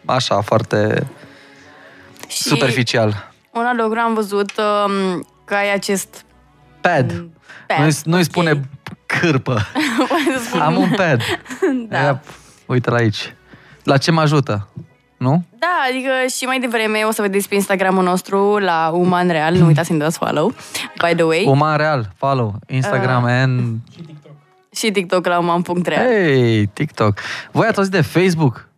Așa, 0.05 0.41
foarte 0.41 1.07
Și 2.29 2.43
superficial. 2.43 3.31
un 3.53 3.65
alt 3.65 3.79
lucru 3.81 3.99
am 3.99 4.15
văzut 4.15 4.51
um, 4.57 5.27
că 5.45 5.55
ai 5.55 5.73
acest 5.75 6.25
Pad. 6.81 7.25
pad. 7.67 7.79
Nu-i, 7.79 7.93
nu-i 8.05 8.19
Ok. 8.19 8.25
spune 8.25 8.61
cârpă. 9.07 9.61
Poate 10.09 10.39
să 10.39 10.45
spun- 10.45 10.61
Am 10.61 10.77
un 10.77 10.91
pad. 10.97 11.21
da. 11.89 11.99
Ia, 11.99 12.23
uite 12.67 12.91
la 12.91 12.97
aici. 12.97 13.35
La 13.83 13.97
ce 13.97 14.11
mă 14.11 14.21
ajută? 14.21 14.69
Nu? 15.17 15.45
Da, 15.59 15.69
adică 15.89 16.09
și 16.37 16.45
mai 16.45 16.61
devreme 16.61 17.03
o 17.03 17.11
să 17.11 17.23
vedeți 17.23 17.49
pe 17.49 17.55
Instagramul 17.55 18.03
nostru 18.05 18.59
la 18.59 18.91
Uman 18.95 19.29
Real, 19.29 19.55
nu 19.55 19.67
uitați 19.67 19.87
să-mi 19.87 19.99
dați 19.99 20.19
follow, 20.19 20.55
by 21.07 21.15
the 21.15 21.23
way, 21.23 21.45
Uman 21.47 21.77
Real, 21.77 22.13
follow, 22.17 22.55
Instagram 22.67 23.23
Uh. 23.23 23.29
and... 23.31 23.79
și 24.75 24.91
TikTok 24.91 25.27
la 25.27 25.39
uman.real. 25.39 26.07
Hey, 26.07 26.67
TikTok. 26.73 27.19
Voi 27.53 27.67
ați 27.67 27.77
auzit 27.79 27.93
de 27.93 28.01
Facebook? 28.01 28.69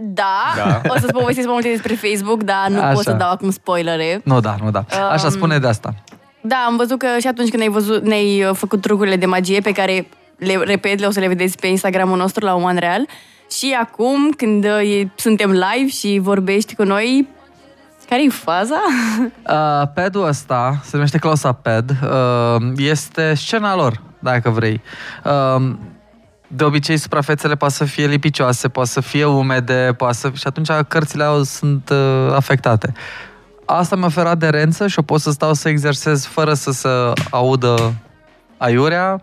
Da, 0.00 0.52
da, 0.56 0.80
o 0.94 0.98
să-ți 0.98 1.12
povestesc 1.12 1.46
mai 1.46 1.54
multe 1.54 1.68
despre 1.70 1.94
Facebook, 1.94 2.42
dar 2.42 2.68
nu 2.68 2.78
Așa. 2.80 2.92
pot 2.92 3.02
să 3.02 3.12
dau 3.12 3.30
acum 3.30 3.50
spoilere. 3.50 4.20
Nu, 4.24 4.40
da, 4.40 4.56
nu, 4.62 4.70
da. 4.70 4.84
Așa, 5.10 5.26
Um, 5.26 5.30
spune 5.32 5.58
de 5.58 5.66
asta. 5.68 5.94
Da, 6.40 6.56
am 6.66 6.76
văzut 6.76 6.98
că 6.98 7.06
și 7.20 7.26
atunci 7.26 7.50
când 7.50 7.62
ai 7.62 7.68
văzut, 7.68 8.02
ne-ai 8.04 8.44
uh, 8.44 8.54
făcut 8.56 8.80
trucurile 8.80 9.16
de 9.16 9.26
magie 9.26 9.60
pe 9.60 9.72
care, 9.72 10.08
le 10.38 10.54
repet, 10.56 10.98
le 11.00 11.06
o 11.06 11.10
să 11.10 11.20
le 11.20 11.28
vedeți 11.28 11.58
pe 11.58 11.66
Instagramul 11.66 12.16
nostru 12.16 12.44
la 12.44 12.54
Uman 12.54 12.76
Real. 12.76 13.06
Și 13.50 13.76
acum, 13.80 14.30
când 14.36 14.64
uh, 14.64 14.98
e- 14.98 15.10
suntem 15.16 15.50
live 15.50 15.88
și 15.90 16.18
vorbești 16.22 16.74
cu 16.74 16.82
noi, 16.82 17.28
care 18.08 18.24
e 18.24 18.28
faza? 18.28 18.80
Uh, 19.48 19.88
padul 19.94 20.26
ăsta, 20.26 20.80
se 20.82 20.90
numește 20.92 21.18
Closa 21.18 21.52
Pad, 21.52 21.90
uh, 21.90 22.62
este 22.76 23.34
scena 23.34 23.76
lor, 23.76 24.00
dacă 24.18 24.50
vrei. 24.50 24.80
Uh, 25.24 25.72
de 26.46 26.64
obicei, 26.64 26.96
suprafețele 26.96 27.54
poate 27.54 27.74
să 27.74 27.84
fie 27.84 28.06
lipicioase, 28.06 28.68
poate 28.68 28.90
să 28.90 29.00
fie 29.00 29.24
umede, 29.24 29.94
poate 29.96 30.14
să... 30.14 30.30
și 30.34 30.46
atunci 30.46 30.70
cărțile 30.88 31.24
au, 31.24 31.42
sunt 31.42 31.88
uh, 31.88 32.32
afectate. 32.34 32.92
Asta 33.66 33.96
mi-a 33.96 34.06
oferă 34.06 34.28
aderență 34.28 34.86
și 34.86 34.98
o 34.98 35.02
pot 35.02 35.20
să 35.20 35.30
stau 35.30 35.54
să 35.54 35.68
exersez 35.68 36.24
fără 36.24 36.54
să 36.54 36.72
se 36.72 36.88
audă 37.30 37.94
aiurea, 38.56 39.20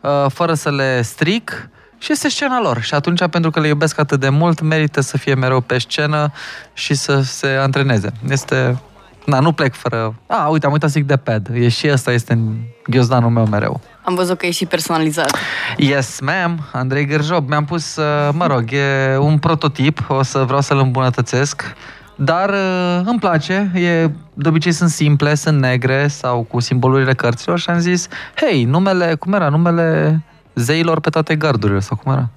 uh, 0.00 0.26
fără 0.28 0.54
să 0.54 0.70
le 0.70 1.02
stric 1.02 1.68
și 1.98 2.12
este 2.12 2.28
scena 2.28 2.60
lor. 2.60 2.80
Și 2.80 2.94
atunci, 2.94 3.28
pentru 3.28 3.50
că 3.50 3.60
le 3.60 3.68
iubesc 3.68 3.98
atât 3.98 4.20
de 4.20 4.28
mult, 4.28 4.60
merită 4.60 5.00
să 5.00 5.18
fie 5.18 5.34
mereu 5.34 5.60
pe 5.60 5.78
scenă 5.78 6.32
și 6.72 6.94
să 6.94 7.20
se 7.20 7.48
antreneze. 7.48 8.12
Este... 8.28 8.80
Na, 9.24 9.40
nu 9.40 9.52
plec 9.52 9.74
fără... 9.74 10.14
A, 10.26 10.48
uite, 10.48 10.66
am 10.66 10.72
uitat 10.72 10.90
să 10.90 10.98
zic 10.98 11.06
de 11.06 11.16
pad. 11.16 11.48
E 11.54 11.68
și 11.68 11.88
ăsta 11.92 12.12
este 12.12 12.32
în 12.32 12.54
ghiozdanul 12.86 13.30
meu 13.30 13.46
mereu. 13.46 13.80
Am 14.04 14.14
văzut 14.14 14.38
că 14.38 14.46
e 14.46 14.50
și 14.50 14.66
personalizat. 14.66 15.36
Yes, 15.76 16.18
ma'am, 16.20 16.70
Andrei 16.72 17.06
Gârjob. 17.06 17.48
Mi-am 17.48 17.64
pus, 17.64 17.96
uh, 17.96 18.28
mă 18.32 18.46
rog, 18.46 18.64
e 18.72 19.16
un 19.16 19.38
prototip, 19.38 20.04
o 20.08 20.22
să 20.22 20.38
vreau 20.38 20.60
să-l 20.60 20.78
îmbunătățesc, 20.78 21.74
dar 22.16 22.48
uh, 22.48 23.00
îmi 23.04 23.18
place, 23.18 23.70
e, 23.74 24.10
de 24.34 24.48
obicei 24.48 24.72
sunt 24.72 24.90
simple, 24.90 25.34
sunt 25.34 25.60
negre 25.60 26.08
sau 26.08 26.42
cu 26.42 26.60
simbolurile 26.60 27.14
cărților 27.14 27.58
și 27.58 27.70
am 27.70 27.78
zis, 27.78 28.08
hei, 28.34 28.64
numele, 28.64 29.14
cum 29.14 29.32
era, 29.32 29.48
numele 29.48 30.20
zeilor 30.54 31.00
pe 31.00 31.10
toate 31.10 31.36
gardurile 31.36 31.80
sau 31.80 31.96
cum 31.96 32.12
era? 32.12 32.28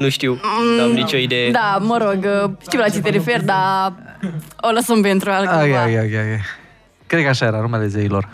Nu 0.00 0.08
știu, 0.08 0.40
nu 0.76 0.82
am 0.82 0.90
nicio 0.90 1.16
idee. 1.16 1.50
Da, 1.50 1.78
mă 1.80 1.96
rog, 1.98 2.26
uh, 2.44 2.50
știu 2.62 2.78
la 2.78 2.88
ce 2.88 3.00
te 3.00 3.10
referi, 3.10 3.44
dar 3.44 3.92
o 4.60 4.70
lăsăm 4.70 5.00
pentru 5.02 5.30
altceva. 5.30 5.58
Ai, 5.58 5.72
ai, 5.72 5.96
ai, 5.96 6.16
ai, 6.16 6.30
ai. 6.30 6.40
Cred 7.06 7.22
că 7.22 7.28
așa 7.28 7.46
era 7.46 7.60
numele 7.60 7.86
zeilor. 7.86 8.28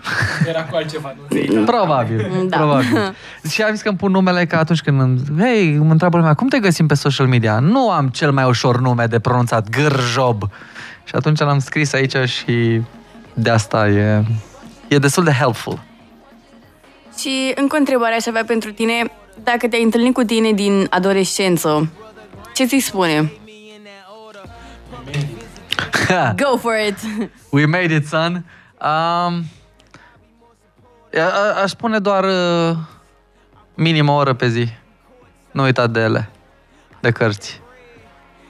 Era 0.49 0.65
cu 0.65 0.77
altceva, 0.77 1.15
nu 1.55 1.65
Probabil, 1.73 2.47
Da. 2.49 2.57
probabil. 2.57 3.15
Și 3.51 3.63
am 3.63 3.73
zis 3.73 3.83
că 3.83 3.89
îmi 3.89 3.97
pun 3.99 4.11
numele 4.11 4.47
ca 4.47 4.59
atunci 4.59 4.81
când 4.81 5.01
îmi, 5.01 5.21
hei, 5.39 5.73
îmi 5.73 5.91
întreabă 5.91 6.17
lumea, 6.17 6.35
cum 6.35 6.49
te 6.49 6.59
găsim 6.59 6.87
pe 6.87 6.95
social 6.95 7.27
media? 7.27 7.59
Nu 7.59 7.91
am 7.91 8.09
cel 8.09 8.33
mai 8.33 8.45
ușor 8.45 8.81
nume 8.81 9.07
de 9.07 9.19
pronunțat, 9.19 9.69
Gârjob. 9.69 10.43
Și 11.05 11.15
atunci 11.15 11.39
l-am 11.39 11.59
scris 11.59 11.93
aici 11.93 12.17
și 12.29 12.81
de 13.35 13.51
asta 13.51 13.89
e, 13.89 14.23
e 14.89 14.99
destul 14.99 15.25
de 15.25 15.33
helpful. 15.33 15.79
Și 17.19 17.53
încă 17.55 17.75
o 17.75 17.79
întrebare 17.79 18.15
aș 18.15 18.27
avea 18.27 18.45
pentru 18.47 18.73
tine. 18.73 18.93
Dacă 19.43 19.69
te-ai 19.69 19.83
întâlnit 19.83 20.15
cu 20.15 20.23
tine 20.23 20.53
din 20.53 20.87
adolescență, 20.91 21.91
ce 22.55 22.65
ți 22.65 22.79
spune? 22.79 23.33
Go 26.37 26.57
for 26.57 26.75
it! 26.89 27.31
We 27.51 27.65
made 27.67 27.95
it, 27.95 28.07
son. 28.07 28.33
Um, 28.35 29.45
a, 31.15 31.21
a, 31.21 31.63
aș 31.63 31.71
spune 31.71 31.99
doar 31.99 32.25
uh, 32.25 32.77
minim 33.75 34.09
o 34.09 34.15
oră 34.15 34.33
pe 34.33 34.49
zi. 34.49 34.69
Nu 35.51 35.63
uita 35.63 35.87
de 35.87 36.01
ele, 36.01 36.31
de 37.01 37.11
cărți. 37.11 37.61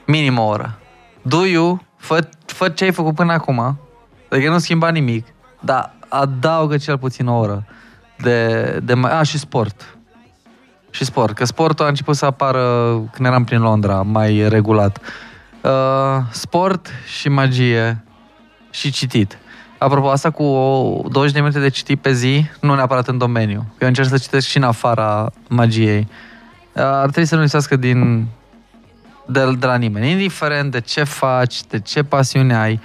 Minim 0.05 0.37
o 0.37 0.45
oră. 0.45 0.79
Do 1.21 1.45
you, 1.45 1.81
fă, 1.97 2.29
fă 2.45 2.69
ce 2.69 2.83
ai 2.83 2.91
făcut 2.91 3.15
până 3.15 3.33
acum, 3.33 3.79
adică 4.29 4.49
nu 4.49 4.57
schimba 4.57 4.89
nimic, 4.89 5.27
dar 5.59 5.95
adaugă 6.09 6.77
cel 6.77 6.97
puțin 6.97 7.27
o 7.27 7.37
oră 7.37 7.65
de, 8.17 8.79
de 8.83 8.93
mai... 8.93 9.11
A, 9.11 9.23
și 9.23 9.37
sport. 9.37 9.96
Și 10.97 11.05
sport, 11.05 11.35
că 11.35 11.45
sportul 11.45 11.85
a 11.85 11.87
început 11.87 12.15
să 12.15 12.25
apară 12.25 12.91
când 13.11 13.27
eram 13.27 13.43
prin 13.43 13.61
Londra, 13.61 14.01
mai 14.01 14.49
regulat. 14.49 14.99
Uh, 15.61 15.71
sport 16.31 16.87
și 17.17 17.29
magie 17.29 18.03
și 18.69 18.91
citit. 18.91 19.37
Apropo, 19.77 20.09
asta 20.09 20.29
cu 20.29 20.43
o 20.43 21.01
20 21.09 21.33
de 21.33 21.39
minute 21.39 21.59
de 21.59 21.69
citit 21.69 21.99
pe 21.99 22.11
zi, 22.13 22.45
nu 22.61 22.75
neapărat 22.75 23.07
în 23.07 23.17
domeniu. 23.17 23.65
Eu 23.79 23.87
încerc 23.87 24.07
să 24.07 24.17
citesc 24.17 24.47
și 24.47 24.57
în 24.57 24.63
afara 24.63 25.31
magiei. 25.49 26.07
Uh, 26.73 26.81
Ar 26.83 27.09
trebui 27.09 27.25
să 27.25 27.35
nu 27.35 27.41
lipsească 27.41 27.75
din, 27.75 28.27
de, 29.25 29.55
de 29.59 29.65
la 29.65 29.75
nimeni. 29.75 30.11
Indiferent 30.11 30.71
de 30.71 30.79
ce 30.79 31.03
faci, 31.03 31.63
de 31.63 31.79
ce 31.79 32.03
pasiune 32.03 32.55
ai, 32.55 32.79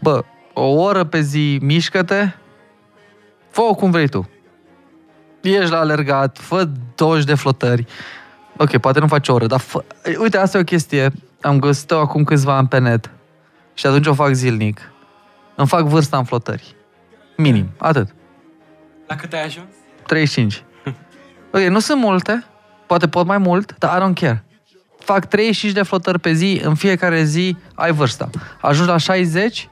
bă, 0.00 0.24
o 0.52 0.66
oră 0.66 1.04
pe 1.04 1.20
zi, 1.20 1.58
mișcă-te, 1.62 2.28
fă-o 3.50 3.74
cum 3.74 3.90
vrei 3.90 4.08
tu. 4.08 4.28
Ești 5.40 5.70
la 5.70 5.78
alergat, 5.78 6.38
fă 6.38 6.68
20 6.94 7.24
de 7.24 7.34
flotări. 7.34 7.86
Ok, 8.56 8.76
poate 8.76 9.00
nu 9.00 9.06
faci 9.06 9.28
o 9.28 9.32
oră, 9.32 9.46
dar 9.46 9.60
fă... 9.60 9.84
Uite, 10.18 10.38
asta 10.38 10.58
e 10.58 10.60
o 10.60 10.64
chestie. 10.64 11.12
Am 11.40 11.58
găsit-o 11.58 11.96
acum 11.98 12.24
câțiva 12.24 12.56
ani 12.56 12.68
pe 12.68 12.78
net 12.78 13.10
și 13.74 13.86
atunci 13.86 14.06
o 14.06 14.14
fac 14.14 14.32
zilnic. 14.32 14.92
Îmi 15.54 15.68
fac 15.68 15.82
vârsta 15.82 16.16
în 16.16 16.24
flotări. 16.24 16.76
Minim, 17.36 17.70
atât. 17.76 18.14
La 19.06 19.16
cât 19.16 19.32
ai 19.32 19.44
ajuns? 19.44 19.66
35. 20.06 20.62
Ok, 21.52 21.60
nu 21.60 21.78
sunt 21.78 22.00
multe, 22.00 22.44
poate 22.86 23.08
pot 23.08 23.26
mai 23.26 23.38
mult, 23.38 23.78
dar 23.78 23.98
I 23.98 24.04
don't 24.04 24.20
care. 24.20 24.44
Fac 24.98 25.24
35 25.24 25.72
de 25.74 25.82
flotări 25.82 26.18
pe 26.18 26.32
zi, 26.32 26.60
în 26.64 26.74
fiecare 26.74 27.22
zi 27.22 27.56
ai 27.74 27.92
vârsta. 27.92 28.30
Ajungi 28.60 28.90
la 28.90 28.96
60 28.96 29.68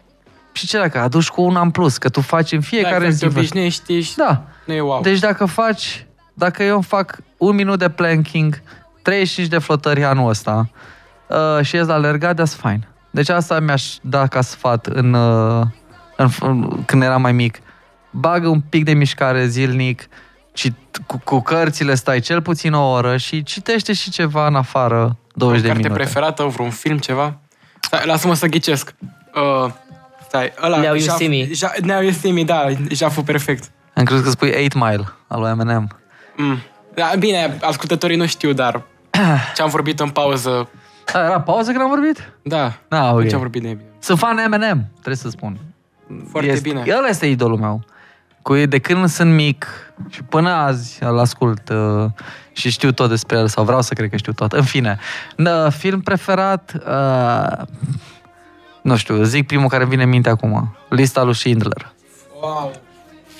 și 0.56 0.66
ce 0.66 0.78
dacă 0.78 0.98
aduci 1.00 1.28
cu 1.28 1.42
un 1.42 1.56
an 1.56 1.70
plus, 1.70 1.96
că 1.98 2.08
tu 2.08 2.20
faci 2.20 2.52
în 2.52 2.58
Da, 2.60 2.66
fiecare 2.66 2.94
exact, 3.04 3.12
zi. 3.12 3.18
te 3.20 3.24
vârsta. 3.26 3.38
obișnuiești 3.40 4.00
și 4.00 4.16
Da. 4.16 4.42
nu 4.64 4.74
e 4.74 4.80
wow. 4.80 5.00
Deci 5.00 5.18
dacă 5.18 5.44
faci, 5.44 6.06
dacă 6.34 6.62
eu 6.62 6.74
îmi 6.74 6.84
fac 6.84 7.16
un 7.36 7.54
minut 7.54 7.78
de 7.78 7.88
planking, 7.88 8.62
35 9.02 9.48
de 9.50 9.58
flotări 9.58 10.04
anul 10.04 10.28
ăsta, 10.28 10.68
uh, 11.28 11.64
și 11.64 11.76
ești 11.76 11.90
alergat, 11.90 12.40
that's 12.40 12.60
fine. 12.60 12.88
Deci 13.10 13.28
asta 13.28 13.60
mi-aș 13.60 13.84
da 14.00 14.26
ca 14.26 14.40
sfat 14.40 14.86
în, 14.86 15.12
uh, 15.12 15.66
în, 16.16 16.28
în, 16.40 16.84
când 16.84 17.02
eram 17.02 17.20
mai 17.20 17.32
mic. 17.32 17.58
Bagă 18.10 18.48
un 18.48 18.60
pic 18.60 18.84
de 18.84 18.92
mișcare 18.92 19.46
zilnic, 19.46 20.08
cit, 20.52 20.74
cu, 21.06 21.20
cu 21.24 21.40
cărțile 21.40 21.94
stai 21.94 22.20
cel 22.20 22.42
puțin 22.42 22.72
o 22.72 22.90
oră 22.90 23.16
și 23.16 23.42
citește 23.42 23.92
și 23.92 24.10
ceva 24.10 24.46
în 24.46 24.54
afară 24.54 25.16
20 25.34 25.60
de 25.60 25.66
carte 25.66 25.82
minute. 25.82 26.02
preferată, 26.02 26.42
vreun 26.42 26.70
film, 26.70 26.98
ceva? 26.98 27.38
Stai, 27.80 28.02
lasă-mă 28.04 28.34
să 28.34 28.46
ghicesc. 28.46 28.94
Uh, 29.64 29.70
stai, 30.36 30.52
ăla... 30.62 30.76
Now 30.76 30.94
You 30.94 30.98
Jaf- 30.98 31.16
See 31.16 31.28
Me. 31.28 31.44
Ja- 31.46 31.84
Now 31.84 32.00
You 32.00 32.10
See 32.12 32.32
Me, 32.32 32.42
da, 32.44 32.66
jaful 32.90 33.22
perfect. 33.22 33.70
Am 33.94 34.04
crezut 34.04 34.24
că 34.24 34.30
spui 34.30 34.54
8 34.64 34.74
Mile 34.74 35.04
al 35.26 35.40
lui 35.40 35.50
Eminem. 35.50 35.88
Mm. 36.36 36.58
Da, 36.94 37.10
bine, 37.18 37.58
ascultătorii 37.62 38.16
nu 38.16 38.26
știu, 38.26 38.52
dar 38.52 38.82
ce 39.54 39.62
am 39.62 39.68
vorbit 39.68 40.00
în 40.00 40.08
pauză, 40.08 40.68
A, 41.14 41.18
era 41.18 41.40
pauză 41.40 41.70
când 41.70 41.82
am 41.82 41.88
vorbit? 41.88 42.32
da, 42.42 42.72
Da, 42.88 43.12
ok. 43.12 43.28
ce 43.28 43.34
am 43.34 43.40
vorbit 43.40 43.62
de 43.62 43.68
bine. 43.68 43.80
Sunt 43.98 44.18
fan 44.18 44.38
Eminem, 44.38 44.88
trebuie 44.92 45.16
să 45.16 45.28
spun. 45.28 45.58
Foarte 46.30 46.48
este, 46.50 46.68
bine. 46.68 46.82
El 46.86 47.06
este 47.08 47.26
idolul 47.26 47.58
meu. 47.58 47.84
Cu 48.42 48.54
de 48.54 48.78
când 48.78 49.08
sunt 49.08 49.32
mic 49.34 49.66
și 50.08 50.22
până 50.22 50.50
azi 50.50 50.98
îl 51.04 51.18
ascult 51.18 51.68
uh, 51.68 52.04
și 52.52 52.70
știu 52.70 52.92
tot 52.92 53.08
despre 53.08 53.36
el 53.36 53.48
sau 53.48 53.64
vreau 53.64 53.82
să 53.82 53.94
cred 53.94 54.10
că 54.10 54.16
știu 54.16 54.32
tot. 54.32 54.52
În 54.52 54.62
fine, 54.62 54.98
n- 55.32 55.72
film 55.76 56.00
preferat, 56.00 56.72
uh, 56.86 57.66
nu 58.86 58.96
știu, 58.96 59.22
zic 59.22 59.46
primul 59.46 59.68
care 59.68 59.82
îmi 59.82 59.90
vine 59.90 60.02
în 60.02 60.08
minte 60.08 60.28
acum. 60.28 60.76
Lista 60.88 61.22
lui 61.22 61.34
Schindler. 61.34 61.92
Wow. 62.42 62.72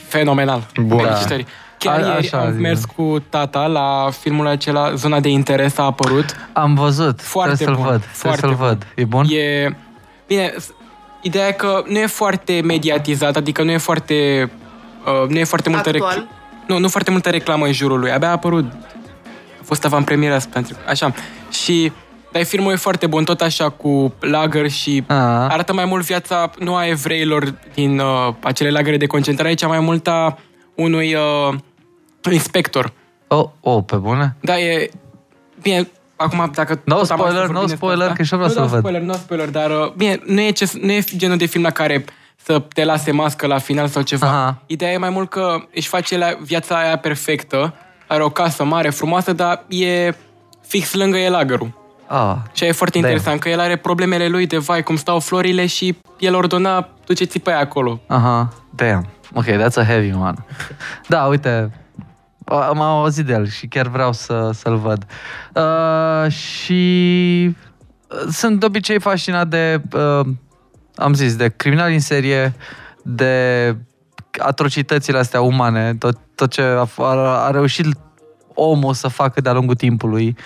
Fenomenal. 0.09 0.67
Bun. 0.83 0.99
Felicitări. 0.99 1.47
Chiar 1.79 1.95
A- 2.03 2.07
ieri 2.07 2.19
așa 2.27 2.39
am 2.39 2.51
zic. 2.53 2.61
mers 2.61 2.85
cu 2.85 3.25
tata 3.29 3.67
la 3.67 4.09
filmul 4.21 4.47
acela, 4.47 4.95
Zona 4.95 5.21
de 5.21 5.29
Interes 5.29 5.79
a 5.79 5.83
apărut. 5.83 6.37
Am 6.53 6.75
văzut, 6.75 7.21
Foarte 7.23 7.55
trebuie 7.55 7.77
să-l 7.77 7.85
bun, 7.85 7.93
văd. 7.93 8.05
foarte 8.13 8.39
Trebuie 8.41 8.57
să-l 8.59 8.67
bun. 8.69 8.79
văd. 8.79 8.87
E 8.95 9.05
bun? 9.05 9.27
E... 9.39 9.77
Bine, 10.27 10.53
s- 10.59 10.73
ideea 11.23 11.49
e 11.49 11.53
că 11.53 11.83
nu 11.89 11.99
e 11.99 12.07
foarte 12.07 12.61
mediatizat, 12.65 13.37
adică 13.37 13.63
nu 13.63 13.71
e 13.71 13.77
foarte... 13.77 14.51
Uh, 15.23 15.29
nu 15.29 15.39
e 15.39 15.45
foarte 15.45 15.69
multă 15.69 15.89
Actual? 15.89 16.11
reclamă. 16.11 16.31
Nu, 16.67 16.79
nu 16.79 16.89
foarte 16.89 17.11
multă 17.11 17.31
reclamă 17.31 17.67
în 17.67 17.73
jurul 17.73 17.99
lui. 17.99 18.11
Abia 18.13 18.29
a 18.29 18.31
apărut. 18.31 18.65
A 19.61 19.63
fost 19.65 19.85
avantpremiera 19.85 20.37
pentru... 20.53 20.77
Așa. 20.89 21.13
Și... 21.51 21.93
Dar 22.37 22.45
filmul 22.45 22.73
e 22.73 22.77
foarte 22.77 23.07
bun, 23.07 23.25
tot 23.25 23.41
așa 23.41 23.69
cu 23.69 24.15
lagăr 24.21 24.69
și 24.71 25.05
A. 25.07 25.15
arată 25.49 25.73
mai 25.73 25.85
mult 25.85 26.05
viața 26.05 26.51
nu 26.59 26.75
a 26.75 26.87
evreilor 26.87 27.55
din 27.75 27.99
uh, 27.99 28.35
acele 28.43 28.71
lagăre 28.71 28.97
de 28.97 29.07
concentrare, 29.07 29.55
ci 29.55 29.67
mai 29.67 29.81
mult 29.81 30.09
a 30.09 30.39
unui 30.75 31.15
uh, 31.15 31.55
inspector. 32.31 32.93
Oh, 33.27 33.49
oh, 33.61 33.83
pe 33.87 33.97
bune? 33.97 34.37
Da, 34.41 34.59
e... 34.59 34.91
Bine, 35.63 35.89
acum 36.17 36.51
dacă... 36.55 36.81
No 36.85 36.97
tot 36.97 37.11
am 37.11 37.17
spoiler, 37.19 37.43
ajuns 37.43 37.47
să 37.47 37.53
no 37.53 37.59
vorbim 37.59 37.61
despre 37.61 37.77
spoiler, 37.77 38.03
asta- 38.03 38.15
că 38.17 38.23
și 38.23 38.33
eu 38.33 38.39
vreau 38.39 38.55
nu 38.55 38.61
să-l 38.61 38.69
dau 38.69 38.81
văd. 38.81 38.91
spoiler, 38.91 39.01
nu 39.01 39.13
spoiler, 39.13 39.49
dar... 39.49 39.71
uh, 39.71 39.93
Bine, 39.93 40.21
nu 40.27 40.41
e, 40.41 40.51
ce, 40.51 40.71
nu 40.81 40.93
e 40.93 41.05
genul 41.17 41.37
de 41.37 41.47
film 41.47 41.63
la 41.63 41.71
care 41.71 42.05
să 42.45 42.63
te 42.75 42.85
lase 42.85 43.11
mască 43.11 43.47
la 43.47 43.59
final 43.59 43.89
sau 43.89 44.03
ceva. 44.03 44.27
Aha. 44.27 44.63
Ideea 44.67 44.93
e 44.93 44.97
mai 44.97 45.11
mult 45.11 45.31
că 45.31 45.57
își 45.75 45.89
face 45.89 46.19
la 46.19 46.37
viața 46.41 46.79
aia 46.79 46.97
perfectă, 46.99 47.75
are 48.07 48.23
o 48.23 48.29
casă 48.31 48.65
mare, 48.65 48.91
frumoasă, 48.91 49.33
dar 49.33 49.65
e 49.69 50.15
fix 50.67 50.95
lângă 50.95 51.17
el 51.17 51.33
lagărul. 51.33 51.85
Ah, 52.07 52.37
Și 52.53 52.63
aia 52.63 52.71
e 52.73 52.75
foarte 52.75 52.99
Damn. 52.99 53.11
interesant, 53.11 53.41
că 53.41 53.49
el 53.49 53.61
are 53.61 53.77
problemele 53.77 54.29
lui 54.29 54.47
de 54.47 54.59
vai, 54.59 54.83
cum 54.83 54.97
stau 54.97 55.21
florile 55.21 55.67
și 55.67 55.99
el 56.19 56.35
ordona, 56.35 56.89
duceți 57.07 57.39
pe 57.39 57.51
aia 57.51 57.59
acolo. 57.59 58.01
Aha, 58.07 58.53
damn. 58.75 59.07
Ok, 59.35 59.45
that's 59.45 59.75
a 59.75 59.85
heavy 59.85 60.13
one. 60.13 60.35
Da, 61.09 61.23
uite, 61.23 61.71
am 62.45 62.81
auzit 62.81 63.27
de 63.27 63.33
el 63.33 63.49
și 63.49 63.67
chiar 63.67 63.89
vreau 63.89 64.13
să, 64.13 64.51
să-l 64.55 64.77
văd. 64.77 65.07
Uh, 65.55 66.31
și 66.33 67.57
uh, 68.09 68.29
sunt 68.31 68.61
de 68.61 68.67
obicei 68.67 69.01
fascinat 69.01 69.49
de, 69.49 69.81
uh, 69.93 70.27
am 70.97 71.15
zis, 71.15 71.37
de 71.37 71.49
criminali 71.57 71.95
în 71.95 72.01
serie, 72.01 72.55
de 73.03 73.77
atrocitățile 74.39 75.19
astea 75.19 75.41
umane, 75.41 75.95
tot, 75.95 76.19
tot 76.35 76.51
ce 76.51 76.63
a, 76.63 76.89
a, 76.99 77.45
a 77.47 77.51
reușit 77.51 77.87
omul 78.55 78.95
să 78.95 79.09
facă 79.09 79.41
de-a 79.41 79.53
lungul 79.53 79.75
timpului. 79.75 80.37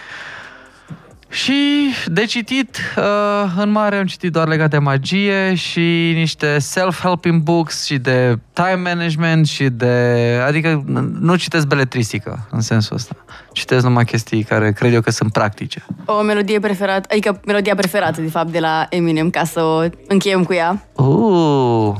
Și 1.30 1.90
de 2.06 2.24
citit, 2.24 2.78
uh, 2.96 3.52
în 3.56 3.70
mare 3.70 3.96
am 3.96 4.04
citit 4.04 4.32
doar 4.32 4.48
legat 4.48 4.70
de 4.70 4.78
magie 4.78 5.54
și 5.54 6.12
niște 6.14 6.56
self-helping 6.58 7.42
books 7.42 7.84
și 7.84 7.98
de 7.98 8.38
time 8.52 8.80
management 8.82 9.46
și 9.46 9.64
de... 9.64 10.40
Adică 10.46 10.84
nu 11.20 11.36
citesc 11.36 11.66
beletristică 11.66 12.48
în 12.50 12.60
sensul 12.60 12.96
ăsta. 12.96 13.16
Citesc 13.52 13.84
numai 13.84 14.04
chestii 14.04 14.42
care 14.42 14.72
cred 14.72 14.94
eu 14.94 15.00
că 15.00 15.10
sunt 15.10 15.32
practice. 15.32 15.84
O 16.04 16.22
melodie 16.22 16.58
preferată, 16.58 17.08
adică 17.10 17.40
melodia 17.46 17.74
preferată, 17.74 18.20
de 18.20 18.28
fapt, 18.28 18.50
de 18.50 18.58
la 18.58 18.86
Eminem, 18.88 19.30
ca 19.30 19.44
să 19.44 19.62
o 19.62 19.82
încheiem 20.08 20.44
cu 20.44 20.52
ea. 20.52 20.86
Uh, 20.92 21.96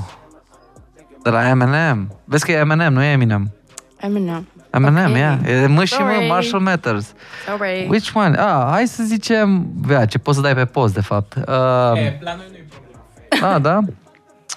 de 1.22 1.30
la 1.30 1.48
Eminem. 1.48 2.16
Vezi 2.24 2.44
că 2.44 2.52
e 2.52 2.54
Eminem, 2.54 2.92
nu 2.92 3.02
e 3.02 3.10
Eminem. 3.10 3.52
Eminem. 4.00 4.48
Eminem, 4.70 5.10
Ok. 5.10 5.16
yeah. 5.16 5.38
E 5.46 5.66
M 5.66 5.84
și 5.84 5.94
M, 5.94 6.06
Sorry. 6.06 6.26
Marshall 6.28 6.62
Matters. 6.62 7.12
Sorry. 7.46 7.86
Which 7.88 8.10
one? 8.14 8.36
Ah, 8.38 8.66
hai 8.70 8.86
să 8.86 9.02
zicem... 9.02 9.66
Bea, 9.86 10.04
ce 10.06 10.18
poți 10.18 10.36
să 10.36 10.42
dai 10.42 10.54
pe 10.54 10.64
post, 10.64 10.94
de 10.94 11.00
fapt. 11.00 11.34
Uh, 11.34 11.44
la 11.44 12.34
noi 12.34 12.46
nu-i 12.50 12.64
problemă. 12.70 13.54
Ah, 13.54 13.60
da? 13.60 13.78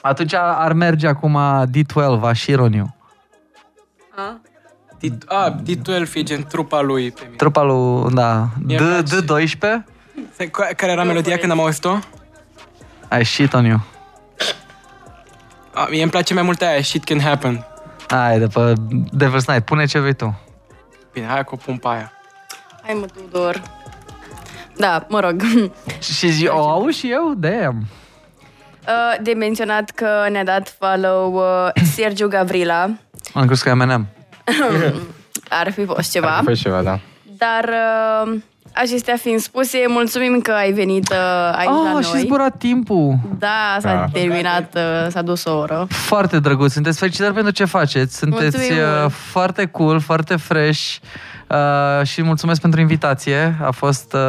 Atunci 0.02 0.34
ar 0.34 0.74
merge 0.74 1.08
acum 1.08 1.40
D12, 1.66 2.22
Ashironiu. 2.22 2.96
D- 5.06 5.26
A, 5.28 5.56
D12 5.64 6.14
e 6.14 6.24
gen 6.24 6.44
trupa 6.44 6.82
lui 6.82 7.12
pe 7.12 7.22
mine. 7.24 7.36
Trupa 7.36 7.62
lui, 7.62 8.14
da, 8.14 8.48
Mie 8.66 8.78
D, 8.78 8.80
îmi 8.82 9.04
place. 9.26 9.46
D12, 9.48 9.58
Stai, 10.34 10.48
ca- 10.52 10.70
Care 10.76 10.92
era 10.92 11.04
melodia 11.04 11.38
când 11.38 11.52
am 11.52 11.60
auzit-o? 11.60 11.98
I 13.20 13.24
shit 13.24 13.54
on 13.54 13.66
you. 13.66 13.80
A, 15.74 15.88
mie 15.90 16.02
îmi 16.02 16.12
place 16.12 16.34
mai 16.34 16.44
mult 16.44 16.62
aia, 16.62 16.82
Shit 16.82 17.04
Can 17.04 17.20
Happen. 17.20 17.66
Hai, 18.08 18.40
de 18.40 18.48
pe 18.48 18.74
Devil's 19.14 19.46
Night, 19.48 19.66
pune 19.66 19.86
ce 19.86 20.00
vrei 20.00 20.14
tu. 20.14 20.40
Bine, 21.14 21.26
hai 21.26 21.44
cu 21.44 21.56
pun 21.58 21.78
pe 21.78 21.88
aia. 21.88 22.12
Hai 22.84 22.94
mă, 23.00 23.06
Tudor. 23.06 23.62
Da, 24.78 25.06
mă 25.10 25.20
rog. 25.20 25.42
Și 26.18 26.28
zi, 26.30 26.48
o 26.48 26.70
au 26.70 26.90
și 26.90 27.12
eu? 27.12 27.34
Damn. 27.38 27.86
Uh, 28.88 29.22
De 29.22 29.34
menționat 29.34 29.90
că 29.90 30.26
ne-a 30.30 30.44
dat 30.44 30.76
follow 30.80 31.34
uh, 31.34 31.72
Sergiu 31.94 32.28
Gavrila. 32.28 32.90
Am 33.34 33.46
crezut 33.46 33.64
că 33.64 33.70
e 33.70 33.74
M&M. 33.74 34.08
Ar 35.50 35.72
fi 35.72 35.86
fost 35.86 36.12
ceva. 36.12 36.42
Fă 36.44 36.54
ceva, 36.54 36.82
da. 36.82 37.00
Dar 37.38 37.70
uh, 38.26 38.40
acestea 38.74 39.16
fiind 39.16 39.40
spuse, 39.40 39.78
mulțumim 39.88 40.40
că 40.42 40.52
ai 40.52 40.72
venit 40.72 41.10
uh, 41.10 41.18
aici 41.58 41.70
la 41.70 41.76
Oh, 41.86 41.90
noi. 41.94 42.02
și 42.04 42.18
zburat 42.18 42.58
timpul. 42.58 43.16
Da, 43.40 43.78
s-a 43.80 43.94
Da. 43.94 44.06
terminat, 44.20 44.76
uh, 44.76 45.08
s-a 45.12 45.22
dus 45.22 45.44
o 45.46 45.58
oră. 45.58 45.88
Foarte 45.90 46.40
drăguț. 46.40 46.72
Sunteți 46.72 46.98
felicitări 47.00 47.34
pentru 47.34 47.52
ce 47.52 47.66
faceți. 47.66 48.18
Sunteți 48.18 48.58
Mulțumim 48.58 48.82
uh, 48.84 48.98
mult. 49.00 49.12
foarte 49.14 49.66
cool, 49.66 50.00
foarte 50.00 50.36
fresh. 50.36 50.96
Uh, 51.50 52.06
și 52.06 52.22
mulțumesc 52.24 52.62
pentru 52.62 52.80
invitație. 52.80 53.56
A 53.64 53.72
fost, 53.72 54.14
uh, 54.14 54.20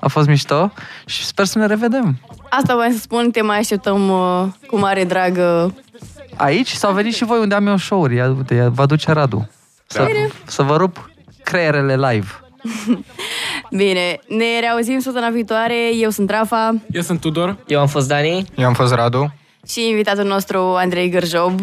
a 0.00 0.08
fost 0.08 0.28
mișto 0.28 0.72
și 1.06 1.24
sper 1.24 1.44
să 1.44 1.58
ne 1.58 1.66
revedem. 1.66 2.18
Asta 2.50 2.74
voiam 2.74 2.92
să 2.92 2.98
spun, 2.98 3.30
te 3.30 3.42
mai 3.42 3.58
așteptăm 3.58 4.08
uh, 4.10 4.44
cu 4.66 4.78
mare 4.78 5.04
drag. 5.04 5.36
uh, 5.64 5.72
Aici 6.36 6.68
sau 6.70 6.92
veniți 6.92 7.16
și 7.16 7.24
voi 7.24 7.38
unde 7.38 7.54
am 7.54 7.66
eu 7.66 7.76
show-uri. 7.76 8.14
Ia, 8.14 8.34
uite, 8.36 8.54
ia, 8.54 8.68
vă 8.68 8.82
aduce 8.82 9.12
Radu. 9.12 9.48
Să, 9.86 10.06
să 10.44 10.62
vă 10.62 10.76
rup 10.76 11.10
creierele 11.42 11.96
live. 12.10 12.26
Bine, 13.76 14.18
ne 14.28 14.60
reauzim 14.60 14.98
săptămâna 14.98 15.30
viitoare. 15.30 15.94
Eu 15.94 16.10
sunt 16.10 16.30
Rafa 16.30 16.74
Eu 16.92 17.02
sunt 17.02 17.20
Tudor. 17.20 17.56
Eu 17.66 17.80
am 17.80 17.86
fost 17.86 18.08
Dani. 18.08 18.44
Eu 18.56 18.66
am 18.66 18.74
fost 18.74 18.92
Radu. 18.94 19.34
și 19.68 19.88
invitatul 19.88 20.24
nostru 20.24 20.58
Andrei 20.58 21.08
Gârjob. 21.08 21.60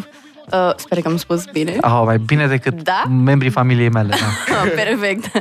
Uh, 0.52 0.72
sper 0.76 1.02
că 1.02 1.08
am 1.08 1.18
spus 1.18 1.43
bine. 1.52 1.76
Ah, 1.82 2.02
mai 2.06 2.18
bine 2.18 2.47
decât 2.47 2.82
Da? 2.84 3.04
membrii 3.24 3.50
familiei 3.50 3.89
mele. 3.89 4.16
Da. 4.47 4.56
Perfect. 4.84 5.32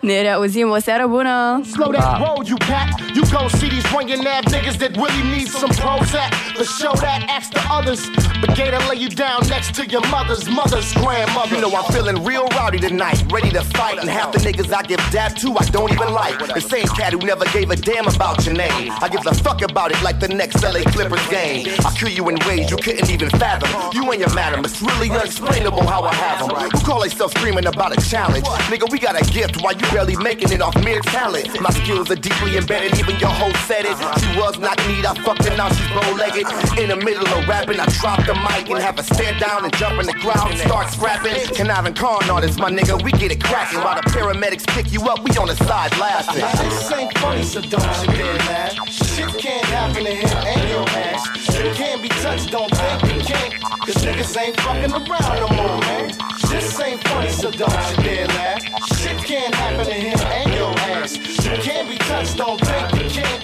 Ne 0.00 0.20
reauzim. 0.20 0.70
O 0.70 0.78
seară 0.78 1.06
bună! 1.06 1.60
Slow 1.72 1.90
that 1.92 2.18
roll, 2.18 2.42
you 2.46 2.56
cat. 2.58 2.88
You 3.14 3.24
gon' 3.32 3.48
see 3.48 3.68
these 3.68 3.88
running 3.96 4.26
ab 4.36 4.44
niggas 4.54 4.76
that 4.82 4.92
really 5.04 5.22
need 5.36 5.48
some 5.60 5.72
Prozac. 5.82 6.30
To 6.58 6.64
show 6.80 6.92
that, 7.04 7.20
ask 7.38 7.48
the 7.56 7.62
others. 7.78 8.00
But 8.40 8.50
Gator 8.56 8.82
lay 8.90 8.98
you 9.04 9.10
down 9.24 9.40
next 9.54 9.70
to 9.78 9.82
your 9.94 10.04
mother's 10.16 10.44
mother's 10.60 10.90
grandmother. 11.02 11.54
You 11.54 11.60
know 11.64 11.72
I'm 11.80 11.88
feeling 11.96 12.18
real 12.30 12.46
rowdy 12.58 12.78
tonight, 12.88 13.18
ready 13.36 13.50
to 13.58 13.62
fight. 13.78 13.96
And 14.02 14.08
half 14.18 14.28
the 14.34 14.40
niggas 14.46 14.68
I 14.78 14.82
give 14.90 15.02
dap 15.16 15.32
to, 15.42 15.48
I 15.62 15.64
don't 15.76 15.90
even 15.96 16.10
like. 16.22 16.36
The 16.58 16.64
same 16.74 16.88
cat 16.98 17.10
who 17.14 17.20
never 17.32 17.44
gave 17.56 17.68
a 17.76 17.76
damn 17.90 18.06
about 18.16 18.36
your 18.46 18.56
name. 18.64 18.90
I 19.04 19.06
give 19.14 19.24
a 19.32 19.34
fuck 19.46 19.60
about 19.70 19.88
it 19.94 20.00
like 20.08 20.18
the 20.24 20.30
next 20.42 20.56
LA 20.74 20.82
Clippers 20.94 21.26
game. 21.36 21.58
I 21.88 21.90
kill 21.98 22.12
you 22.18 22.24
in 22.30 22.36
ways 22.48 22.64
you 22.72 22.78
couldn't 22.84 23.08
even 23.14 23.28
fathom. 23.42 23.70
You 23.96 24.02
and 24.12 24.20
your 24.24 24.32
at 24.48 24.58
him. 24.58 24.64
It's 24.64 24.80
really 24.80 25.10
unexplainable 25.10 25.84
how 25.86 26.02
I 26.02 26.14
have 26.14 26.40
him. 26.40 26.70
Who 26.70 26.80
call 26.80 27.00
themselves 27.00 27.34
screaming 27.34 27.66
about 27.66 27.96
a 27.96 28.00
challenge? 28.08 28.44
Nigga, 28.72 28.90
we 28.90 28.98
got 28.98 29.20
a 29.20 29.24
gift 29.32 29.62
while 29.62 29.74
you 29.74 29.86
barely 29.92 30.16
making 30.16 30.52
it 30.52 30.60
off 30.60 30.74
mere 30.84 31.00
talent. 31.00 31.60
My 31.60 31.70
skills 31.70 32.10
are 32.10 32.16
deeply 32.16 32.56
embedded, 32.56 32.98
even 32.98 33.16
your 33.16 33.30
hoe 33.30 33.52
said 33.66 33.84
it. 33.84 33.96
She 34.20 34.28
was 34.38 34.58
not 34.58 34.76
neat, 34.88 35.04
I 35.04 35.14
fucked 35.22 35.44
her, 35.44 35.56
now 35.56 35.68
she's 35.68 35.88
bow 35.88 36.12
legged. 36.16 36.46
In 36.78 36.88
the 36.88 36.96
middle 36.96 37.26
of 37.28 37.48
rapping, 37.48 37.80
I 37.80 37.86
drop 38.00 38.24
the 38.26 38.34
mic 38.34 38.70
and 38.70 38.78
have 38.78 38.98
a 38.98 39.02
stand 39.02 39.40
down 39.40 39.64
and 39.64 39.72
jump 39.76 40.00
in 40.00 40.06
the 40.06 40.14
crowd 40.14 40.50
and 40.50 40.58
start 40.60 40.90
scrapping. 40.90 41.34
Conniving 41.54 41.94
con 41.94 42.28
artists, 42.30 42.58
my 42.58 42.70
nigga, 42.70 43.02
we 43.02 43.12
get 43.12 43.30
it 43.32 43.42
cracking. 43.42 43.80
While 43.80 43.96
the 43.96 44.08
paramedics 44.10 44.66
pick 44.68 44.92
you 44.92 45.02
up, 45.08 45.22
we 45.24 45.30
on 45.36 45.48
the 45.48 45.56
side 45.56 45.96
laughing. 45.98 46.44
This 46.68 46.92
ain't 46.92 47.16
funny, 47.18 47.42
so 47.42 47.60
don't 47.60 47.82
you 48.02 48.16
dare 48.16 48.34
laugh. 48.34 49.07
Shit 49.18 49.36
can't 49.36 49.64
happen 49.64 50.04
to 50.04 50.14
him 50.14 50.30
and 50.46 50.68
your 50.70 50.88
ass. 50.90 51.36
Shit 51.40 51.74
can't 51.74 52.00
be 52.00 52.08
touched, 52.08 52.52
don't 52.52 52.70
think 52.70 53.02
you 53.02 53.20
can't. 53.20 53.52
Cause 53.80 53.96
niggas 53.96 54.40
ain't 54.40 54.60
fucking 54.60 54.92
around 54.92 55.40
no 55.40 55.48
more, 55.56 55.80
man. 55.80 56.12
This 56.48 56.78
ain't 56.78 57.02
funny, 57.02 57.28
so 57.30 57.50
don't 57.50 57.68
you 57.90 58.04
dare 58.04 58.28
laugh. 58.28 58.62
Shit 58.96 59.18
can't 59.24 59.52
happen 59.52 59.86
to 59.86 59.92
him 59.92 60.20
and 60.20 60.54
your 60.54 60.77
Shit 61.16 61.60
can't 61.60 61.88
be 61.88 61.96
touched, 61.98 62.36
don't 62.36 62.60
you. 62.60 63.38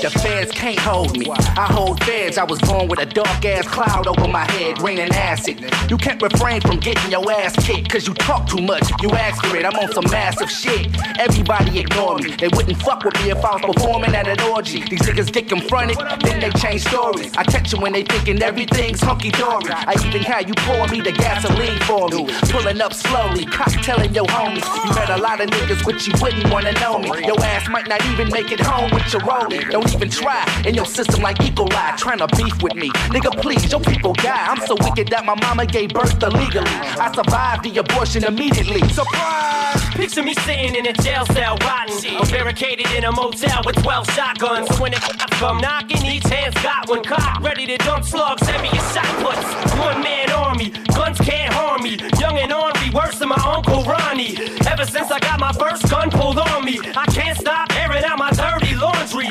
The 0.00 0.10
feds 0.10 0.50
can't 0.52 0.78
hold 0.78 1.18
me. 1.18 1.26
I 1.30 1.66
hold 1.70 2.02
feds. 2.04 2.38
I 2.38 2.44
was 2.44 2.58
born 2.62 2.88
with 2.88 3.00
a 3.00 3.06
dark 3.06 3.44
ass 3.44 3.68
cloud 3.68 4.06
over 4.06 4.26
my 4.26 4.50
head, 4.52 4.80
raining 4.80 5.12
acid. 5.12 5.60
You 5.90 5.98
can't 5.98 6.20
refrain 6.22 6.62
from 6.62 6.78
getting 6.80 7.10
your 7.10 7.30
ass 7.30 7.54
kicked, 7.64 7.90
cause 7.90 8.06
you 8.06 8.14
talk 8.14 8.48
too 8.48 8.62
much. 8.62 8.90
You 9.02 9.10
ask 9.10 9.44
for 9.44 9.56
it, 9.56 9.66
I'm 9.66 9.76
on 9.76 9.92
some 9.92 10.10
massive 10.10 10.50
shit. 10.50 10.88
Everybody 11.18 11.80
ignore 11.80 12.16
me. 12.16 12.34
They 12.36 12.48
wouldn't 12.48 12.80
fuck 12.82 13.04
with 13.04 13.14
me 13.22 13.30
if 13.30 13.44
I 13.44 13.56
was 13.56 13.74
performing 13.74 14.14
at 14.14 14.26
an 14.26 14.40
orgy. 14.50 14.80
These 14.80 15.02
niggas 15.02 15.30
get 15.30 15.48
confronted, 15.48 15.98
then 16.20 16.40
they 16.40 16.50
change 16.58 16.82
stories. 16.82 17.36
I 17.36 17.44
catch 17.44 17.70
them 17.70 17.82
when 17.82 17.92
they 17.92 18.04
thinking 18.04 18.42
everything's 18.42 19.00
hunky 19.02 19.30
dory. 19.30 19.64
I 19.68 19.94
even 20.06 20.22
had 20.22 20.48
you 20.48 20.54
pour 20.56 20.88
me 20.88 21.02
the 21.02 21.12
gasoline 21.12 21.78
for 21.80 22.08
me. 22.08 22.26
Pulling 22.50 22.80
up 22.80 22.94
slowly, 22.94 23.44
cocktailing 23.44 24.14
your 24.14 24.26
homies. 24.26 24.64
You 24.84 24.94
met 24.94 25.10
a 25.10 25.18
lot 25.18 25.40
of 25.40 25.50
niggas, 25.50 25.84
but 25.84 26.06
you 26.06 26.14
wouldn't 26.22 26.50
wanna 26.50 26.72
know 26.80 26.98
me. 26.98 27.10
Your 27.26 27.38
ass 27.44 27.68
might 27.68 27.86
not 27.86 28.04
even 28.06 28.30
make 28.30 28.50
it 28.50 28.60
home 28.60 28.90
with 28.92 29.12
your 29.12 29.22
rolling. 29.22 29.68
Don't 29.68 29.92
even 29.92 30.08
try 30.08 30.42
in 30.64 30.74
your 30.74 30.86
system 30.86 31.20
like 31.22 31.38
E. 31.42 31.50
coli, 31.50 31.96
trying 31.98 32.18
to 32.18 32.28
beef 32.28 32.62
with 32.62 32.74
me. 32.74 32.88
Nigga, 33.12 33.30
please, 33.42 33.70
your 33.70 33.80
people 33.80 34.14
die. 34.14 34.46
I'm 34.48 34.60
so 34.66 34.76
wicked 34.80 35.08
that 35.08 35.26
my 35.26 35.34
mama 35.34 35.66
gave 35.66 35.90
birth 35.90 36.22
illegally. 36.22 36.70
I 36.98 37.12
survived 37.14 37.64
the 37.64 37.78
abortion 37.78 38.24
immediately. 38.24 38.80
Surprise! 38.88 39.80
Picture 39.94 40.22
me 40.22 40.32
sitting 40.34 40.74
in 40.74 40.86
a 40.86 40.92
jail 40.94 41.26
cell, 41.26 41.58
rotten. 41.60 42.16
Or 42.16 42.24
barricaded 42.26 42.90
in 42.92 43.04
a 43.04 43.12
motel 43.12 43.62
with 43.66 43.76
12 43.82 44.10
shotguns. 44.12 44.80
When 44.80 44.92
the 44.92 44.98
come 45.40 45.58
knocking, 45.58 46.04
each 46.06 46.24
hand's 46.24 46.60
got 46.62 46.88
one 46.88 47.02
cock, 47.02 47.42
ready 47.42 47.66
to 47.66 47.76
dump 47.78 48.04
slugs, 48.04 48.46
heavy 48.48 48.68
as 48.68 48.94
shot 48.94 49.12
puts. 49.20 49.74
One 49.78 50.02
man 50.02 50.30
army, 50.30 50.70
guns 50.94 51.18
can't 51.18 51.52
harm 51.52 51.82
me. 51.82 51.96
Young 52.18 52.38
and 52.38 52.52
ornery, 52.52 52.90
worse 52.90 53.18
than 53.18 53.28
my 53.28 53.42
uncle 53.44 53.84
Ronnie. 53.84 54.36
Ever 54.66 54.84
since 54.84 55.10
I 55.10 55.18
got 55.20 55.40
my 55.40 55.52
first 55.52 55.88
gun 55.90 56.10
pulled 56.10 56.38
on 56.38 56.64
me, 56.64 56.78
I 56.96 57.06
can't 57.06 57.38
stop 57.38 57.72
airing 57.76 58.04
out 58.04 58.18
my 58.18 58.30
dirty 58.30 58.74
laundry. 58.74 59.28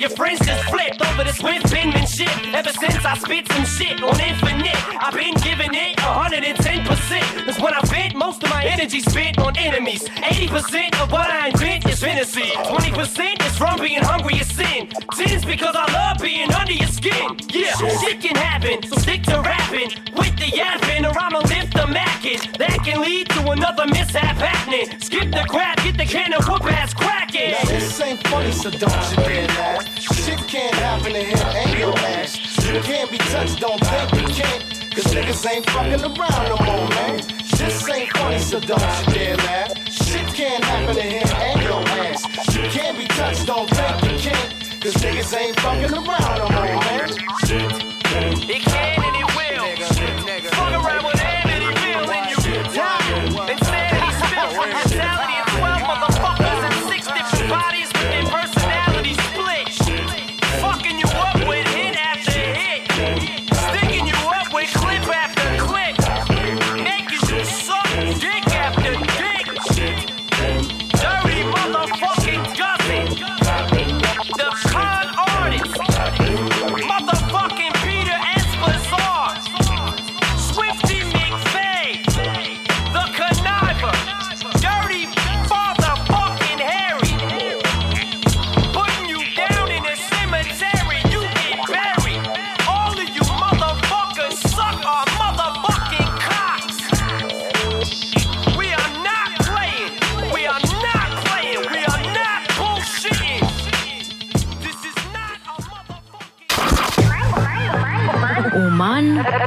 Your 0.00 0.10
friends 0.10 0.38
just 0.46 0.62
flipped 0.70 1.02
over 1.02 1.24
the 1.24 1.32
Swift 1.32 1.72
penmanship. 1.72 2.30
Ever 2.54 2.70
since 2.70 3.04
I 3.04 3.18
spit 3.18 3.50
some 3.50 3.64
shit 3.64 4.00
on 4.00 4.20
infinite, 4.20 4.78
I've 5.02 5.12
been 5.12 5.34
giving 5.42 5.74
it 5.74 5.96
110%. 5.96 7.44
Cause 7.44 7.60
when 7.60 7.74
I 7.74 7.80
vent, 7.86 8.14
most 8.14 8.44
of 8.44 8.50
my 8.50 8.64
energy 8.64 9.00
spent 9.00 9.38
on 9.38 9.56
enemies. 9.56 10.04
80% 10.08 11.02
of 11.02 11.10
what 11.10 11.28
I 11.28 11.48
invent 11.48 11.88
is 11.88 11.98
fantasy. 11.98 12.42
20% 12.42 13.44
is 13.44 13.58
from 13.58 13.80
being 13.80 14.02
hungry 14.02 14.38
as 14.38 14.48
sin. 14.54 14.86
10's 14.86 15.44
because 15.44 15.74
I 15.74 15.90
love 15.92 16.18
being 16.22 16.52
under 16.54 16.72
your 16.72 16.86
skin. 16.88 17.36
Yeah, 17.50 17.74
shit 17.98 18.20
can 18.20 18.36
happen, 18.36 18.88
so 18.88 18.96
stick 18.98 19.24
to 19.24 19.40
rapping. 19.40 19.90
With 20.14 20.36
the 20.38 20.48
yapping, 20.54 21.06
or 21.06 21.18
I'ma 21.18 21.40
lift 21.40 21.74
the 21.74 21.88
mackin'. 21.88 22.38
That 22.58 22.78
can 22.84 23.00
lead 23.00 23.30
to 23.30 23.50
another 23.50 23.86
mishap 23.86 24.36
happening. 24.36 25.00
Skip 25.00 25.32
the 25.32 25.44
crap, 25.48 25.82
get 25.82 25.96
the 25.96 26.04
can 26.04 26.32
of 26.34 26.46
whoop 26.46 26.64
ass 26.72 26.94
cracking. 26.94 27.50
Now 27.50 27.64
this 27.64 28.00
ain't 28.00 28.24
funny, 28.28 28.52
so 28.52 28.70
don't 28.70 29.10
you 29.10 29.16
dare 29.16 29.48
laugh. 29.48 29.87
Shit 29.96 30.38
can't 30.48 30.74
happen 30.74 31.12
to 31.12 31.22
him 31.22 31.38
and 31.38 31.78
your 31.78 31.98
ass. 31.98 32.36
You 32.66 32.80
can't 32.80 33.10
be 33.10 33.18
touched, 33.18 33.60
don't 33.60 33.80
think 33.80 34.12
you 34.20 34.28
can't. 34.34 34.62
Cause 34.94 35.14
niggas 35.14 35.50
ain't 35.50 35.70
fucking 35.70 36.02
around 36.02 36.48
no 36.48 36.56
more, 36.64 36.88
man. 36.88 37.16
This 37.56 37.88
ain't 37.88 38.10
funny, 38.16 38.38
so 38.38 38.60
don't 38.60 38.80
you 38.80 39.14
dare 39.14 39.36
laugh. 39.36 39.92
Shit 39.92 40.26
can't 40.34 40.64
happen 40.64 40.96
to 40.96 41.02
him 41.02 41.28
and 41.40 41.62
your 41.62 41.82
ass. 42.04 42.24
You 42.54 42.62
can't 42.70 42.98
be 42.98 43.06
touched, 43.06 43.46
don't 43.46 43.68
think 43.70 44.02
you 44.12 44.30
can't. 44.30 44.80
Cause 44.80 44.94
niggas 44.94 45.36
ain't 45.36 45.58
fucking 45.60 45.92
around 45.92 46.38
no 46.38 46.48
more, 46.48 46.80
man. 46.86 47.10
It 48.50 48.62
can 48.62 49.02
and 49.04 49.27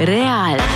real. 0.05 0.70